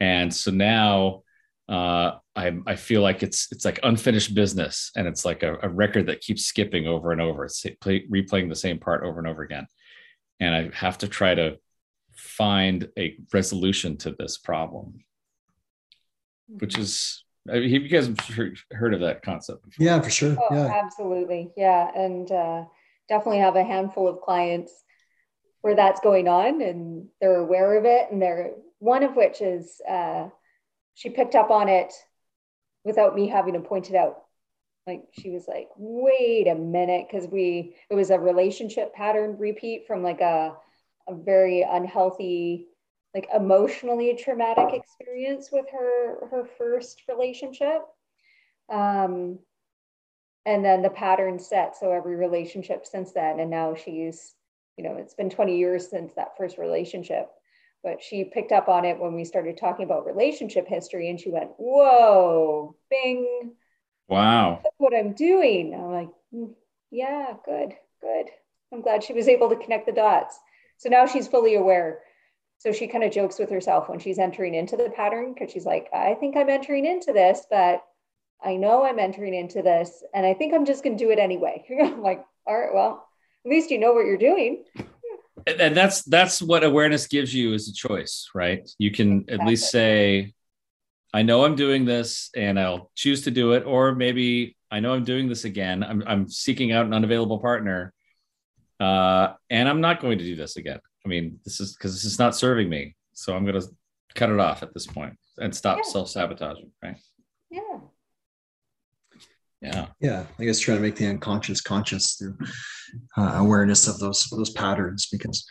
And 0.01 0.35
so 0.35 0.51
now 0.51 1.22
uh, 1.68 2.16
I, 2.35 2.59
I 2.66 2.74
feel 2.74 3.03
like 3.03 3.22
it's 3.22 3.49
it's 3.53 3.64
like 3.64 3.79
unfinished 3.83 4.35
business 4.35 4.91
and 4.97 5.07
it's 5.07 5.24
like 5.24 5.45
a, 5.45 5.59
a 5.62 5.68
record 5.68 6.07
that 6.07 6.20
keeps 6.20 6.45
skipping 6.45 6.89
over 6.89 7.12
and 7.12 7.20
over. 7.20 7.45
It's 7.45 7.64
play, 7.81 8.05
replaying 8.09 8.49
the 8.49 8.57
same 8.57 8.79
part 8.79 9.05
over 9.05 9.20
and 9.20 9.29
over 9.29 9.43
again. 9.43 9.66
And 10.41 10.55
I 10.55 10.70
have 10.74 10.99
to 10.99 11.09
try 11.09 11.35
to 11.35 11.59
find 12.16 12.89
a 12.99 13.16
resolution 13.33 13.97
to 13.99 14.16
this 14.18 14.39
problem 14.39 15.05
which 16.49 16.79
is 16.79 17.24
I 17.49 17.61
mean, 17.61 17.70
you 17.70 17.89
guys 17.89 18.09
have 18.09 18.18
heard 18.72 18.93
of 18.93 19.01
that 19.01 19.22
concept 19.22 19.64
before. 19.64 19.87
Yeah, 19.87 20.01
for 20.01 20.11
sure. 20.11 20.37
Oh, 20.37 20.55
yeah, 20.55 20.81
absolutely. 20.85 21.53
Yeah, 21.57 21.89
and 21.95 22.31
uh, 22.31 22.64
definitely 23.09 23.41
have 23.41 23.57
a 23.57 23.65
handful 23.65 24.09
of 24.09 24.21
clients 24.21 24.73
where 25.61 25.75
that's 25.75 26.01
going 26.01 26.29
on, 26.29 26.61
and 26.63 27.09
they're 27.21 27.37
aware 27.37 27.77
of 27.79 27.85
it, 27.85 28.11
and 28.11 28.21
they're 28.21 28.53
one 28.79 29.03
of 29.03 29.17
which 29.17 29.41
is 29.41 29.81
uh, 29.89 30.29
she 30.95 31.11
picked 31.11 31.35
up 31.35 31.51
on 31.51 31.69
it 31.69 31.93
without 32.85 33.15
me 33.15 33.29
having 33.29 33.55
to 33.55 33.61
point 33.61 33.91
it 33.91 33.97
out. 33.97 34.23
Like 34.87 35.03
she 35.19 35.31
was 35.31 35.49
like, 35.49 35.69
"Wait 35.77 36.47
a 36.47 36.55
minute," 36.55 37.07
because 37.11 37.29
we 37.29 37.75
it 37.91 37.95
was 37.95 38.11
a 38.11 38.19
relationship 38.19 38.95
pattern 38.95 39.37
repeat 39.39 39.87
from 39.87 40.03
like 40.03 40.21
a 40.21 40.55
a 41.09 41.15
very 41.15 41.63
unhealthy 41.63 42.69
like 43.15 43.29
emotionally 43.35 44.15
traumatic 44.15 44.75
experience 44.75 45.49
with 45.51 45.67
her 45.71 46.29
her 46.31 46.45
first 46.59 47.03
relationship 47.09 47.83
um, 48.69 49.39
and 50.47 50.64
then 50.64 50.80
the 50.80 50.88
pattern 50.88 51.38
set. 51.38 51.76
So 51.76 51.92
every 51.92 52.16
relationship 52.16 52.86
since 52.86 53.12
then 53.12 53.40
and 53.40 53.51
now 53.51 53.74
she's 53.74 54.34
you 54.78 54.84
know 54.84 54.97
it's 54.97 55.14
been 55.14 55.28
20 55.28 55.59
years 55.59 55.90
since 55.90 56.14
that 56.14 56.36
first 56.38 56.57
relationship. 56.57 57.28
But 57.82 58.03
she 58.03 58.24
picked 58.24 58.53
up 58.53 58.68
on 58.68 58.84
it 58.84 58.99
when 58.99 59.14
we 59.14 59.24
started 59.24 59.59
talking 59.59 59.84
about 59.84 60.07
relationship 60.07 60.66
history 60.66 61.11
and 61.11 61.20
she 61.20 61.30
went 61.30 61.51
whoa 61.59 62.74
bing. 62.90 63.53
Wow. 64.09 64.62
What 64.78 64.94
i'm 64.94 65.12
doing. 65.12 65.74
I'm 65.74 65.92
like 65.92 66.09
mm, 66.32 66.55
yeah 66.90 67.34
good 67.44 67.74
good. 68.01 68.26
I'm 68.72 68.82
glad 68.82 69.05
she 69.05 69.12
was 69.12 69.28
able 69.28 69.49
to 69.51 69.57
connect 69.57 69.86
the 69.86 69.92
dots. 69.92 70.38
So 70.78 70.88
now 70.88 71.07
she's 71.07 71.28
fully 71.28 71.55
aware. 71.55 72.01
So 72.59 72.72
she 72.72 72.86
kind 72.86 73.05
of 73.05 73.12
jokes 73.12 73.38
with 73.38 73.51
herself 73.51 73.88
when 73.88 73.99
she's 73.99 74.18
entering 74.18 74.55
into 74.55 74.76
the 74.76 74.90
pattern 74.90 75.34
because 75.34 75.53
she's 75.53 75.66
like, 75.66 75.88
I 75.92 76.14
think 76.14 76.36
I'm 76.36 76.49
entering 76.49 76.86
into 76.86 77.12
this, 77.12 77.47
but 77.51 77.84
I 78.45 78.57
know 78.57 78.84
I'm 78.84 78.99
entering 78.99 79.34
into 79.34 79.62
this 79.62 80.03
and 80.14 80.24
I 80.24 80.34
think 80.34 80.55
I'm 80.55 80.64
just 80.64 80.84
going 80.84 80.97
to 80.97 81.05
do 81.05 81.11
it 81.11 81.18
anyway. 81.18 81.64
I'm 81.82 82.03
like, 82.03 82.24
all 82.47 82.59
right, 82.59 82.72
well, 82.72 83.09
at 83.45 83.51
least 83.51 83.70
you 83.70 83.78
know 83.78 83.93
what 83.93 84.07
you're 84.07 84.18
doing. 84.18 84.64
And 85.47 85.76
that's 85.76 86.03
that's 86.03 86.43
what 86.43 86.64
awareness 86.64 87.07
gives 87.07 87.32
you 87.32 87.55
is 87.55 87.68
a 87.68 87.72
choice, 87.72 88.30
right? 88.34 88.68
You 88.78 88.91
can 88.91 89.20
exactly. 89.20 89.34
at 89.39 89.47
least 89.47 89.70
say, 89.70 90.34
I 91.14 91.22
know 91.22 91.45
I'm 91.45 91.55
doing 91.55 91.84
this 91.84 92.30
and 92.34 92.59
I'll 92.59 92.91
choose 92.97 93.22
to 93.22 93.30
do 93.30 93.53
it. 93.53 93.64
Or 93.64 93.95
maybe 93.95 94.57
I 94.70 94.80
know 94.80 94.93
I'm 94.93 95.05
doing 95.05 95.28
this 95.28 95.45
again. 95.45 95.84
I'm, 95.84 96.03
I'm 96.07 96.28
seeking 96.28 96.72
out 96.72 96.87
an 96.87 96.95
unavailable 96.95 97.39
partner 97.39 97.95
uh, 98.80 99.34
and 99.49 99.68
I'm 99.68 99.80
not 99.80 100.01
going 100.01 100.18
to 100.18 100.24
do 100.24 100.37
this 100.37 100.57
again. 100.57 100.80
I 101.05 101.09
mean, 101.09 101.39
this 101.45 101.61
is 101.61 101.76
because 101.76 101.95
this 101.95 102.05
is 102.05 102.18
not 102.18 102.37
serving 102.37 102.68
me. 102.68 102.97
So 103.12 103.34
I'm 103.34 103.45
going 103.47 103.61
to 103.61 103.66
cut 104.14 104.30
it 104.30 104.41
off 104.41 104.62
at 104.62 104.74
this 104.74 104.87
point 104.87 105.16
and 105.39 105.55
stop 105.55 105.78
yeah. 105.78 105.91
self 105.91 106.09
sabotaging. 106.09 106.72
Right. 106.82 106.97
Yeah. 107.51 107.78
Yeah. 109.61 109.87
Yeah. 110.01 110.27
I 110.39 110.45
guess 110.45 110.61
trying 110.61 110.79
to 110.79 110.83
make 110.83 110.97
the 110.97 111.07
unconscious 111.07 111.61
conscious 111.61 112.15
through 112.15 112.37
uh, 113.17 113.37
awareness 113.37 113.89
of 113.89 113.99
those 113.99 114.27
those 114.31 114.51
patterns 114.51 115.09
because 115.11 115.47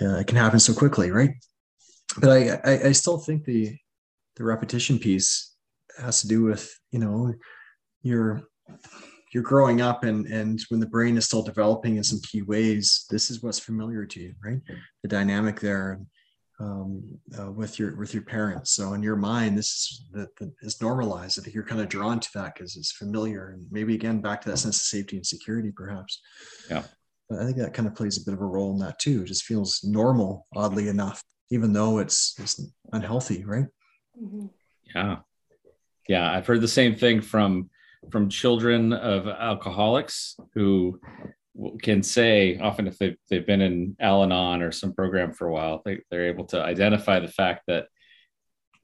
yeah, 0.00 0.18
it 0.18 0.26
can 0.26 0.36
happen 0.36 0.60
so 0.60 0.74
quickly, 0.74 1.10
right? 1.10 1.30
But 2.18 2.30
I, 2.30 2.60
I 2.64 2.88
I 2.88 2.92
still 2.92 3.18
think 3.18 3.44
the 3.44 3.76
the 4.36 4.44
repetition 4.44 4.98
piece 4.98 5.54
has 5.98 6.20
to 6.20 6.28
do 6.28 6.42
with 6.42 6.72
you 6.92 6.98
know 6.98 7.34
your 8.02 8.42
you're 9.32 9.42
growing 9.42 9.80
up 9.80 10.04
and 10.04 10.26
and 10.26 10.60
when 10.68 10.80
the 10.80 10.86
brain 10.86 11.16
is 11.16 11.26
still 11.26 11.42
developing 11.42 11.96
in 11.96 12.04
some 12.04 12.20
key 12.20 12.42
ways 12.42 13.06
this 13.10 13.30
is 13.30 13.42
what's 13.42 13.58
familiar 13.58 14.06
to 14.06 14.20
you 14.20 14.34
right 14.42 14.60
the 15.02 15.08
dynamic 15.08 15.60
there 15.60 16.00
um, 16.58 17.02
uh, 17.38 17.50
with 17.50 17.78
your 17.78 17.96
with 17.96 18.14
your 18.14 18.22
parents. 18.22 18.72
So 18.72 18.94
in 18.94 19.02
your 19.02 19.16
mind 19.16 19.58
this 19.58 19.66
is 19.66 20.04
that 20.12 20.30
is 20.62 20.80
normalized 20.80 21.38
i 21.38 21.42
think 21.42 21.54
you're 21.54 21.64
kind 21.64 21.80
of 21.80 21.88
drawn 21.88 22.20
to 22.20 22.28
that 22.34 22.54
because 22.54 22.76
it's 22.76 22.92
familiar. 22.92 23.50
And 23.50 23.66
maybe 23.70 23.94
again 23.94 24.20
back 24.20 24.40
to 24.42 24.50
that 24.50 24.58
sense 24.58 24.76
of 24.76 24.82
safety 24.82 25.16
and 25.16 25.26
security 25.26 25.72
perhaps. 25.74 26.20
Yeah. 26.70 26.82
But 27.28 27.40
i 27.40 27.44
think 27.44 27.58
that 27.58 27.74
kind 27.74 27.88
of 27.88 27.94
plays 27.94 28.20
a 28.20 28.24
bit 28.24 28.34
of 28.34 28.40
a 28.40 28.46
role 28.46 28.72
in 28.72 28.78
that 28.80 28.98
too. 28.98 29.22
It 29.22 29.26
just 29.26 29.44
feels 29.44 29.80
normal 29.84 30.46
oddly 30.54 30.88
enough 30.88 31.22
even 31.50 31.72
though 31.72 31.98
it's, 31.98 32.34
it's 32.38 32.60
unhealthy 32.92 33.44
right? 33.44 33.66
Mm-hmm. 34.20 34.46
yeah. 34.94 35.16
Yeah 36.08 36.30
i've 36.32 36.46
heard 36.46 36.62
the 36.62 36.68
same 36.68 36.94
thing 36.94 37.20
from 37.20 37.68
from 38.10 38.28
children 38.28 38.92
of 38.92 39.26
alcoholics 39.26 40.36
who 40.54 41.00
can 41.82 42.02
say 42.02 42.58
often 42.58 42.86
if 42.86 42.98
they've, 42.98 43.16
they've 43.28 43.46
been 43.46 43.60
in 43.60 43.96
al-anon 44.00 44.62
or 44.62 44.72
some 44.72 44.92
program 44.92 45.32
for 45.32 45.46
a 45.48 45.52
while 45.52 45.82
they, 45.84 45.98
they're 46.10 46.28
able 46.28 46.44
to 46.44 46.62
identify 46.62 47.18
the 47.18 47.28
fact 47.28 47.62
that 47.66 47.86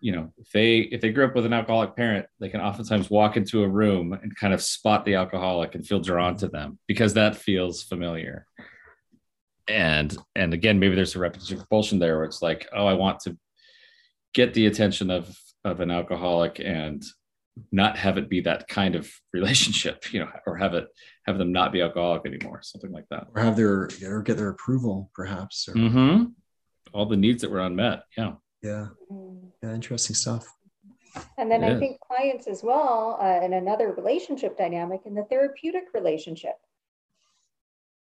you 0.00 0.12
know 0.12 0.32
if 0.38 0.50
they 0.50 0.78
if 0.78 1.00
they 1.00 1.12
grew 1.12 1.24
up 1.24 1.34
with 1.34 1.46
an 1.46 1.52
alcoholic 1.52 1.94
parent 1.94 2.26
they 2.40 2.48
can 2.48 2.60
oftentimes 2.60 3.10
walk 3.10 3.36
into 3.36 3.62
a 3.62 3.68
room 3.68 4.12
and 4.12 4.36
kind 4.36 4.52
of 4.52 4.62
spot 4.62 5.04
the 5.04 5.14
alcoholic 5.14 5.74
and 5.74 5.86
feel 5.86 6.00
drawn 6.00 6.36
to 6.36 6.48
them 6.48 6.78
because 6.88 7.14
that 7.14 7.36
feels 7.36 7.82
familiar. 7.82 8.46
And 9.68 10.14
and 10.34 10.52
again 10.52 10.80
maybe 10.80 10.96
there's 10.96 11.14
a 11.14 11.20
repetition 11.20 11.58
compulsion 11.58 12.00
there 12.00 12.16
where 12.16 12.24
it's 12.24 12.42
like 12.42 12.68
oh 12.74 12.84
i 12.84 12.94
want 12.94 13.20
to 13.20 13.38
get 14.34 14.54
the 14.54 14.66
attention 14.66 15.08
of 15.08 15.34
of 15.64 15.78
an 15.78 15.92
alcoholic 15.92 16.58
and 16.58 17.04
not 17.70 17.98
have 17.98 18.16
it 18.18 18.28
be 18.28 18.40
that 18.42 18.66
kind 18.68 18.94
of 18.94 19.10
relationship, 19.32 20.12
you 20.12 20.20
know, 20.20 20.30
or 20.46 20.56
have 20.56 20.74
it 20.74 20.86
have 21.26 21.38
them 21.38 21.52
not 21.52 21.72
be 21.72 21.80
alcoholic 21.82 22.26
anymore, 22.26 22.60
something 22.62 22.90
like 22.92 23.06
that. 23.10 23.28
Or 23.34 23.42
have 23.42 23.56
their 23.56 23.88
or 24.04 24.22
get 24.22 24.36
their 24.36 24.48
approval, 24.48 25.10
perhaps. 25.14 25.68
Or, 25.68 25.74
Mm-hmm. 25.74 26.24
All 26.94 27.06
the 27.06 27.16
needs 27.16 27.40
that 27.42 27.50
were 27.50 27.60
unmet. 27.60 28.02
Yeah. 28.18 28.32
Yeah. 28.62 28.88
Mm. 29.10 29.50
Yeah. 29.62 29.74
Interesting 29.74 30.14
stuff. 30.14 30.46
And 31.38 31.50
then 31.50 31.62
It 31.62 31.68
I 31.68 31.70
is. 31.72 31.78
think 31.80 32.00
clients 32.00 32.46
as 32.46 32.62
well, 32.62 33.18
uh, 33.20 33.44
in 33.44 33.52
another 33.54 33.92
relationship 33.92 34.58
dynamic, 34.58 35.02
in 35.06 35.14
the 35.14 35.24
therapeutic 35.24 35.84
relationship. 35.94 36.54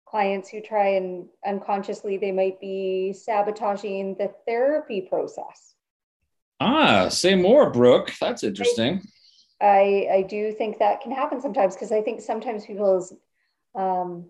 Clients 0.06 0.48
who 0.48 0.60
try 0.62 0.88
and 0.94 1.26
unconsciously, 1.46 2.16
they 2.16 2.32
might 2.32 2.58
be 2.60 3.12
sabotaging 3.12 4.14
the 4.18 4.32
therapy 4.46 5.02
process. 5.02 5.74
Ah, 6.60 7.08
say 7.08 7.34
more, 7.34 7.70
Brooke. 7.70 8.12
That's 8.20 8.42
interesting. 8.42 9.02
I, 9.60 10.08
I 10.12 10.22
do 10.28 10.52
think 10.52 10.78
that 10.78 11.00
can 11.00 11.12
happen 11.12 11.40
sometimes 11.40 11.74
because 11.74 11.92
I 11.92 12.02
think 12.02 12.20
sometimes 12.20 12.64
people's 12.64 13.12
um, 13.74 14.26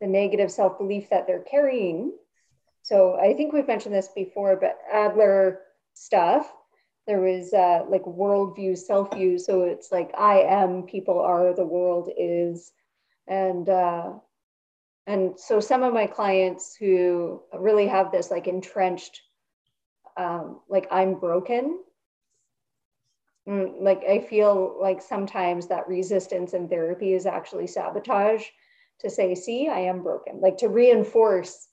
the 0.00 0.06
negative 0.06 0.50
self 0.50 0.78
belief 0.78 1.10
that 1.10 1.26
they're 1.26 1.40
carrying. 1.40 2.12
So 2.82 3.16
I 3.16 3.34
think 3.34 3.52
we've 3.52 3.66
mentioned 3.66 3.94
this 3.94 4.08
before, 4.14 4.56
but 4.56 4.78
Adler 4.92 5.60
stuff. 5.94 6.52
There 7.06 7.20
was 7.20 7.54
uh, 7.54 7.84
like 7.88 8.02
worldview, 8.04 8.76
self 8.76 9.14
view. 9.14 9.38
So 9.38 9.62
it's 9.62 9.90
like 9.90 10.12
I 10.16 10.40
am, 10.40 10.82
people 10.82 11.20
are, 11.20 11.54
the 11.54 11.64
world 11.64 12.10
is, 12.18 12.72
and 13.26 13.68
uh, 13.68 14.12
and 15.06 15.38
so 15.38 15.58
some 15.58 15.82
of 15.82 15.94
my 15.94 16.06
clients 16.06 16.76
who 16.76 17.42
really 17.54 17.86
have 17.86 18.12
this 18.12 18.30
like 18.30 18.46
entrenched, 18.46 19.22
um, 20.18 20.60
like 20.68 20.86
I'm 20.90 21.18
broken 21.18 21.78
like 23.48 24.02
I 24.04 24.20
feel 24.20 24.76
like 24.80 25.00
sometimes 25.00 25.66
that 25.68 25.88
resistance 25.88 26.52
in 26.52 26.68
therapy 26.68 27.14
is 27.14 27.24
actually 27.24 27.66
sabotage 27.66 28.44
to 29.00 29.08
say, 29.08 29.34
see, 29.34 29.68
I 29.68 29.80
am 29.80 30.02
broken, 30.02 30.40
like 30.40 30.58
to 30.58 30.68
reinforce 30.68 31.68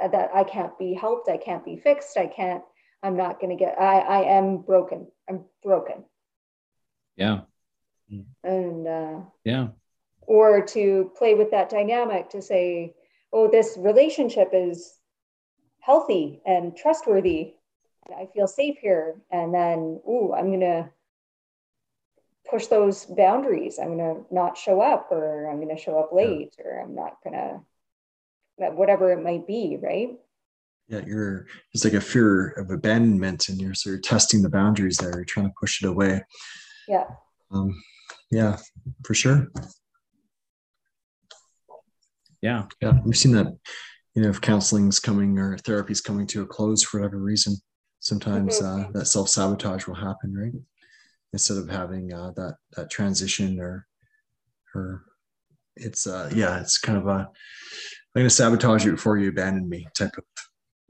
uh, 0.00 0.08
that 0.08 0.30
I 0.34 0.44
can't 0.44 0.76
be 0.78 0.94
helped, 0.94 1.28
I 1.28 1.36
can't 1.36 1.64
be 1.64 1.76
fixed, 1.76 2.16
I 2.16 2.26
can't, 2.26 2.62
I'm 3.02 3.16
not 3.16 3.38
going 3.38 3.56
to 3.56 3.64
get, 3.64 3.78
I, 3.78 4.00
I 4.00 4.22
am 4.38 4.58
broken, 4.58 5.06
I'm 5.28 5.44
broken. 5.62 6.04
Yeah. 7.16 7.42
And, 8.42 8.88
uh, 8.88 9.20
Yeah. 9.44 9.68
or 10.22 10.64
to 10.66 11.12
play 11.16 11.34
with 11.34 11.50
that 11.52 11.70
dynamic 11.70 12.30
to 12.30 12.42
say, 12.42 12.94
oh, 13.32 13.48
this 13.48 13.76
relationship 13.78 14.50
is 14.52 14.98
healthy 15.80 16.40
and 16.44 16.76
trustworthy. 16.76 17.54
I 18.16 18.26
feel 18.34 18.48
safe 18.48 18.78
here. 18.78 19.20
And 19.30 19.54
then, 19.54 20.00
ooh, 20.08 20.32
I'm 20.34 20.46
going 20.46 20.60
to 20.60 20.90
push 22.50 22.66
those 22.66 23.06
boundaries. 23.06 23.78
I'm 23.78 23.96
going 23.96 24.16
to 24.16 24.34
not 24.34 24.58
show 24.58 24.80
up, 24.80 25.08
or 25.10 25.48
I'm 25.48 25.56
going 25.56 25.74
to 25.74 25.80
show 25.80 25.98
up 25.98 26.12
late, 26.12 26.56
or 26.64 26.80
I'm 26.80 26.94
not 26.94 27.16
going 27.22 27.34
to, 27.34 28.72
whatever 28.72 29.12
it 29.12 29.22
might 29.22 29.46
be, 29.46 29.78
right? 29.80 30.18
Yeah, 30.88 31.02
you're 31.06 31.46
it's 31.72 31.84
like 31.84 31.94
a 31.94 32.00
fear 32.00 32.48
of 32.48 32.70
abandonment, 32.70 33.48
and 33.48 33.60
you're 33.60 33.74
sort 33.74 33.94
of 33.94 34.02
testing 34.02 34.42
the 34.42 34.50
boundaries 34.50 34.96
there. 34.96 35.12
You're 35.14 35.24
trying 35.24 35.46
to 35.46 35.54
push 35.58 35.82
it 35.82 35.86
away. 35.86 36.22
Yeah. 36.88 37.04
Um, 37.52 37.80
yeah, 38.30 38.58
for 39.04 39.14
sure. 39.14 39.48
Yeah. 42.42 42.66
Yeah, 42.80 42.98
we've 43.04 43.16
seen 43.16 43.32
that. 43.32 43.56
You 44.14 44.22
know, 44.22 44.30
if 44.30 44.40
counseling's 44.40 44.98
coming 44.98 45.38
or 45.38 45.56
therapy's 45.58 46.00
coming 46.00 46.26
to 46.28 46.42
a 46.42 46.46
close 46.46 46.82
for 46.82 46.98
whatever 46.98 47.18
reason, 47.18 47.54
sometimes 48.00 48.60
uh, 48.60 48.88
that 48.92 49.06
self 49.06 49.28
sabotage 49.28 49.86
will 49.86 49.94
happen, 49.94 50.34
right? 50.34 50.52
Instead 51.32 51.58
of 51.58 51.68
having 51.68 52.12
uh, 52.12 52.32
that 52.36 52.56
that 52.76 52.90
transition 52.90 53.60
or 53.60 53.86
or 54.74 55.04
it's 55.76 56.06
uh 56.06 56.30
yeah, 56.34 56.60
it's 56.60 56.78
kind 56.78 56.98
of 56.98 57.06
a 57.06 57.28
I'm 58.14 58.22
going 58.22 58.26
to 58.26 58.30
sabotage 58.30 58.84
you 58.84 58.90
before 58.92 59.18
you 59.18 59.28
abandon 59.28 59.68
me 59.68 59.86
type 59.96 60.16
of 60.18 60.24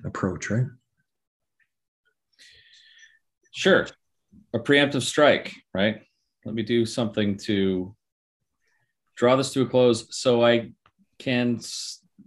approach, 0.06 0.48
right? 0.48 0.64
Sure. 3.52 3.86
A 4.54 4.58
preemptive 4.58 5.02
strike, 5.02 5.54
right? 5.74 6.00
Let 6.46 6.54
me 6.54 6.62
do 6.62 6.86
something 6.86 7.36
to 7.38 7.94
draw 9.16 9.36
this 9.36 9.52
to 9.52 9.62
a 9.62 9.66
close 9.66 10.06
so 10.16 10.42
I 10.42 10.72
can 11.18 11.60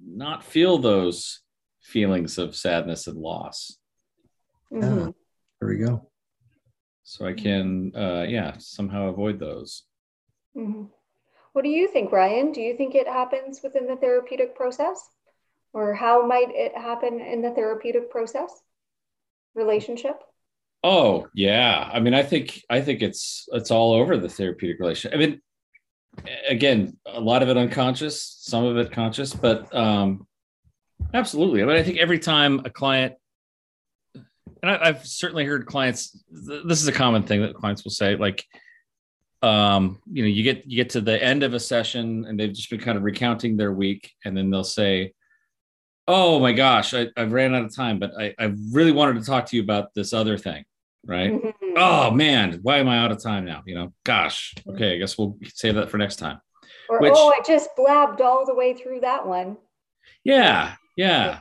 not 0.06 0.44
feel 0.44 0.78
those 0.78 1.42
feelings 1.82 2.38
of 2.38 2.56
sadness 2.56 3.08
and 3.08 3.18
loss. 3.18 3.80
Mhm. 4.72 5.16
There 5.60 5.70
we 5.70 5.78
go. 5.78 6.12
So 7.14 7.28
I 7.28 7.34
can, 7.34 7.92
uh, 7.96 8.26
yeah, 8.28 8.56
somehow 8.58 9.08
avoid 9.08 9.38
those. 9.38 9.84
Mhm. 10.58 10.90
What 11.52 11.62
do 11.62 11.70
you 11.70 11.88
think, 11.88 12.12
Ryan? 12.12 12.52
Do 12.52 12.60
you 12.60 12.76
think 12.76 12.96
it 12.96 13.08
happens 13.08 13.62
within 13.62 13.86
the 13.86 13.96
therapeutic 13.96 14.56
process? 14.56 14.98
Or 15.74 15.94
how 15.94 16.26
might 16.26 16.50
it 16.50 16.76
happen 16.76 17.20
in 17.20 17.44
the 17.44 17.52
therapeutic 17.52 18.10
process? 18.10 18.64
Relationship? 19.54 20.24
Oh 20.84 21.28
yeah, 21.36 21.88
I 21.94 22.00
mean, 22.00 22.16
I 22.16 22.24
think 22.24 22.64
I 22.68 22.82
think 22.82 23.04
it's 23.04 23.48
it's 23.52 23.70
all 23.70 23.94
over 23.94 24.18
the 24.18 24.28
therapeutic 24.28 24.80
relation. 24.80 25.14
I 25.14 25.18
mean, 25.18 25.40
again, 26.50 26.98
a 27.06 27.22
lot 27.22 27.44
of 27.44 27.50
it 27.50 27.58
unconscious, 27.58 28.38
some 28.40 28.66
of 28.66 28.76
it 28.78 28.92
conscious, 28.92 29.36
but 29.36 29.74
um, 29.76 30.26
absolutely. 31.14 31.62
I 31.62 31.66
mean, 31.66 31.76
I 31.76 31.84
think 31.84 32.00
every 32.00 32.18
time 32.18 32.62
a 32.66 32.72
client, 32.72 33.14
and 34.64 34.72
I, 34.72 34.80
I've 34.88 35.06
certainly 35.06 35.46
heard 35.46 35.66
clients. 35.68 36.12
th- 36.48 36.64
This 36.66 36.82
is 36.82 36.88
a 36.88 36.92
common 36.94 37.24
thing 37.24 37.42
that 37.42 37.54
clients 37.54 37.84
will 37.84 37.92
say, 37.92 38.16
like, 38.16 38.44
um, 39.42 40.02
you 40.12 40.24
know, 40.24 40.30
you 40.30 40.42
get 40.42 40.66
you 40.66 40.78
get 40.78 40.92
to 40.92 41.02
the 41.02 41.22
end 41.22 41.44
of 41.44 41.54
a 41.54 41.60
session 41.60 42.26
and 42.26 42.40
they've 42.40 42.54
just 42.54 42.70
been 42.70 42.80
kind 42.80 42.98
of 42.98 43.04
recounting 43.04 43.58
their 43.58 43.74
week, 43.74 44.12
and 44.24 44.36
then 44.36 44.50
they'll 44.50 44.64
say, 44.64 45.14
"Oh 46.08 46.40
my 46.40 46.54
gosh, 46.54 46.94
I, 46.94 47.10
I 47.18 47.24
ran 47.24 47.54
out 47.54 47.66
of 47.66 47.76
time, 47.76 48.00
but 48.00 48.12
I, 48.18 48.34
I 48.40 48.54
really 48.72 48.94
wanted 48.94 49.20
to 49.20 49.26
talk 49.26 49.48
to 49.48 49.58
you 49.58 49.62
about 49.64 49.94
this 49.94 50.14
other 50.14 50.38
thing." 50.38 50.64
Right 51.06 51.34
Mhm. 51.34 51.52
oh 51.76 52.12
man, 52.12 52.60
why 52.62 52.78
am 52.78 52.88
I 52.88 52.98
out 53.00 53.12
of 53.12 53.22
time 53.22 53.44
now? 53.44 53.62
You 53.66 53.76
know, 53.76 53.94
gosh. 54.06 54.56
Okay, 54.66 54.96
I 54.96 54.98
guess 54.98 55.18
we'll 55.18 55.38
save 55.54 55.76
that 55.76 55.90
for 55.92 55.98
next 55.98 56.16
time. 56.16 56.40
Or, 56.88 57.02
Which- 57.02 57.12
oh, 57.14 57.34
I 57.38 57.42
just 57.46 57.70
blabbed 57.76 58.22
all 58.22 58.46
the 58.46 58.56
way 58.56 58.74
through 58.74 59.02
that 59.02 59.28
one. 59.28 59.58
Yeah, 60.24 60.76
yeah, 60.96 61.40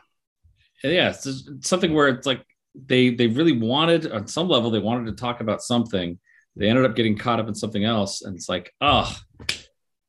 yeah. 0.82 1.10
It's 1.10 1.48
something 1.60 1.94
where 1.94 2.08
it's 2.08 2.26
like 2.26 2.44
they 2.74 3.10
they 3.10 3.26
really 3.26 3.52
wanted 3.52 4.10
on 4.10 4.26
some 4.26 4.48
level 4.48 4.70
they 4.70 4.78
wanted 4.78 5.06
to 5.06 5.20
talk 5.20 5.40
about 5.40 5.62
something. 5.62 6.18
They 6.56 6.68
ended 6.68 6.84
up 6.84 6.96
getting 6.96 7.16
caught 7.16 7.40
up 7.40 7.48
in 7.48 7.54
something 7.54 7.84
else, 7.84 8.22
and 8.22 8.36
it's 8.36 8.48
like, 8.48 8.72
oh, 8.80 9.14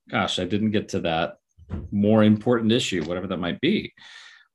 gosh, 0.10 0.40
I 0.40 0.46
didn't 0.46 0.72
get 0.72 0.90
to 0.90 1.02
that 1.02 1.36
more 1.92 2.24
important 2.24 2.72
issue, 2.72 3.04
whatever 3.06 3.28
that 3.28 3.38
might 3.38 3.62
be. 3.62 3.94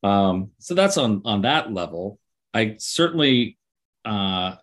Um, 0.03 0.51
so 0.59 0.75
that's 0.75 0.99
on 0.99 1.23
on 1.25 1.43
that 1.43 1.73
level. 1.73 2.19
I 2.55 2.77
certainly. 2.79 3.59
Uh, 4.05 4.57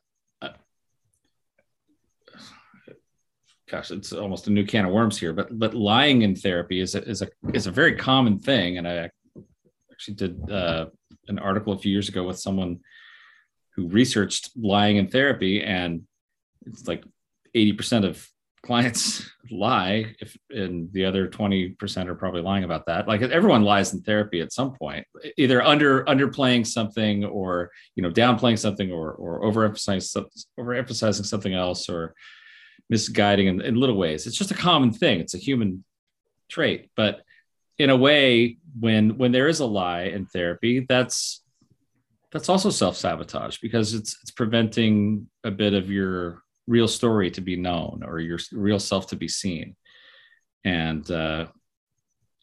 gosh, 3.70 3.92
it's 3.92 4.14
almost 4.14 4.48
a 4.48 4.52
new 4.52 4.66
can 4.66 4.86
of 4.86 4.92
worms 4.92 5.20
here, 5.20 5.34
but 5.34 5.58
but 5.58 5.74
lying 5.74 6.22
in 6.22 6.36
therapy 6.36 6.80
is 6.80 6.96
a 6.96 7.04
is 7.04 7.22
a 7.22 7.28
is 7.54 7.68
a 7.68 7.72
very 7.72 7.96
common 7.96 8.40
thing, 8.40 8.78
and 8.78 8.88
I 8.88 9.10
actually 9.92 10.16
did 10.16 10.50
uh, 10.50 10.88
an 11.28 11.40
article 11.40 11.74
a 11.74 11.78
few 11.78 11.92
years 11.92 12.10
ago 12.10 12.24
with 12.24 12.40
someone 12.40 12.80
who 13.76 13.88
researched 13.88 14.52
lying 14.56 14.98
in 14.98 15.08
therapy, 15.08 15.62
and 15.62 16.04
it's 16.66 16.88
like 16.88 17.04
eighty 17.54 17.74
percent 17.74 18.06
of 18.06 18.28
clients 18.64 19.30
lie, 19.52 20.16
if 20.20 20.38
and 20.50 20.92
the 20.94 21.06
other 21.06 21.28
twenty 21.28 21.70
percent 21.70 22.10
are 22.10 22.16
probably 22.16 22.42
lying 22.42 22.64
about 22.64 22.86
that. 22.88 23.08
Like 23.08 23.22
everyone 23.22 23.64
lies 23.64 23.94
in 23.94 24.02
therapy 24.02 24.42
at 24.42 24.54
some 24.54 24.74
point, 24.74 25.06
either 25.38 25.62
under 25.62 26.04
underplaying 26.06 26.66
something, 26.66 27.26
or 27.26 27.72
you 27.96 28.04
know 28.04 28.12
downplaying 28.12 28.60
something, 28.60 28.92
or 28.92 29.12
or 29.12 29.42
overemphasizing 29.42 30.26
overemphasizing 30.60 31.26
something 31.26 31.54
else, 31.54 31.90
or 31.90 32.16
misguiding 32.90 33.48
in, 33.48 33.62
in 33.62 33.76
little 33.76 33.98
ways. 33.98 34.28
It's 34.28 34.38
just 34.38 34.52
a 34.52 34.56
common 34.56 34.92
thing. 34.92 35.20
It's 35.20 35.34
a 35.34 35.40
human 35.40 35.84
trait. 36.50 36.90
But 36.96 37.22
in 37.78 37.90
a 37.90 37.98
way, 37.98 38.58
when 38.80 39.18
when 39.18 39.32
there 39.32 39.48
is 39.48 39.60
a 39.60 39.66
lie 39.66 40.04
in 40.04 40.26
therapy, 40.26 40.86
that's 40.88 41.42
that's 42.36 42.50
also 42.50 42.70
self-sabotage 42.70 43.60
because 43.60 43.94
it's 43.94 44.18
it's 44.22 44.32
preventing 44.32 45.30
a 45.46 45.52
bit 45.52 45.74
of 45.74 45.90
your 45.90 46.42
real 46.68 46.88
story 46.88 47.32
to 47.32 47.40
be 47.40 47.56
known 47.56 48.04
or 48.06 48.20
your 48.20 48.38
real 48.52 48.78
self 48.78 49.08
to 49.08 49.16
be 49.16 49.30
seen. 49.30 49.74
And 50.66 51.10
uh 51.10 51.46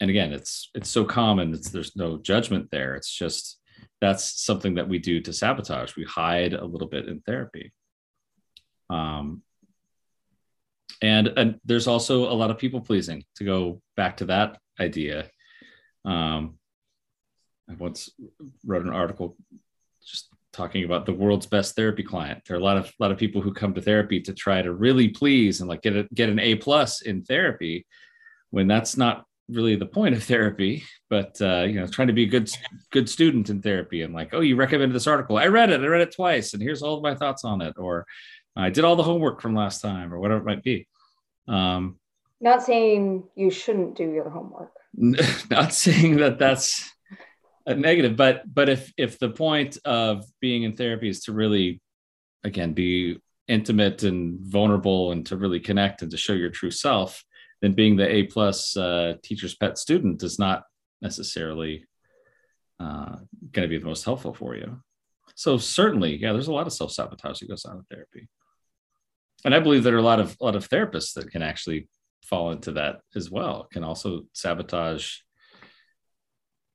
and 0.00 0.08
again, 0.08 0.32
it's 0.32 0.70
it's 0.74 0.88
so 0.88 1.04
common, 1.04 1.52
it's 1.52 1.68
there's 1.68 1.94
no 1.94 2.16
judgment 2.16 2.70
there. 2.70 2.94
It's 2.94 3.12
just 3.12 3.58
that's 4.00 4.42
something 4.42 4.76
that 4.76 4.88
we 4.88 4.98
do 4.98 5.20
to 5.20 5.30
sabotage. 5.30 5.94
We 5.94 6.04
hide 6.04 6.54
a 6.54 6.64
little 6.64 6.88
bit 6.88 7.06
in 7.06 7.20
therapy. 7.20 7.70
Um, 8.88 9.42
and, 11.02 11.28
and 11.36 11.60
there's 11.66 11.86
also 11.86 12.32
a 12.32 12.38
lot 12.40 12.50
of 12.50 12.56
people 12.56 12.80
pleasing 12.80 13.24
to 13.36 13.44
go 13.44 13.82
back 13.94 14.16
to 14.18 14.24
that 14.26 14.58
idea 14.80 15.28
um, 16.04 16.58
i 17.68 17.74
once 17.74 18.10
wrote 18.64 18.84
an 18.84 18.92
article 18.92 19.36
just 20.04 20.28
talking 20.52 20.84
about 20.84 21.06
the 21.06 21.12
world's 21.12 21.46
best 21.46 21.74
therapy 21.74 22.02
client. 22.02 22.42
There 22.46 22.56
are 22.56 22.60
a 22.60 22.62
lot 22.62 22.76
of 22.76 22.86
a 22.86 22.92
lot 22.98 23.10
of 23.10 23.18
people 23.18 23.40
who 23.40 23.52
come 23.52 23.74
to 23.74 23.82
therapy 23.82 24.20
to 24.20 24.34
try 24.34 24.62
to 24.62 24.72
really 24.72 25.08
please 25.08 25.60
and 25.60 25.68
like 25.68 25.82
get 25.82 25.96
a, 25.96 26.08
get 26.14 26.28
an 26.28 26.38
A 26.38 26.56
plus 26.56 27.02
in 27.02 27.22
therapy, 27.22 27.86
when 28.50 28.66
that's 28.66 28.96
not 28.96 29.24
really 29.48 29.76
the 29.76 29.86
point 29.86 30.14
of 30.14 30.22
therapy. 30.22 30.84
But 31.08 31.40
uh, 31.40 31.62
you 31.62 31.74
know, 31.74 31.86
trying 31.86 32.08
to 32.08 32.14
be 32.14 32.24
a 32.24 32.28
good 32.28 32.50
good 32.90 33.08
student 33.08 33.50
in 33.50 33.62
therapy 33.62 34.02
and 34.02 34.14
like, 34.14 34.30
oh, 34.32 34.40
you 34.40 34.56
recommended 34.56 34.94
this 34.94 35.06
article. 35.06 35.38
I 35.38 35.46
read 35.46 35.70
it. 35.70 35.80
I 35.80 35.86
read 35.86 36.02
it 36.02 36.14
twice, 36.14 36.54
and 36.54 36.62
here's 36.62 36.82
all 36.82 36.96
of 36.96 37.02
my 37.02 37.14
thoughts 37.14 37.44
on 37.44 37.60
it. 37.62 37.74
Or 37.78 38.06
I 38.54 38.70
did 38.70 38.84
all 38.84 38.96
the 38.96 39.02
homework 39.02 39.40
from 39.40 39.54
last 39.54 39.80
time, 39.80 40.12
or 40.12 40.18
whatever 40.18 40.40
it 40.40 40.46
might 40.46 40.62
be. 40.62 40.86
Um, 41.48 41.98
not 42.40 42.62
saying 42.62 43.24
you 43.36 43.50
shouldn't 43.50 43.96
do 43.96 44.10
your 44.10 44.28
homework. 44.28 44.72
Not 45.50 45.72
saying 45.72 46.16
that 46.16 46.38
that's 46.38 46.90
a 47.66 47.74
negative 47.74 48.16
but 48.16 48.42
but 48.52 48.68
if 48.68 48.92
if 48.96 49.18
the 49.18 49.28
point 49.28 49.78
of 49.84 50.24
being 50.40 50.62
in 50.62 50.76
therapy 50.76 51.08
is 51.08 51.20
to 51.20 51.32
really 51.32 51.80
again 52.44 52.72
be 52.72 53.18
intimate 53.48 54.02
and 54.02 54.40
vulnerable 54.40 55.12
and 55.12 55.26
to 55.26 55.36
really 55.36 55.60
connect 55.60 56.02
and 56.02 56.10
to 56.10 56.16
show 56.16 56.32
your 56.32 56.50
true 56.50 56.70
self 56.70 57.24
then 57.60 57.72
being 57.72 57.96
the 57.96 58.08
a 58.08 58.24
plus 58.24 58.76
uh, 58.76 59.14
teacher's 59.22 59.54
pet 59.54 59.78
student 59.78 60.22
is 60.22 60.38
not 60.38 60.64
necessarily 61.00 61.84
uh, 62.80 63.16
going 63.52 63.62
to 63.62 63.68
be 63.68 63.78
the 63.78 63.86
most 63.86 64.04
helpful 64.04 64.34
for 64.34 64.56
you. 64.56 64.80
So 65.34 65.58
certainly 65.58 66.16
yeah 66.16 66.32
there's 66.32 66.48
a 66.48 66.52
lot 66.52 66.66
of 66.66 66.72
self-sabotage 66.72 67.40
that 67.40 67.48
goes 67.48 67.64
on 67.64 67.76
in 67.78 67.84
therapy. 67.84 68.28
And 69.44 69.54
i 69.54 69.60
believe 69.60 69.82
there 69.82 69.94
are 69.94 69.98
a 69.98 70.02
lot 70.02 70.20
of 70.20 70.36
a 70.40 70.44
lot 70.44 70.56
of 70.56 70.68
therapists 70.68 71.14
that 71.14 71.30
can 71.30 71.42
actually 71.42 71.88
fall 72.24 72.52
into 72.52 72.72
that 72.72 73.00
as 73.16 73.30
well 73.30 73.68
can 73.72 73.82
also 73.84 74.22
sabotage 74.32 75.18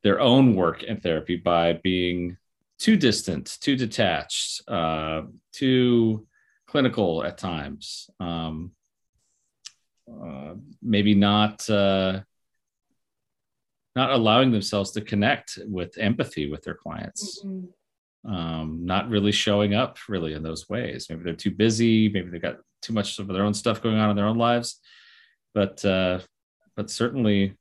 their 0.03 0.19
own 0.19 0.55
work 0.55 0.83
in 0.83 0.99
therapy 0.99 1.35
by 1.35 1.73
being 1.73 2.37
too 2.79 2.95
distant, 2.95 3.57
too 3.59 3.75
detached, 3.75 4.61
uh, 4.67 5.23
too 5.51 6.27
clinical 6.67 7.23
at 7.23 7.37
times. 7.37 8.09
Um, 8.19 8.71
uh, 10.09 10.53
maybe 10.81 11.13
not 11.15 11.69
uh, 11.69 12.21
not 13.95 14.11
allowing 14.11 14.51
themselves 14.51 14.91
to 14.91 15.01
connect 15.01 15.59
with 15.65 15.97
empathy 15.97 16.49
with 16.49 16.63
their 16.63 16.75
clients. 16.75 17.43
Mm-hmm. 17.43 18.31
Um, 18.31 18.81
not 18.83 19.09
really 19.09 19.31
showing 19.31 19.73
up 19.73 19.97
really 20.07 20.33
in 20.33 20.43
those 20.43 20.67
ways. 20.69 21.07
Maybe 21.09 21.23
they're 21.23 21.33
too 21.33 21.51
busy. 21.51 22.09
Maybe 22.09 22.29
they've 22.29 22.41
got 22.41 22.57
too 22.81 22.93
much 22.93 23.19
of 23.19 23.27
their 23.27 23.43
own 23.43 23.53
stuff 23.53 23.81
going 23.81 23.97
on 23.97 24.09
in 24.09 24.15
their 24.15 24.27
own 24.27 24.37
lives. 24.37 24.79
But 25.53 25.83
uh, 25.83 26.19
but 26.75 26.89
certainly, 26.89 27.57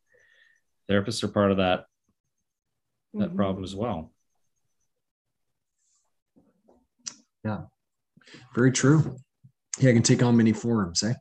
therapists 0.90 1.24
are 1.24 1.28
part 1.28 1.50
of 1.50 1.56
that 1.56 1.86
that 3.18 3.28
mm-hmm. 3.28 3.36
problem 3.36 3.64
as 3.64 3.74
well. 3.74 4.12
Yeah, 7.44 7.62
very 8.54 8.72
true. 8.72 9.16
Yeah, 9.78 9.90
it 9.90 9.94
can 9.94 10.02
take 10.02 10.22
on 10.22 10.36
many 10.36 10.52
forms, 10.52 11.02
eh? 11.02 11.14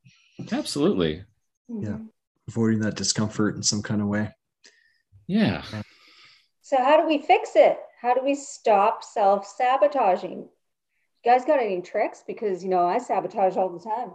Absolutely. 0.51 1.23
Yeah, 1.67 1.89
mm-hmm. 1.89 2.05
avoiding 2.47 2.79
that 2.81 2.95
discomfort 2.95 3.55
in 3.55 3.63
some 3.63 3.81
kind 3.81 4.01
of 4.01 4.07
way. 4.07 4.31
Yeah. 5.27 5.63
So, 6.61 6.77
how 6.77 6.99
do 6.99 7.07
we 7.07 7.19
fix 7.19 7.51
it? 7.55 7.77
How 8.01 8.13
do 8.13 8.23
we 8.23 8.35
stop 8.35 9.03
self 9.03 9.47
sabotaging? 9.47 10.39
You 10.39 11.31
guys 11.31 11.45
got 11.45 11.59
any 11.59 11.81
tricks? 11.81 12.23
Because, 12.25 12.63
you 12.63 12.69
know, 12.69 12.85
I 12.85 12.97
sabotage 12.99 13.57
all 13.57 13.69
the 13.69 13.83
time. 13.83 14.11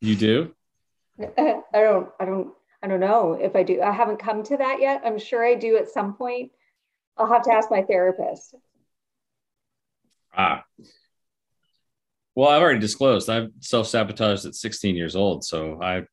You 0.00 0.16
do? 0.16 0.54
I 1.20 1.62
don't, 1.72 2.08
I 2.20 2.24
don't 2.24 2.52
I 2.82 2.86
don't 2.86 3.00
know 3.00 3.32
if 3.32 3.56
I 3.56 3.62
do. 3.62 3.80
I 3.82 3.90
haven't 3.90 4.18
come 4.18 4.42
to 4.44 4.56
that 4.56 4.80
yet. 4.80 5.02
I'm 5.04 5.18
sure 5.18 5.44
I 5.44 5.54
do 5.54 5.76
at 5.76 5.88
some 5.88 6.14
point. 6.14 6.52
I'll 7.16 7.32
have 7.32 7.42
to 7.42 7.52
ask 7.52 7.70
my 7.70 7.82
therapist. 7.82 8.54
Ah. 10.36 10.64
Well, 12.34 12.50
I've 12.50 12.62
already 12.62 12.78
disclosed 12.78 13.28
I've 13.28 13.50
self-sabotaged 13.58 14.46
at 14.46 14.54
16 14.54 14.94
years 14.94 15.16
old. 15.16 15.44
So 15.44 15.82
I 15.82 16.04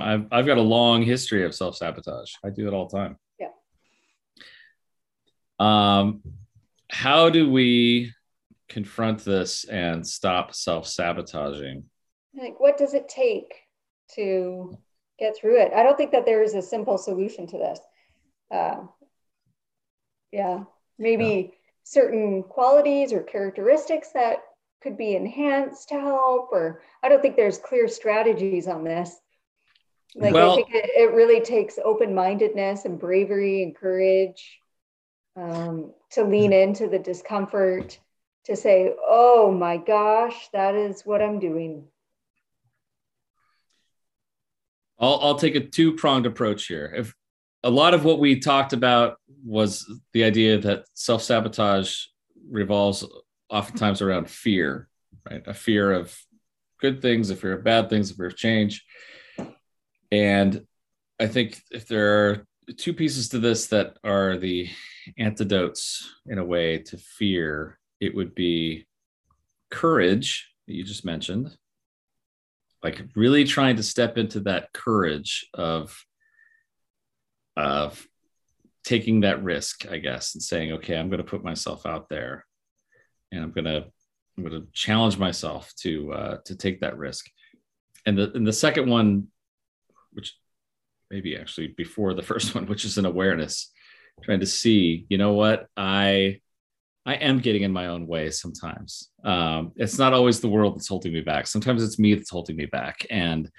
I've, 0.00 0.26
I've 0.30 0.46
got 0.46 0.56
a 0.56 0.62
long 0.62 1.02
history 1.02 1.44
of 1.44 1.54
self-sabotage. 1.54 2.32
I 2.44 2.50
do 2.50 2.68
it 2.68 2.72
all 2.72 2.88
the 2.88 2.96
time. 2.96 3.18
Yeah. 3.38 3.48
Um, 5.58 6.22
how 6.90 7.28
do 7.28 7.50
we 7.50 8.12
confront 8.68 9.24
this 9.24 9.64
and 9.64 10.06
stop 10.06 10.54
self-sabotaging? 10.54 11.84
Like 12.34 12.60
what 12.60 12.78
does 12.78 12.94
it 12.94 13.08
take 13.08 13.52
to 14.14 14.78
get 15.18 15.36
through 15.36 15.60
it. 15.60 15.72
I 15.72 15.82
don't 15.82 15.96
think 15.96 16.12
that 16.12 16.24
there 16.24 16.42
is 16.42 16.54
a 16.54 16.62
simple 16.62 16.98
solution 16.98 17.46
to 17.48 17.58
this. 17.58 17.80
Uh, 18.50 18.82
yeah, 20.32 20.64
maybe 20.98 21.24
yeah. 21.24 21.56
certain 21.84 22.42
qualities 22.42 23.12
or 23.12 23.22
characteristics 23.22 24.10
that 24.14 24.38
could 24.82 24.96
be 24.98 25.16
enhanced 25.16 25.88
to 25.88 26.00
help, 26.00 26.50
or 26.52 26.82
I 27.02 27.08
don't 27.08 27.22
think 27.22 27.36
there's 27.36 27.58
clear 27.58 27.88
strategies 27.88 28.68
on 28.68 28.84
this. 28.84 29.14
Like 30.14 30.34
well, 30.34 30.52
I 30.52 30.56
think 30.56 30.68
it, 30.72 30.90
it 30.94 31.14
really 31.14 31.40
takes 31.40 31.78
open-mindedness 31.82 32.84
and 32.84 33.00
bravery 33.00 33.62
and 33.62 33.74
courage 33.74 34.60
um, 35.36 35.92
to 36.12 36.22
lean 36.22 36.52
hmm. 36.52 36.58
into 36.58 36.88
the 36.88 36.98
discomfort, 36.98 37.98
to 38.44 38.56
say, 38.56 38.94
"Oh 39.00 39.50
my 39.50 39.76
gosh, 39.76 40.48
that 40.52 40.74
is 40.74 41.02
what 41.02 41.22
I'm 41.22 41.40
doing." 41.40 41.88
I'll, 45.04 45.20
I'll 45.20 45.38
take 45.38 45.54
a 45.54 45.60
two 45.60 45.92
pronged 45.92 46.24
approach 46.24 46.66
here. 46.66 46.92
If 46.96 47.14
a 47.62 47.70
lot 47.70 47.92
of 47.92 48.04
what 48.04 48.18
we 48.18 48.40
talked 48.40 48.72
about 48.72 49.18
was 49.44 49.84
the 50.14 50.24
idea 50.24 50.58
that 50.58 50.86
self 50.94 51.22
sabotage 51.22 52.06
revolves 52.50 53.04
oftentimes 53.50 54.00
around 54.00 54.30
fear, 54.30 54.88
right? 55.28 55.42
A 55.46 55.52
fear 55.52 55.92
of 55.92 56.16
good 56.80 57.02
things, 57.02 57.28
a 57.28 57.36
fear 57.36 57.52
of 57.52 57.64
bad 57.64 57.90
things, 57.90 58.10
a 58.10 58.14
fear 58.14 58.26
of 58.26 58.36
change. 58.36 58.84
And 60.10 60.64
I 61.20 61.26
think 61.26 61.60
if 61.70 61.86
there 61.86 62.28
are 62.28 62.46
two 62.76 62.94
pieces 62.94 63.28
to 63.30 63.38
this 63.38 63.66
that 63.68 63.98
are 64.04 64.38
the 64.38 64.70
antidotes 65.18 66.10
in 66.26 66.38
a 66.38 66.44
way 66.44 66.78
to 66.78 66.96
fear, 66.96 67.78
it 68.00 68.14
would 68.14 68.34
be 68.34 68.86
courage 69.70 70.50
that 70.66 70.74
you 70.74 70.82
just 70.82 71.04
mentioned 71.04 71.56
like 72.84 73.02
really 73.16 73.44
trying 73.44 73.76
to 73.76 73.82
step 73.82 74.16
into 74.16 74.40
that 74.40 74.72
courage 74.72 75.48
of 75.54 76.04
of 77.56 78.06
taking 78.84 79.20
that 79.20 79.42
risk 79.42 79.86
i 79.90 79.98
guess 79.98 80.34
and 80.34 80.42
saying 80.42 80.72
okay 80.72 80.96
i'm 80.96 81.08
going 81.08 81.18
to 81.18 81.24
put 81.24 81.42
myself 81.42 81.86
out 81.86 82.08
there 82.08 82.44
and 83.32 83.42
i'm 83.42 83.50
going 83.50 83.64
to 83.64 83.84
i'm 84.36 84.44
going 84.44 84.60
to 84.60 84.68
challenge 84.72 85.18
myself 85.18 85.72
to 85.76 86.12
uh, 86.12 86.36
to 86.44 86.56
take 86.56 86.80
that 86.80 86.98
risk. 86.98 87.26
And 88.06 88.18
the 88.18 88.32
and 88.34 88.46
the 88.46 88.52
second 88.52 88.88
one 88.88 89.28
which 90.12 90.36
maybe 91.10 91.36
actually 91.36 91.68
before 91.68 92.14
the 92.14 92.22
first 92.30 92.54
one 92.54 92.66
which 92.66 92.84
is 92.84 92.98
an 92.98 93.06
awareness 93.06 93.70
trying 94.22 94.40
to 94.40 94.46
see 94.46 95.06
you 95.08 95.18
know 95.18 95.34
what? 95.34 95.66
I 95.76 96.40
I 97.06 97.14
am 97.14 97.38
getting 97.38 97.62
in 97.62 97.72
my 97.72 97.88
own 97.88 98.06
way 98.06 98.30
sometimes. 98.30 99.10
Um, 99.24 99.72
it's 99.76 99.98
not 99.98 100.14
always 100.14 100.40
the 100.40 100.48
world 100.48 100.74
that's 100.74 100.88
holding 100.88 101.12
me 101.12 101.20
back. 101.20 101.46
Sometimes 101.46 101.82
it's 101.82 101.98
me 101.98 102.14
that's 102.14 102.30
holding 102.30 102.56
me 102.56 102.66
back, 102.66 103.06
and 103.10 103.50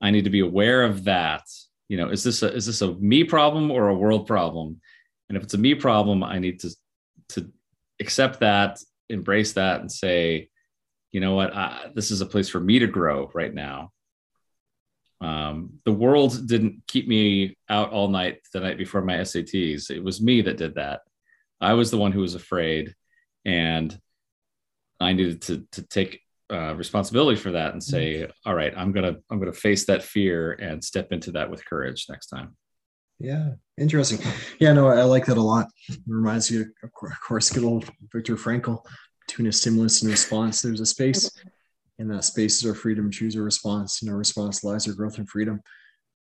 I 0.00 0.10
need 0.10 0.24
to 0.24 0.30
be 0.30 0.40
aware 0.40 0.82
of 0.82 1.04
that. 1.04 1.42
You 1.88 1.98
know, 1.98 2.08
is 2.08 2.24
this 2.24 2.42
a 2.42 2.52
is 2.54 2.66
this 2.66 2.82
a 2.82 2.94
me 2.94 3.24
problem 3.24 3.70
or 3.70 3.88
a 3.88 3.94
world 3.94 4.26
problem? 4.26 4.80
And 5.28 5.36
if 5.36 5.44
it's 5.44 5.54
a 5.54 5.58
me 5.58 5.74
problem, 5.74 6.22
I 6.22 6.38
need 6.38 6.60
to 6.60 6.70
to 7.30 7.50
accept 8.00 8.40
that, 8.40 8.78
embrace 9.08 9.52
that, 9.52 9.80
and 9.80 9.92
say, 9.92 10.48
you 11.12 11.20
know 11.20 11.34
what, 11.34 11.54
I, 11.54 11.90
this 11.94 12.10
is 12.10 12.20
a 12.20 12.26
place 12.26 12.48
for 12.48 12.60
me 12.60 12.78
to 12.78 12.86
grow 12.86 13.30
right 13.34 13.52
now. 13.52 13.92
Um, 15.20 15.74
the 15.84 15.92
world 15.92 16.48
didn't 16.48 16.82
keep 16.86 17.06
me 17.06 17.56
out 17.68 17.92
all 17.92 18.08
night 18.08 18.40
the 18.52 18.60
night 18.60 18.78
before 18.78 19.02
my 19.02 19.18
SATs. 19.18 19.90
It 19.90 20.02
was 20.02 20.20
me 20.20 20.42
that 20.42 20.56
did 20.56 20.74
that. 20.74 21.02
I 21.60 21.74
was 21.74 21.90
the 21.90 21.98
one 21.98 22.12
who 22.12 22.20
was 22.20 22.34
afraid, 22.34 22.94
and 23.44 23.96
I 25.00 25.12
needed 25.12 25.42
to 25.42 25.66
to 25.72 25.82
take 25.82 26.20
uh, 26.50 26.74
responsibility 26.74 27.36
for 27.36 27.52
that 27.52 27.72
and 27.72 27.82
say, 27.82 28.14
mm-hmm. 28.14 28.30
all 28.46 28.54
right, 28.54 28.72
I'm 28.76 28.92
gonna 28.92 29.16
I'm 29.30 29.38
gonna 29.38 29.52
face 29.52 29.86
that 29.86 30.02
fear 30.02 30.52
and 30.52 30.82
step 30.82 31.12
into 31.12 31.32
that 31.32 31.50
with 31.50 31.64
courage 31.64 32.06
next 32.08 32.26
time. 32.28 32.56
Yeah, 33.18 33.50
interesting. 33.78 34.18
Yeah, 34.58 34.72
no, 34.72 34.88
I 34.88 35.04
like 35.04 35.26
that 35.26 35.36
a 35.36 35.42
lot. 35.42 35.68
It 35.88 35.98
reminds 36.06 36.50
me, 36.50 36.64
of 36.82 36.92
course, 36.92 37.50
good 37.50 37.64
old 37.64 37.88
Viktor 38.12 38.36
Frankl. 38.36 38.84
Between 39.26 39.48
a 39.48 39.52
stimulus 39.52 40.02
and 40.02 40.10
response, 40.10 40.60
there's 40.60 40.80
a 40.80 40.86
space, 40.86 41.30
and 41.98 42.10
that 42.10 42.24
space 42.24 42.58
is 42.58 42.66
our 42.68 42.74
freedom. 42.74 43.10
Choose 43.10 43.36
a 43.36 43.42
response. 43.42 44.02
You 44.02 44.10
know, 44.10 44.16
response 44.16 44.62
lies 44.62 44.86
our 44.86 44.94
growth 44.94 45.16
and 45.16 45.28
freedom. 45.28 45.60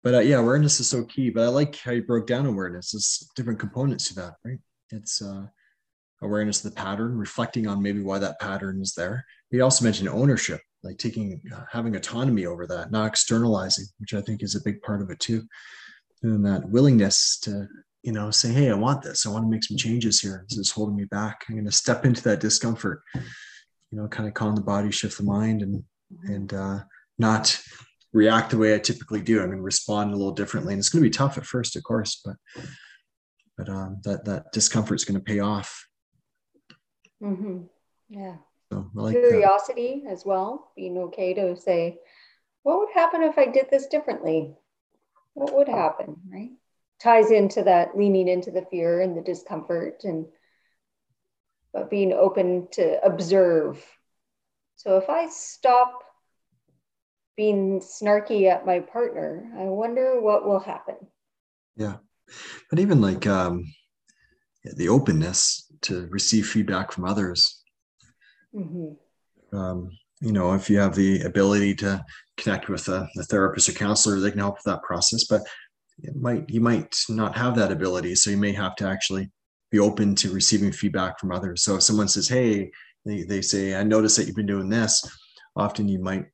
But 0.04 0.16
uh, 0.16 0.20
yeah, 0.20 0.38
awareness 0.38 0.80
is 0.80 0.90
so 0.90 1.06
key. 1.06 1.30
But 1.30 1.44
I 1.44 1.48
like 1.48 1.78
how 1.78 1.92
you 1.92 2.04
broke 2.04 2.28
down 2.28 2.46
awareness. 2.46 2.92
There's 2.92 3.30
different 3.36 3.60
components 3.60 4.10
to 4.10 4.16
that, 4.16 4.34
right? 4.44 4.60
It's 4.92 5.22
uh, 5.22 5.46
awareness 6.22 6.64
of 6.64 6.72
the 6.72 6.76
pattern, 6.76 7.18
reflecting 7.18 7.68
on 7.68 7.82
maybe 7.82 8.02
why 8.02 8.20
that 8.20 8.40
pattern 8.40 8.82
is 8.82 8.94
there. 8.94 9.26
We 9.52 9.62
also 9.62 9.84
mentioned 9.84 10.10
ownership, 10.10 10.62
like 10.84 10.98
taking, 10.98 11.42
uh, 11.56 11.64
having 11.72 11.96
autonomy 11.96 12.46
over 12.46 12.68
that, 12.68 12.92
not 12.92 13.08
externalizing, 13.08 13.86
which 14.00 14.14
I 14.14 14.22
think 14.22 14.44
is 14.44 14.56
a 14.56 14.64
big 14.64 14.82
part 14.82 15.02
of 15.02 15.10
it 15.10 15.20
too. 15.20 15.44
And 16.24 16.46
that 16.46 16.70
willingness 16.70 17.40
to 17.44 17.68
you 18.04 18.12
know, 18.14 18.32
say, 18.32 18.52
hey, 18.52 18.70
I 18.70 18.76
want 18.76 19.02
this. 19.02 19.26
I 19.26 19.30
want 19.30 19.46
to 19.46 19.50
make 19.50 19.64
some 19.64 19.78
changes 19.78 20.22
here. 20.22 20.46
This 20.50 20.58
is 20.58 20.72
holding 20.72 20.96
me 20.96 21.06
back. 21.06 21.44
I'm 21.48 21.56
going 21.56 21.66
to 21.66 21.72
step 21.72 22.06
into 22.06 22.24
that 22.24 22.40
discomfort, 22.40 23.02
you 23.14 23.22
know, 23.92 24.08
kind 24.08 24.28
of 24.28 24.34
calm 24.34 24.56
the 24.56 24.62
body, 24.62 24.92
shift 24.92 25.18
the 25.18 25.24
mind, 25.24 25.62
and 25.62 25.84
and 26.24 26.54
uh, 26.54 26.80
not 27.18 27.60
react 28.14 28.50
the 28.52 28.58
way 28.58 28.74
I 28.74 28.80
typically 28.80 29.22
do. 29.22 29.40
I'm 29.40 29.48
going 29.48 29.58
to 29.58 29.64
respond 29.64 30.12
a 30.14 30.16
little 30.16 30.34
differently, 30.34 30.74
and 30.74 30.80
it's 30.80 30.90
going 30.90 31.04
to 31.04 31.10
be 31.10 31.14
tough 31.14 31.38
at 31.38 31.46
first, 31.46 31.76
of 31.76 31.84
course, 31.84 32.22
but 32.24 32.36
but 33.60 33.68
um, 33.68 34.00
that 34.06 34.24
that 34.24 34.52
discomfort 34.54 34.96
is 34.96 35.06
going 35.06 35.20
to 35.20 35.24
pay 35.24 35.40
off. 35.40 35.86
Mm-hmm. 37.22 37.64
Yeah. 38.08 38.38
So 38.72 38.90
like 38.94 39.16
Curiosity 39.16 40.04
that. 40.06 40.12
as 40.14 40.24
well, 40.26 40.72
being 40.78 40.98
okay 40.98 41.34
to 41.34 41.58
say, 41.58 41.98
what 42.64 42.80
would 42.80 42.90
happen 42.94 43.22
if 43.22 43.38
I 43.38 43.48
did 43.48 43.68
this 43.70 43.88
differently? 43.88 44.56
What 45.34 45.54
would 45.54 45.68
happen, 45.68 46.16
right? 46.32 46.52
Ties 47.02 47.32
into 47.32 47.64
that 47.64 47.98
leaning 47.98 48.30
into 48.30 48.50
the 48.50 48.66
fear 48.72 49.02
and 49.02 49.18
the 49.18 49.22
discomfort 49.22 50.06
and 50.06 50.26
but 51.74 51.90
being 51.90 52.14
open 52.14 52.70
to 52.72 53.04
observe. 53.06 53.86
So 54.78 54.98
if 54.98 55.10
I 55.10 55.28
stop 55.28 56.02
being 57.36 57.82
snarky 57.82 58.50
at 58.50 58.66
my 58.66 58.80
partner, 58.80 59.52
I 59.58 59.64
wonder 59.64 60.22
what 60.22 60.48
will 60.48 60.60
happen. 60.60 60.96
Yeah. 61.76 61.98
But 62.70 62.80
even 62.80 63.02
like 63.02 63.28
um, 63.28 63.66
the 64.76 64.90
openness 64.90 65.72
to 65.82 66.08
receive 66.08 66.48
feedback 66.48 66.92
from 66.92 67.06
others. 67.06 67.64
Mm-hmm. 68.54 69.56
Um, 69.58 69.92
you 70.22 70.32
know, 70.32 70.54
if 70.54 70.70
you 70.70 70.80
have 70.80 70.96
the 70.96 71.22
ability 71.22 71.76
to 71.76 72.04
connect 72.38 72.70
with 72.70 72.88
a, 72.90 73.08
a, 73.18 73.24
therapist 73.24 73.70
or 73.70 73.74
counselor, 73.74 74.20
they 74.20 74.32
can 74.32 74.40
help 74.40 74.56
with 74.56 74.66
that 74.66 74.84
process. 74.84 75.24
But 75.26 75.42
it 76.04 76.16
might 76.16 76.50
you 76.50 76.62
might 76.62 76.94
not 77.10 77.38
have 77.38 77.56
that 77.56 77.72
ability, 77.72 78.16
so 78.16 78.30
you 78.30 78.38
may 78.38 78.52
have 78.52 78.76
to 78.78 78.88
actually 78.88 79.32
be 79.72 79.80
open 79.80 80.16
to 80.16 80.32
receiving 80.32 80.72
feedback 80.72 81.20
from 81.20 81.32
others. 81.32 81.64
So 81.64 81.76
if 81.76 81.84
someone 81.84 82.08
says, 82.08 82.28
"Hey," 82.28 82.72
they, 83.06 83.24
they 83.24 83.42
say, 83.42 83.76
"I 83.76 83.84
notice 83.84 84.16
that 84.16 84.28
you've 84.28 84.36
been 84.36 84.46
doing 84.46 84.70
this," 84.70 85.04
often 85.56 85.88
you 85.88 86.00
might 86.00 86.26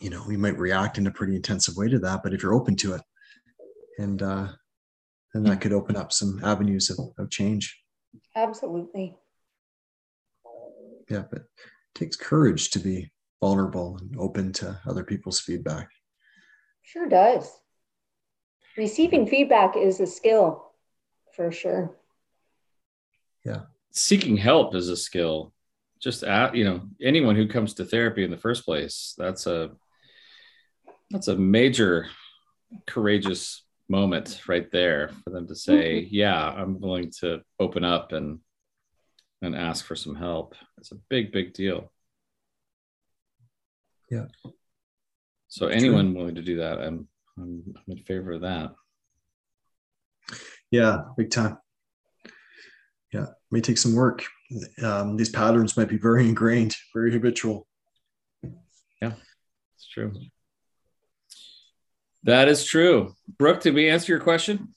you 0.00 0.08
know, 0.08 0.24
you 0.30 0.38
might 0.38 0.58
react 0.58 0.98
in 0.98 1.06
a 1.06 1.10
pretty 1.10 1.36
intensive 1.36 1.76
way 1.76 1.88
to 1.88 1.98
that. 1.98 2.22
But 2.22 2.32
if 2.32 2.42
you're 2.42 2.54
open 2.54 2.74
to 2.76 2.94
it, 2.94 3.02
and 3.98 4.22
uh, 4.22 4.48
then 5.32 5.44
that 5.44 5.60
could 5.60 5.72
open 5.72 5.96
up 5.96 6.12
some 6.12 6.40
avenues 6.44 6.90
of, 6.90 6.98
of 7.18 7.30
change. 7.30 7.80
Absolutely. 8.34 9.16
Yeah, 11.08 11.24
but 11.30 11.40
it 11.42 11.48
takes 11.94 12.16
courage 12.16 12.70
to 12.70 12.78
be 12.78 13.10
vulnerable 13.40 13.98
and 14.00 14.16
open 14.18 14.52
to 14.54 14.78
other 14.86 15.04
people's 15.04 15.40
feedback. 15.40 15.88
Sure 16.82 17.08
does. 17.08 17.60
Receiving 18.76 19.26
feedback 19.26 19.76
is 19.76 20.00
a 20.00 20.06
skill 20.06 20.72
for 21.34 21.50
sure. 21.50 21.96
Yeah. 23.44 23.62
Seeking 23.92 24.36
help 24.36 24.74
is 24.74 24.88
a 24.88 24.96
skill. 24.96 25.52
Just 26.00 26.22
at, 26.22 26.54
you 26.54 26.64
know, 26.64 26.82
anyone 27.02 27.36
who 27.36 27.46
comes 27.46 27.74
to 27.74 27.84
therapy 27.84 28.24
in 28.24 28.30
the 28.30 28.36
first 28.36 28.64
place, 28.64 29.14
that's 29.18 29.46
a 29.46 29.70
that's 31.10 31.28
a 31.28 31.36
major 31.36 32.06
courageous 32.86 33.64
moment 33.90 34.40
right 34.46 34.70
there 34.70 35.10
for 35.24 35.30
them 35.30 35.46
to 35.48 35.54
say, 35.54 36.02
mm-hmm. 36.02 36.14
"Yeah, 36.14 36.48
I'm 36.48 36.80
willing 36.80 37.10
to 37.20 37.42
open 37.58 37.84
up 37.84 38.12
and 38.12 38.38
and 39.42 39.54
ask 39.54 39.84
for 39.84 39.96
some 39.96 40.14
help." 40.14 40.54
It's 40.78 40.92
a 40.92 41.00
big, 41.10 41.32
big 41.32 41.52
deal. 41.52 41.92
Yeah. 44.10 44.26
So 45.48 45.66
anyone 45.66 46.12
True. 46.12 46.18
willing 46.20 46.34
to 46.36 46.42
do 46.42 46.58
that, 46.58 46.78
I'm, 46.78 47.08
I'm 47.36 47.62
I'm 47.76 47.96
in 47.96 48.04
favor 48.04 48.32
of 48.32 48.42
that. 48.42 48.72
Yeah, 50.70 51.02
big 51.16 51.30
time. 51.30 51.58
Yeah, 53.12 53.24
it 53.24 53.28
may 53.50 53.60
take 53.60 53.78
some 53.78 53.94
work. 53.94 54.24
Um, 54.82 55.16
these 55.16 55.30
patterns 55.30 55.76
might 55.76 55.88
be 55.88 55.98
very 55.98 56.28
ingrained, 56.28 56.76
very 56.94 57.12
habitual. 57.12 57.66
Yeah, 59.02 59.14
it's 59.76 59.88
true. 59.92 60.12
That 62.24 62.48
is 62.48 62.64
true. 62.64 63.14
Brooke, 63.38 63.62
did 63.62 63.74
we 63.74 63.88
answer 63.88 64.12
your 64.12 64.20
question? 64.20 64.74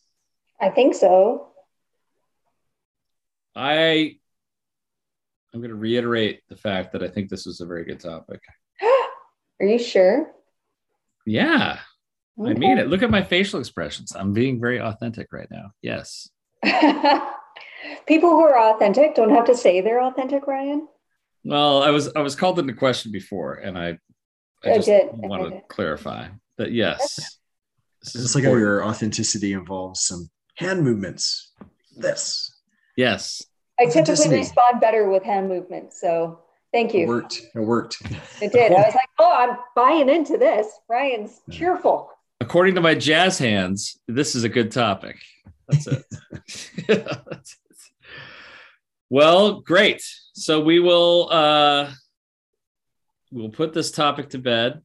I 0.62 0.70
think 0.70 0.96
so. 0.96 1.50
I 3.56 4.18
I'm 5.54 5.60
going 5.60 5.70
to 5.70 5.76
reiterate 5.76 6.42
the 6.50 6.56
fact 6.56 6.94
that 6.94 7.04
I 7.04 7.08
think 7.08 7.30
this 7.30 7.46
was 7.46 7.62
a 7.62 7.66
very 7.66 7.86
good 7.86 8.00
topic. 8.00 8.42
Are 9.62 9.66
you 9.66 9.78
sure? 9.78 10.32
Yeah. 11.26 11.80
Okay. 12.40 12.52
I 12.52 12.54
mean 12.56 12.80
it. 12.80 12.88
Look 12.88 13.04
at 13.04 13.12
my 13.12 13.22
facial 13.22 13.60
expressions. 13.60 14.16
I'm 14.16 14.34
being 14.34 14.60
very 14.60 14.80
authentic 14.80 15.28
right 15.32 15.48
now. 15.52 15.72
Yes. 15.82 16.30
People 18.08 18.32
who 18.32 18.44
are 18.44 18.74
authentic 18.74 19.14
don't 19.14 19.30
have 19.30 19.46
to 19.46 19.56
say 19.56 19.82
they're 19.82 20.02
authentic, 20.02 20.48
Ryan. 20.48 20.88
Well, 21.44 21.84
I 21.84 21.90
was 21.90 22.10
I 22.16 22.22
was 22.22 22.36
called 22.36 22.58
into 22.58 22.74
question 22.74 23.12
before 23.12 23.56
and 23.56 23.78
I 23.78 24.00
I, 24.64 24.76
just 24.76 24.90
I 24.90 25.10
want 25.14 25.52
to 25.52 25.62
clarify 25.68 26.30
that 26.58 26.72
yes. 26.72 27.40
It's 28.02 28.36
like 28.36 28.44
how 28.44 28.56
your 28.56 28.84
authenticity 28.84 29.54
involves 29.54 30.06
some 30.06 30.30
hand 30.56 30.84
movements. 30.84 31.52
This. 31.96 32.54
Yes. 32.98 33.44
I 33.80 33.86
typically 33.86 34.30
respond 34.30 34.82
better 34.82 35.10
with 35.10 35.24
hand 35.24 35.48
movements. 35.50 36.00
So 36.00 36.40
thank 36.72 36.94
you. 36.94 37.04
It 37.04 37.08
worked. 37.08 37.42
It 37.56 37.60
worked. 37.60 37.98
It 38.42 38.52
did. 38.52 38.72
I 38.72 38.82
was 38.82 38.96
like, 38.96 39.10
oh, 39.20 39.34
I'm 39.34 39.58
buying 39.76 40.10
into 40.10 40.38
this. 40.38 40.68
Ryan's 40.90 41.42
cheerful. 41.52 42.10
According 42.42 42.76
to 42.76 42.82
my 42.82 42.94
jazz 42.94 43.38
hands, 43.38 43.98
this 44.08 44.36
is 44.36 44.44
a 44.44 44.50
good 44.50 44.72
topic. 44.72 45.18
That's 45.70 45.88
it. 45.88 46.04
That's 46.88 47.22
it. 47.30 47.58
Well, 49.10 49.62
great. 49.62 50.04
So 50.34 50.62
we 50.62 50.80
will 50.80 51.30
uh 51.32 51.92
we'll 53.32 53.50
put 53.50 53.74
this 53.74 53.92
topic 53.92 54.30
to 54.30 54.40
bed 54.40 54.82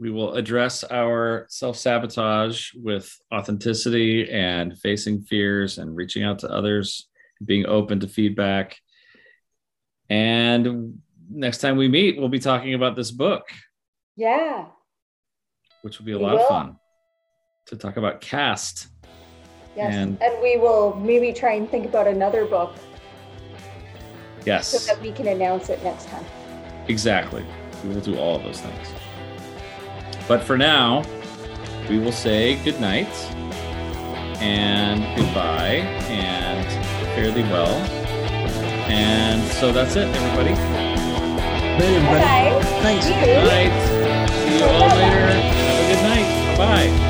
we 0.00 0.10
will 0.10 0.34
address 0.34 0.84
our 0.84 1.46
self 1.48 1.76
sabotage 1.76 2.72
with 2.74 3.18
authenticity 3.34 4.30
and 4.30 4.78
facing 4.78 5.22
fears 5.22 5.78
and 5.78 5.96
reaching 5.96 6.22
out 6.22 6.38
to 6.40 6.48
others, 6.48 7.08
being 7.44 7.66
open 7.66 8.00
to 8.00 8.08
feedback. 8.08 8.76
And 10.08 11.00
next 11.30 11.58
time 11.58 11.76
we 11.76 11.88
meet, 11.88 12.18
we'll 12.18 12.28
be 12.28 12.38
talking 12.38 12.74
about 12.74 12.94
this 12.94 13.10
book. 13.10 13.48
Yeah. 14.16 14.66
Which 15.82 15.98
will 15.98 16.06
be 16.06 16.12
a 16.12 16.18
we 16.18 16.24
lot 16.24 16.34
will. 16.34 16.42
of 16.42 16.48
fun 16.48 16.76
to 17.66 17.76
talk 17.76 17.96
about 17.96 18.20
Caste. 18.20 18.88
Yes. 19.76 19.94
And, 19.94 20.20
and 20.22 20.42
we 20.42 20.56
will 20.56 20.94
maybe 20.96 21.32
try 21.32 21.52
and 21.52 21.68
think 21.68 21.86
about 21.86 22.06
another 22.06 22.44
book. 22.44 22.74
Yes. 24.46 24.68
So 24.68 24.94
that 24.94 25.02
we 25.02 25.12
can 25.12 25.26
announce 25.28 25.68
it 25.68 25.82
next 25.82 26.08
time. 26.08 26.24
Exactly. 26.86 27.44
We 27.84 27.94
will 27.94 28.00
do 28.00 28.16
all 28.16 28.36
of 28.36 28.44
those 28.44 28.60
things. 28.60 28.88
But 30.28 30.42
for 30.42 30.58
now, 30.58 31.04
we 31.88 31.98
will 31.98 32.12
say 32.12 32.62
good 32.62 32.78
night 32.80 33.08
and 34.40 35.00
goodbye 35.16 35.80
and 36.10 36.66
fairly 37.14 37.42
well. 37.44 37.74
And 38.90 39.42
so 39.52 39.72
that's 39.72 39.96
it, 39.96 40.06
everybody. 40.06 40.50
Night, 40.50 41.82
everybody. 41.82 42.20
Bye. 42.20 42.62
Thanks. 42.82 43.06
Good 43.06 43.44
night. 43.44 44.28
See 44.30 44.58
you 44.58 44.64
all 44.64 44.88
later. 44.88 45.32
Have 45.32 45.84
a 45.84 45.94
good 45.94 46.02
night. 46.02 46.56
Bye. 46.58 47.07